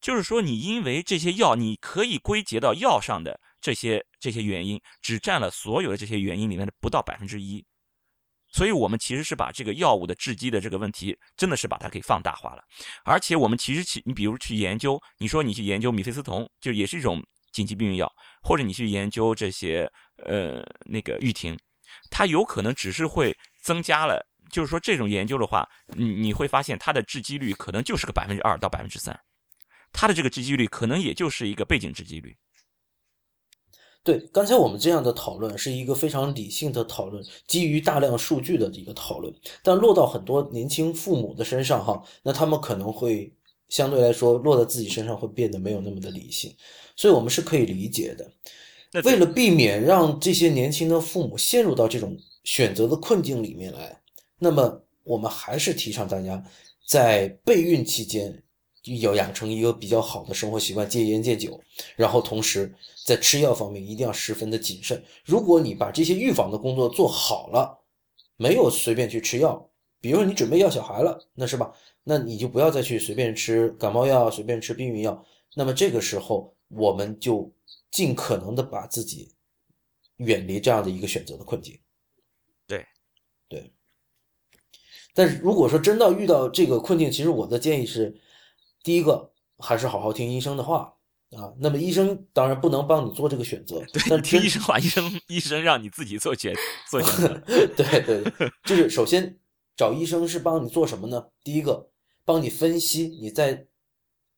[0.00, 7.64] 就是说，你因为这些药，你可以归结到药上的这些这些原因，只占了所有的这些原因里面的不到百分之一。
[8.48, 12.62] 所以，我们其实是把这个药物的致畸的这个问题，真的是把它给放大化了。
[13.04, 18.10] 而且，我们其实去，你比如去研究，你说你去研究米非司酮，就也是一种紧急避孕药，
[18.42, 19.90] 或者你去研究这些
[20.24, 21.58] 呃那个毓婷，
[22.10, 29.18] 它有可能只是会增加了，就是说这种研究的话，你你会发现它的致畸率可能就是个百分之二到百分之三，
[29.92, 32.36] 它的这个致畸率可能也就是一个背景致畸率。
[34.04, 39.32] 对，刚才我们这样的讨论是一个非常理性的讨论，基于大量数据的一个讨论。
[39.62, 43.32] 但落到很多年轻父母的身上，哈，那他们可能会
[43.68, 46.52] 相对来说落在自己身上会变得没有那么的理性，
[46.96, 49.02] 所以我们是可以理解的。
[49.04, 54.00] 为了避免让这些年轻的父母陷入到这种选择的困境里面来，
[54.38, 56.42] 那么我们还是提倡大家
[56.86, 58.42] 在备孕期间。
[59.00, 61.60] 要养成一个比较好的生活习惯，戒烟戒酒，
[61.94, 62.74] 然后同时
[63.06, 65.00] 在吃药方面一定要十分的谨慎。
[65.24, 67.78] 如果你把这些预防的工作做好了，
[68.36, 69.70] 没有随便去吃药，
[70.00, 71.72] 比如说你准备要小孩了，那是吧？
[72.02, 75.24] 那你就不要再去随便吃感冒药，随便吃避孕药。
[75.54, 77.52] 那么这个时候，我们就
[77.90, 79.32] 尽可能的把自己
[80.16, 81.78] 远离这样的一个选择的困境。
[82.66, 82.86] 对，
[83.48, 83.72] 对。
[85.14, 88.20] 但是如果说真的遇到这个困境，其实我的建议是。
[88.84, 90.92] 第一个还是好好听医生的话
[91.30, 93.80] 啊，那么医生当然不能帮你做这个选择，
[94.10, 96.52] 但听医生话，医生医生让你自己做决
[96.90, 97.40] 做选择。
[97.76, 99.38] 对对，就是首先
[99.76, 101.28] 找医生是帮你做什么呢？
[101.44, 101.88] 第一个
[102.24, 103.68] 帮你分析你在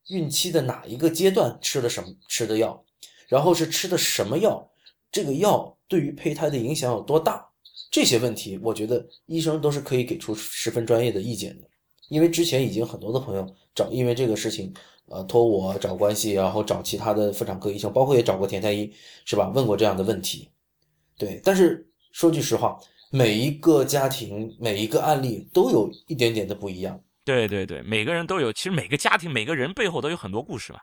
[0.09, 2.83] 孕期的哪一个阶段吃的什么吃的药，
[3.27, 4.69] 然后是吃的什么药，
[5.11, 7.47] 这个药对于胚胎的影响有多大，
[7.89, 11.67] 这些问题我觉得医生都是可以给出十分专业的意见的。
[12.09, 14.71] 因为之前已经很多的朋友找，因为这个事情，
[15.07, 18.93] 呃，托我找关系，然后找其他的妇产科医生，包括也找过田太医，
[19.25, 19.51] 是吧？
[19.55, 20.47] 问过这样的问题，
[21.17, 21.41] 对。
[21.43, 22.79] 但是说句实话，
[23.09, 27.01] 每一个家庭、每一个案例都有一点点的不一样。
[27.25, 30.79] 对对对，每个人都有，其实每个家庭、每个人背后都有很多故事嘛。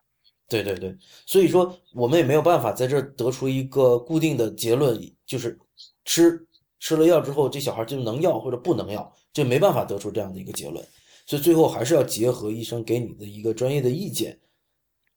[0.48, 0.94] 对对对，
[1.24, 5.58] 所以说我们也没有办法在这得出一个固定的结论，就是
[6.04, 6.46] 吃
[6.78, 10.86] 吃了药之后，这小孩就能要或者不能要，就没办法得出这样的一个结论。
[11.24, 14.38] 所以最后还是要结合医生给你的一个专业的意见，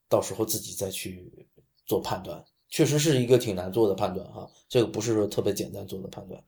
[0.07, 1.29] 到时候自己再去
[1.85, 6.41] 做判断，确实是一个挺难做的判断哈，这个不是说特别简单做的判断。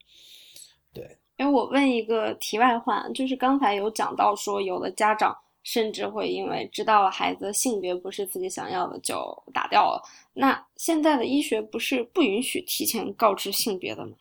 [0.93, 9.15] 对，哎，我问一个题外话，就是刚才有讲到说，有的家长甚至会因为知道了孩子性别不是自己想要的就
[9.53, 10.01] 打掉了，
[10.33, 14.13] 那现在的医学不是不允许提前告知性别的吗？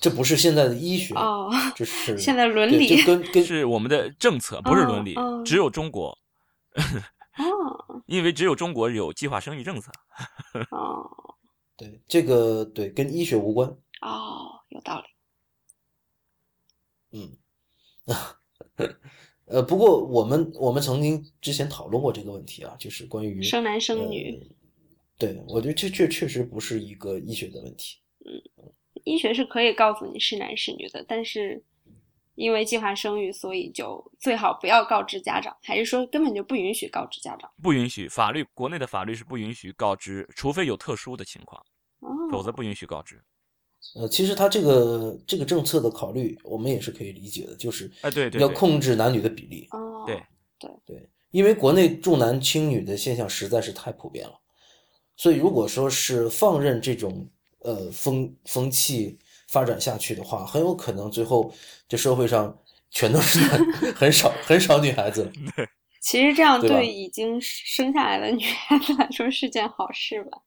[0.00, 5.14] 这不是现在的医学哦，这是现在伦理，就跟 跟是我们的政策，不是伦理，
[5.44, 6.16] 只有中国
[7.36, 9.92] 哦， 因为只有中国有计划生育政策
[10.70, 11.04] 哦，
[11.76, 13.68] 对这个对跟医学无关。
[14.00, 15.04] 哦，有道理，
[17.12, 17.36] 嗯
[19.46, 24.40] 呃，不过我们我们曾经之前讨论过这个问题啊，就是关于生男生女，
[25.18, 28.72] 对我觉得这确确实不是一个医学的问题，嗯。
[29.04, 31.64] 医学是可以告诉你是男是女的，但是
[32.34, 37.50] 因为计划生育，所以就最好不要告知家长，还是说根本就不允许告知家长？
[37.62, 41.64] 不允许，法律国内的法律是不允许告知，除非有特殊的情况，
[42.30, 43.24] 否则不允许告知。
[43.96, 49.66] 呃，其实他这个这个政策的考虑，我们也是可以理解的，就是哎，对对，要控制男女的比例。
[49.72, 50.22] 哦，对
[50.58, 54.34] 对对，因为国内重男轻女的现象实在是太普遍了，
[55.16, 57.28] 所以如果说是放任这种。
[57.62, 61.52] 呃，风风气发展下去的话，很有可能最后
[61.86, 62.58] 这社会上
[62.90, 63.38] 全都是
[63.94, 65.30] 很少很少女孩子。
[66.00, 70.38] 其实这样对已经生下来的女孩子来说是件好事吧？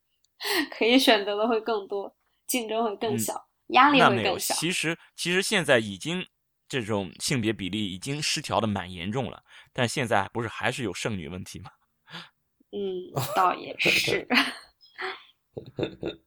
[0.72, 2.12] 可以选择的会更多，
[2.48, 4.54] 竞争会更小，压力会更小。
[4.56, 6.26] 其实其实现在已经
[6.68, 11.70] 这种性别比例已经失调的蛮严重了，但现在不是还是有剩女问题吗？
[12.72, 14.28] 嗯，倒也是。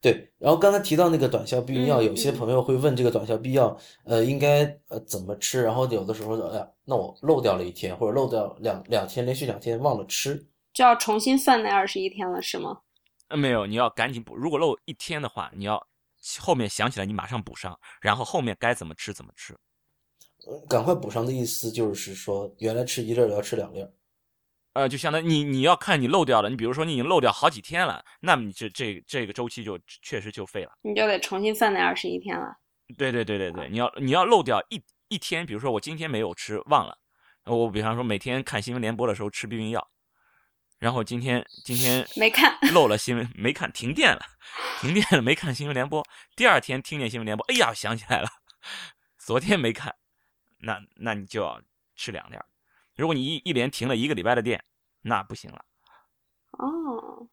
[0.00, 5.60] 对，然后刚才提到那个短效避孕药，有些朋友会问这个短效避孕药，呃，应该呃怎么吃？
[5.64, 12.78] 然后有的时候，哎呀，那我漏掉了一天，或者漏掉两两天，连续两天忘了吃，就要重新算那二十一天了，是吗？
[13.28, 14.34] 呃，没有，你要赶紧补。
[14.36, 15.86] 如果漏一天的话，你要
[16.40, 19.56] 后面想起来你马上补上，然后后面该怎么吃怎么吃。
[20.68, 23.86] 赶快补上的意思就是说，原来吃一粒要吃两粒。
[24.74, 32.56] 呃，就相当于你你要看你漏掉了，你比如说你已经漏掉好几天了，那么你这这这个周期就确实就废了，你就得重新算那二十一天了。
[32.96, 36.96] 对对对对对，你要你要漏掉一一天，比如说我今天没有吃忘了，
[37.44, 39.86] 我比方说每天看新闻联播的时候吃避孕药，
[40.78, 44.20] 然后今天今天没看漏了新闻没看停电了，
[44.80, 46.04] 停电了没看新闻联播，
[46.36, 48.28] 第二天听见新闻联播，哎呀想起来了，
[49.18, 49.94] 昨天没看，
[50.58, 51.60] 那那你就要
[51.96, 52.36] 吃两粒。
[52.96, 54.64] 如果你一一连停了一个礼拜的电，
[55.02, 55.64] 那不行了。
[56.52, 57.28] 哦，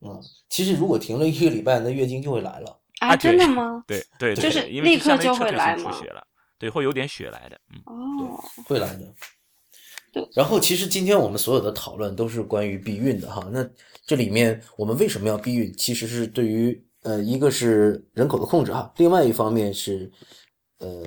[0.00, 2.80] 嗯，其实如果停了一个礼拜，那月经就会来了。
[3.00, 3.82] 啊，真的吗？
[3.86, 5.90] 对对，就是立刻就会来吗？
[6.58, 7.60] 对，会有点血来的。
[7.86, 8.36] 哦，
[8.66, 9.14] 会来的。
[10.12, 10.28] 对。
[10.34, 13.48] 然后，其实今天我们所有的讨论都是关于避孕的哈。
[13.52, 13.68] 那
[14.04, 15.72] 这里面我们为什么要避孕？
[15.76, 20.10] 其实是对于呃，一个是人口的控制哈，另外一方面是
[20.78, 21.02] 呃，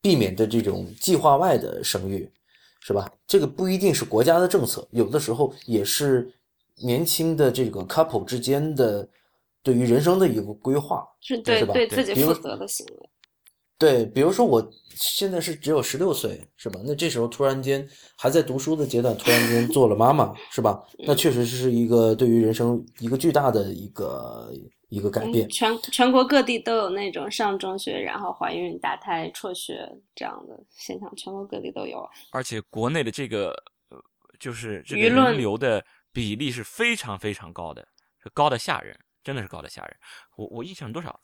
[0.00, 2.28] 避免的这种计划外的生育，
[2.80, 3.10] 是吧？
[3.26, 6.32] 这个不一定是国家的政策，有的时候也是
[6.82, 9.08] 年轻的这个 couple 之间的
[9.62, 13.10] 对于人生的一个规划，是对是吧对自己负责的行为。
[13.78, 16.80] 对，比如说我现在是只有十六岁，是吧？
[16.84, 17.86] 那这时候突然间
[18.16, 20.82] 还在读书的阶段，突然间做了妈妈，是吧？
[21.00, 24.50] 那确实是一个对于人生一个巨大的一个
[24.88, 25.48] 一个改变嗯。
[25.50, 32.08] 全全国各地都有那种上中学然后怀孕、打胎、辍学这样的现象，全国各地都有。
[32.30, 33.50] 而且国内的这个
[33.90, 34.02] 呃，
[34.40, 37.86] 就是这个舆论人流的比例是非常非常高的，
[38.22, 39.94] 是高的吓人，真的是高的吓人。
[40.36, 41.20] 我我印象多少？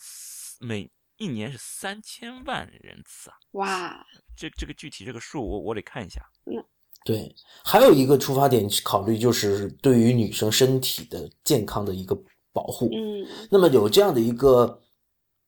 [0.61, 0.91] 每
[1.23, 3.37] 一年是三千万人次啊！
[3.53, 6.21] 哇，这这个具体这个数我我得看一下。
[6.47, 6.65] 嗯
[7.05, 7.35] 对，
[7.65, 12.17] 还有一个出发点考虑就是对于女生身体的健康的一个
[12.53, 12.89] 保护。
[12.93, 14.81] 嗯那么有这样的一个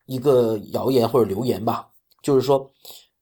[0.07, 1.89] 一个谣言或者流言吧，
[2.23, 2.73] 就是说，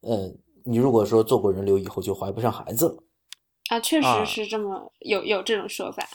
[0.00, 0.34] 呃，
[0.64, 3.02] 你如果说做过人流以后就怀不上孩子了，
[3.68, 6.08] 啊，确啊实是这么有有这种说法。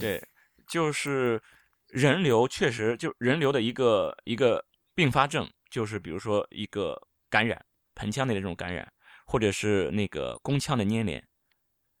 [0.00, 0.26] 对，
[0.66, 1.42] 就是
[1.88, 4.64] 人流确实就人流的一个一个
[4.94, 7.64] 并发症，就是比如说一个感染，
[7.94, 8.90] 盆腔内的这种感染，
[9.26, 11.22] 或者是那个宫腔的粘连，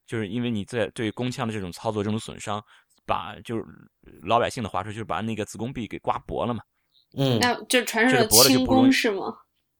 [0.06, 2.62] 就是因为你在对宫腔的这种操作这种损伤，
[3.04, 3.64] 把就是
[4.22, 6.62] 老百姓的话说，就是把那个子宫壁给刮薄了嘛。
[7.16, 9.34] 嗯，那就传说的这个薄了就轻不容易是吗？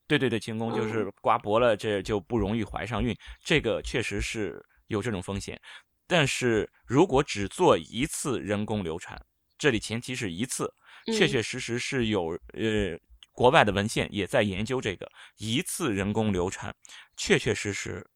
[0.06, 5.60] 对对对，清宫就是刮薄了，这就不容易怀上孕，这个确实是有这种风险。
[6.06, 9.20] 但是如果只做一次人工流产，
[9.56, 10.70] 这里前提是一次，
[11.12, 12.98] 确嗯确实实是有呃
[13.32, 16.74] 国外的文献也在研究这个一次人工流产，
[17.16, 18.06] 确确实实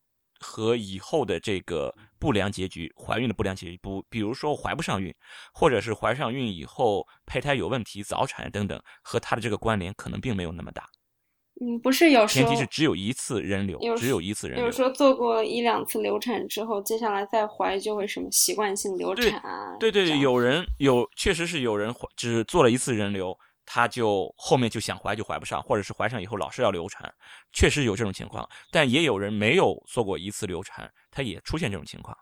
[0.40, 5.12] 和以后的这个不良结局，怀孕的不良结局，不，比如说怀不上孕，
[5.52, 10.89] 或者是怀上孕以后胚胎有问题、早产等等，和它的这个关联可能并没有那么大。
[11.60, 14.66] 嗯，不是有时候前提是只有一次人流有，只有一次人流。
[14.66, 19.76] 有时候做过一两次流产之后，接下来再怀就会什么习惯性流产啊。
[19.80, 23.36] 对对对，有人有，确实是有人怀只做了一次人流，
[23.66, 27.12] 他就后面就想怀就怀不上，或者是怀上以后老是要流产，
[27.52, 28.48] 确实有这种情况。
[28.70, 32.16] 但也有人没有做过一次流产，他也出现这种情况，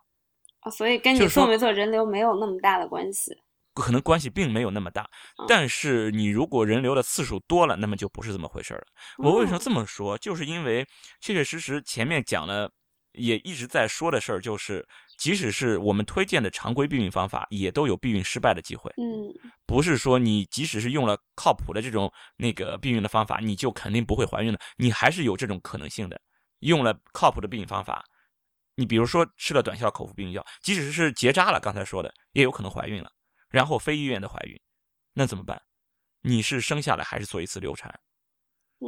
[0.60, 3.36] 啊，所以跟你说做没做人流没有那么大的关系。
[3.82, 5.08] 可能关系并没有那么大
[5.38, 5.46] 嗯。
[5.46, 8.86] 但是你如果人流的次数多了，那么就不是这么回事儿了。
[9.18, 10.16] 我为什么哦这么说？
[10.18, 10.86] 就是因为
[11.20, 12.70] 确确实实前面讲了，
[13.12, 14.86] 也一直在说的事儿，就是
[15.18, 18.92] 即使是我们推荐的常规避孕方法，也都有避孕失败的机会。
[18.98, 19.32] 嗯
[19.66, 26.20] 不是说你即使是用了靠谱的这种那个避孕的方法，你就肯定不会怀孕的，你还是有这种可能性的。
[26.60, 28.02] 用了靠谱的避孕方法，
[28.76, 33.10] 你比如说吃了短效口服避孕药，即使是结扎了，刚才说的也有可能怀孕了，
[33.48, 34.60] 然后非意愿的怀孕，
[35.12, 35.62] 那怎么办？
[36.22, 38.00] 你是生下来还是做一次流产？
[38.80, 38.86] 嗯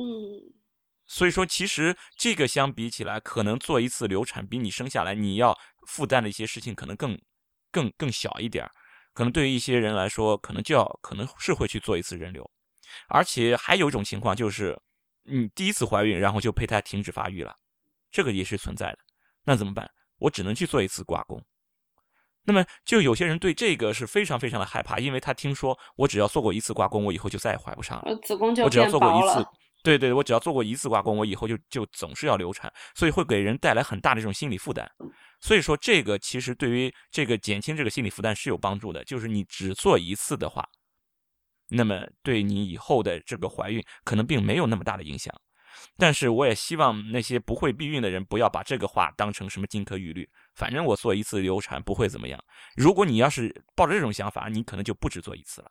[1.06, 7.18] 所以说，其实这个相比起来，可能做一次流产比你生下来你要负担的一些事情可能更、
[7.70, 8.70] 更、更小一点儿
[9.14, 12.48] 可能对于一些人来说，可能就要可能是会去做一次人流，
[13.08, 14.78] 而且还有一种情况就是，
[15.22, 17.56] 你第一次怀孕，然后就胚胎停止发育了，
[18.10, 18.98] 这个也是存在的。
[19.44, 19.90] 那怎么办？
[20.18, 21.42] 我只能去做一次刮宫。
[22.48, 28.04] 那么，就有些人对这个是非常非常的害怕，因为他听说我只要做过一次刮宫，我以后就再也怀不上了。
[28.06, 29.46] 呃，子宫就我只要变做过一次
[29.82, 34.90] 对对，我只要做过一次刮宫，我以后就就总是要流产，所以会给人带来很大的这种心理负担。
[35.42, 40.66] 所以说，这个其实对于这个减轻这个心理负担是有帮助的，就是你只做一次的话，
[41.68, 45.34] 那么对你以后的这个怀孕可能并没有那么大的影响。
[45.96, 52.44] 但是我也希望那些不会避孕的人不要把这个话当成什么金科玉律，反正我做一次流产不会怎么样。
[52.76, 55.70] 如果你要是抱着这种想法，你可能就不止做一次了。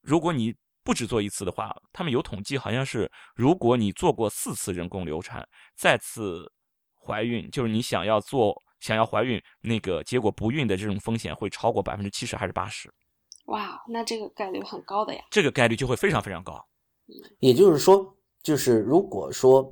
[0.00, 5.46] 如果你不止做一次的话，他们有统计，好像是如果你做过四次人工流产，
[5.76, 6.50] 再次
[6.96, 12.90] 怀孕，就是你想要做想要怀孕，那个结果不孕的这种风险会超过百分之七十还是八十，
[13.44, 15.22] 哇，那这个概率很高的呀。
[15.30, 16.66] 这个概率就会非常非常高。
[17.40, 19.70] 也就是说，就是如果说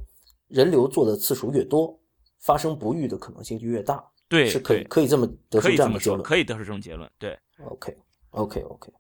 [0.49, 1.99] 人流做的次数越多，
[2.41, 6.23] 发生不育的可能性就越大，对，是可以可以这么得出可以这么说，这样的结论。
[6.23, 7.11] 可以得出这种结论。
[7.19, 7.97] 对，OK
[8.31, 8.93] OK OK，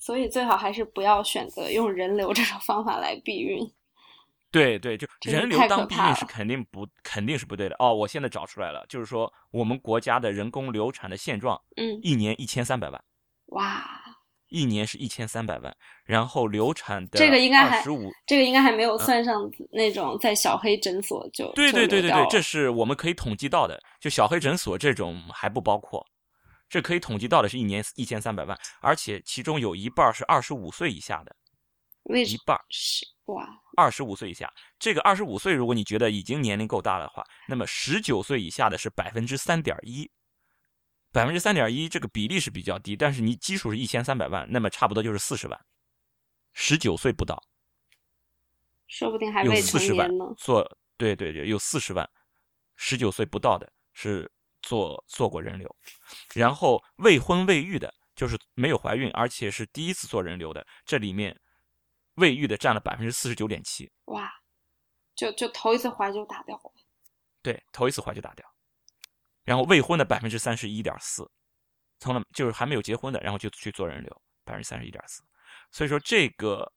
[0.00, 3.60] 所以最好还是不要选择用人流这种方法来避孕。
[4.50, 7.74] 对对，就人流当避孕是肯定不肯定是不对的。
[7.78, 13.04] 哦，我现在找出来了，就是说我们国家的人工流产的现状，嗯，一年一千三百万，
[13.46, 14.03] 哇，
[14.54, 26.06] 一年是一千三百万，然后流产的这个应该还二十五，这个应该还没有算上那种在小黑诊所就对对对对对，这是是我们可以统计到的，就小黑诊所这种还不包括，
[26.68, 31.34] 这可以统计到的是一年一千三百万，而且其中有一半是二十五岁以下的，
[32.04, 33.44] 为一半是哇，
[33.76, 34.48] 二十五岁以下，
[34.78, 40.08] 这个二十五岁，如果你觉得已经年龄够大的话，那么十九岁以下的是百分之三点一，
[41.14, 45.64] 百分之三点一这个比例是比较低，但是你基数是一千三百万，那么差不多就是四十万，
[46.52, 47.40] 十九岁不到，
[48.88, 50.34] 说不定还有未成四十万年呢。
[50.36, 52.10] 做，对对对，有四十万，
[52.74, 54.28] 十九岁不到的是
[54.60, 55.76] 做做过人流，
[56.34, 61.40] 然后未婚未育的，就是没有怀孕，而且是第一次做人流的，这里面
[62.16, 63.88] 未育的占了百分之四十九点七。
[64.06, 64.28] 哇，
[65.14, 66.72] 就就头一次怀就打掉了。
[67.40, 68.53] 对，头一次怀就打掉，
[69.44, 71.30] 然后未婚的百分之三十一点四，
[71.98, 75.22] 从来就是还没有结婚的，然后就去做人流，百分之三十一点四，
[75.70, 76.72] 所以说这个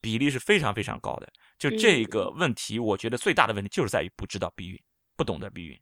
[0.00, 1.32] 比例是非常非常高的。
[1.58, 4.80] 就这个问题，我觉得最大的问题就是在于不知道避孕，
[5.16, 5.80] 不懂得避孕。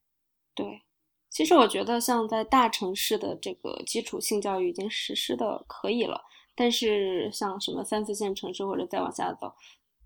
[0.54, 0.82] 对，
[1.28, 6.22] 其实我觉得像在大城市的这个基础性教育已经实施的可以了，
[6.54, 9.54] 但是像什么三四线城市或者再往下走，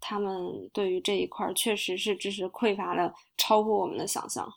[0.00, 4.52] 他们对于这一块儿确实是知识匮乏的超乎我们的想象。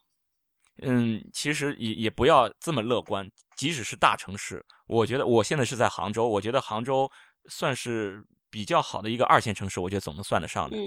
[0.82, 7.10] 嗯，其实也也不要这么乐观，即使是大城市，我觉得我现在是在杭州，我觉得杭州
[7.48, 10.78] 算是比较好的一个二线城市，我觉得总能算得上的。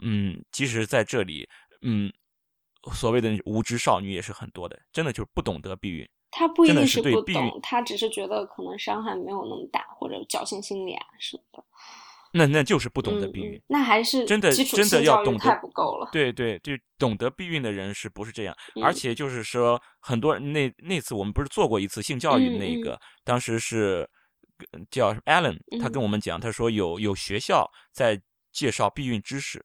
[0.00, 1.48] 嗯即使在这里，
[1.82, 2.12] 嗯，
[2.94, 6.08] 所谓的无知少女也是很多的，真的就是不懂得避孕。
[6.30, 11.64] 他不一定是不懂，他只是觉得可能伤害没有那么大，或者侥幸心理啊什么的。
[12.36, 13.54] 那那就是不懂得嗯避孕。
[13.54, 16.08] 嗯，那还是真的真的要懂得太不够了。
[16.10, 18.56] 对对，就懂得避孕的人是不是这样？
[18.82, 24.08] 而嗯且就是说，很多人那那次我们不是做过一次性教育那个，当时是
[24.72, 28.20] 呃叫 Allen，他嗯跟我们讲，他说有有学校在
[28.52, 29.64] 介绍避孕知识，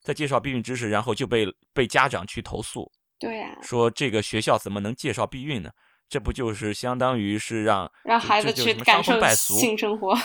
[0.00, 2.88] 在介绍避孕知识，然后就被被家长去投诉，
[3.18, 5.70] 对呀、说这个学校怎么能介绍避孕呢？
[6.08, 9.58] 这不就是相当于是让让孩子去感受败俗？
[9.58, 10.16] 性生活。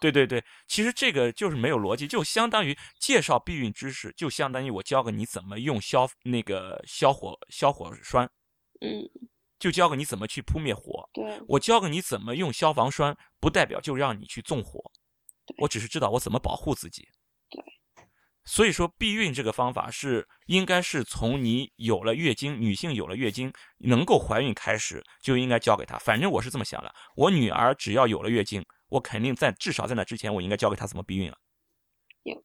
[0.00, 8.30] 对对对，其实这个就是没有逻辑，就相当于介绍避孕知识，就相当于我教给你怎么用消那个消火消火栓，
[8.80, 9.08] 嗯，
[9.58, 11.08] 就教给你怎么去扑灭火。
[11.12, 14.92] 对，我教给你怎么用消防栓，不代表就让你去纵火，
[15.58, 17.08] 我只是知道我怎么保护自己。
[18.44, 25.98] 对，所以说避孕这个方法是应该是从你有了月经，女性有了月经能够怀孕开始就应该教给她。
[25.98, 31.38] 反正我是这么想的，我女儿只要有了月经，我肯定在至少在那之前，我应该教给她怎么避孕了。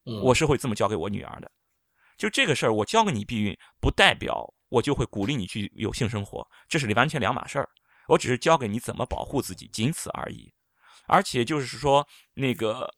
[0.06, 1.52] 嗯我是会这么教给我女儿的。
[2.18, 7.69] 就这个事儿，我教给你避孕，不代表我就会鼓励你去有性生活，这是完全两码事儿。
[8.07, 10.52] 我只是教给你怎么保护自己，仅此而已。
[11.07, 12.91] 而且就是说，那个，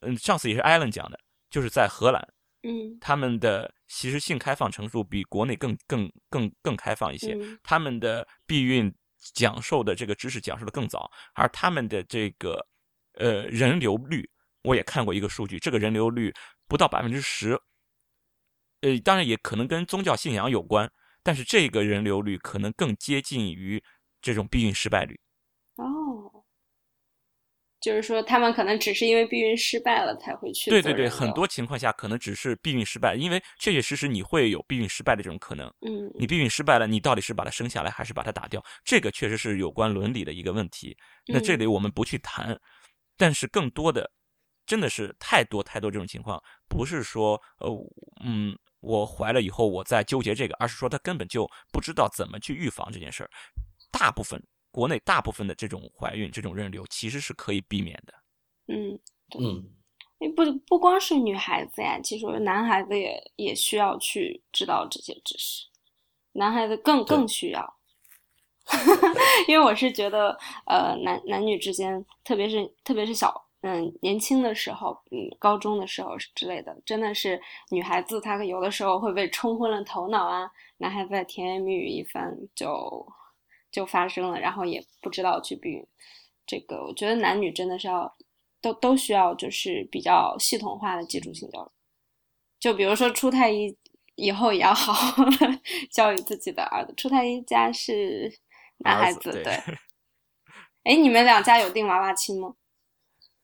[0.00, 1.18] 嗯，上次也是艾伦讲的，
[1.50, 2.26] 就是在荷兰，
[2.62, 8.92] 嗯他们的其实性开放程度比国内更更更更开放一些，嗯他们的避孕
[9.34, 12.66] 讲授的这个知识讲授的更早，而他们的这个
[13.14, 14.28] 呃人流率，
[14.62, 16.32] 我也看过一个数据，这个人流率
[16.66, 17.58] 不到百分之十，
[18.80, 20.90] 呃，当然也可能跟宗教信仰有关，
[21.22, 23.82] 但是这个人流率可能更接近于
[24.20, 25.20] 这种避孕失败率。
[27.82, 35.66] 哦，就是说他们可能只是因为避孕失败了才会去对对对，很多情况下可能只是避孕失败，因为确确实实你会有避孕失败的这种可能。
[35.86, 38.62] 嗯你避孕失败了，你到底是把它生下来还是把它打掉？
[38.84, 40.96] 这个确实是有关伦理的一个问题。
[41.26, 42.58] 那这嗯里我们不去谈，
[43.16, 44.10] 但是更多的
[44.66, 47.68] 真的是太多太多这种情况，不是说呃
[48.24, 53.30] 嗯我怀了以后我在纠结这个，而是说他根本就不知道怎么去预防这件事儿。
[53.90, 54.42] 大部分
[54.72, 58.14] 国内大部分的这种怀孕这种人流其实是可以避免的。
[58.66, 58.98] 嗯，
[59.38, 59.64] 嗯
[60.20, 65.66] 诶不不光是女孩子呀，其实男孩子也也需要去知道这些知识，
[66.32, 67.76] 男孩子更更需要。
[69.48, 77.40] 因为我是觉得，呃，男男女之间，特别是特别是小，嗯，年轻的时候，嗯，高中的时候之类的，真的是
[77.70, 83.04] 女孩子她有的时候会被冲昏了头脑啊，男孩子在甜言蜜语一番就
[83.72, 85.84] 就发生了，然后也不知道去避孕。
[86.46, 88.16] 这个我觉得男女真的是要
[88.60, 91.70] 都都需要就是比较系统化的基础性教育，
[92.60, 93.76] 就比如说初太医
[94.16, 96.92] 以后也要好好的 教育自己的儿子。
[96.96, 98.30] 初太医家是
[98.78, 99.52] 男孩子，子对
[100.84, 102.54] 哎， 你们两家有订娃娃亲吗？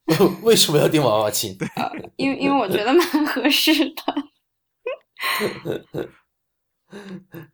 [0.43, 1.57] 为什么要订娃娃亲？
[2.17, 4.03] 因为因为我觉得蛮合适的。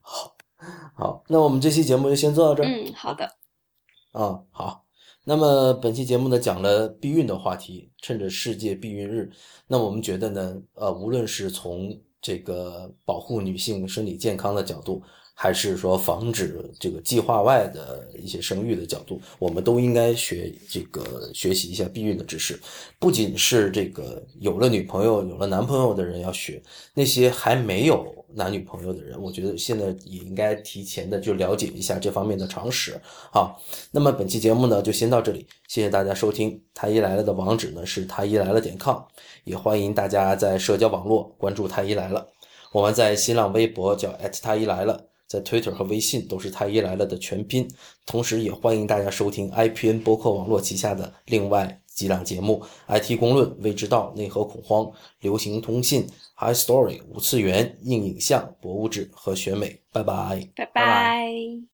[0.01, 0.34] 好，
[1.28, 2.66] 那我们这期节目就先做到这儿。
[2.66, 3.24] 嗯，好的，
[4.12, 4.85] 啊，好，
[5.24, 9.31] 那么本期节目呢，讲了避孕的话题，趁着世界避孕日，
[9.66, 15.03] 那我们觉得呢，呃，无论是从这个保护女性身体健康的角度，
[15.35, 22.59] 还是说防止这个计划外的一些生育的角度，我们都应该学这个学习一下避孕的知识。
[22.99, 26.62] 不仅是这个有了女朋友、有了男朋友的人要学，
[26.95, 33.01] 那些还没有男女朋友的人，我觉得现在也应该提前的就了解一下这方面的常识。
[33.32, 36.61] 好，那么本期节目呢就先到这里，谢谢大家收听。
[36.74, 38.97] 太医来了的网址呢是太医来了点 com，
[39.44, 42.27] 也欢迎大家在社交网络关注太医来了。
[42.73, 44.12] 我们在新浪微博叫
[44.43, 45.06] 太医来了。
[45.27, 47.69] 在 Twitter 和微信都是太医来了的全拼，
[48.06, 54.90] 同时也欢迎大家收听 IPN 播客网络旗下的另外几档节目：IT 公论、未知道、内核恐慌、
[55.20, 56.06] 流行通信、
[56.36, 59.80] High Story、五次元、硬影像、博物志和选美。
[59.92, 61.64] 拜拜，拜拜。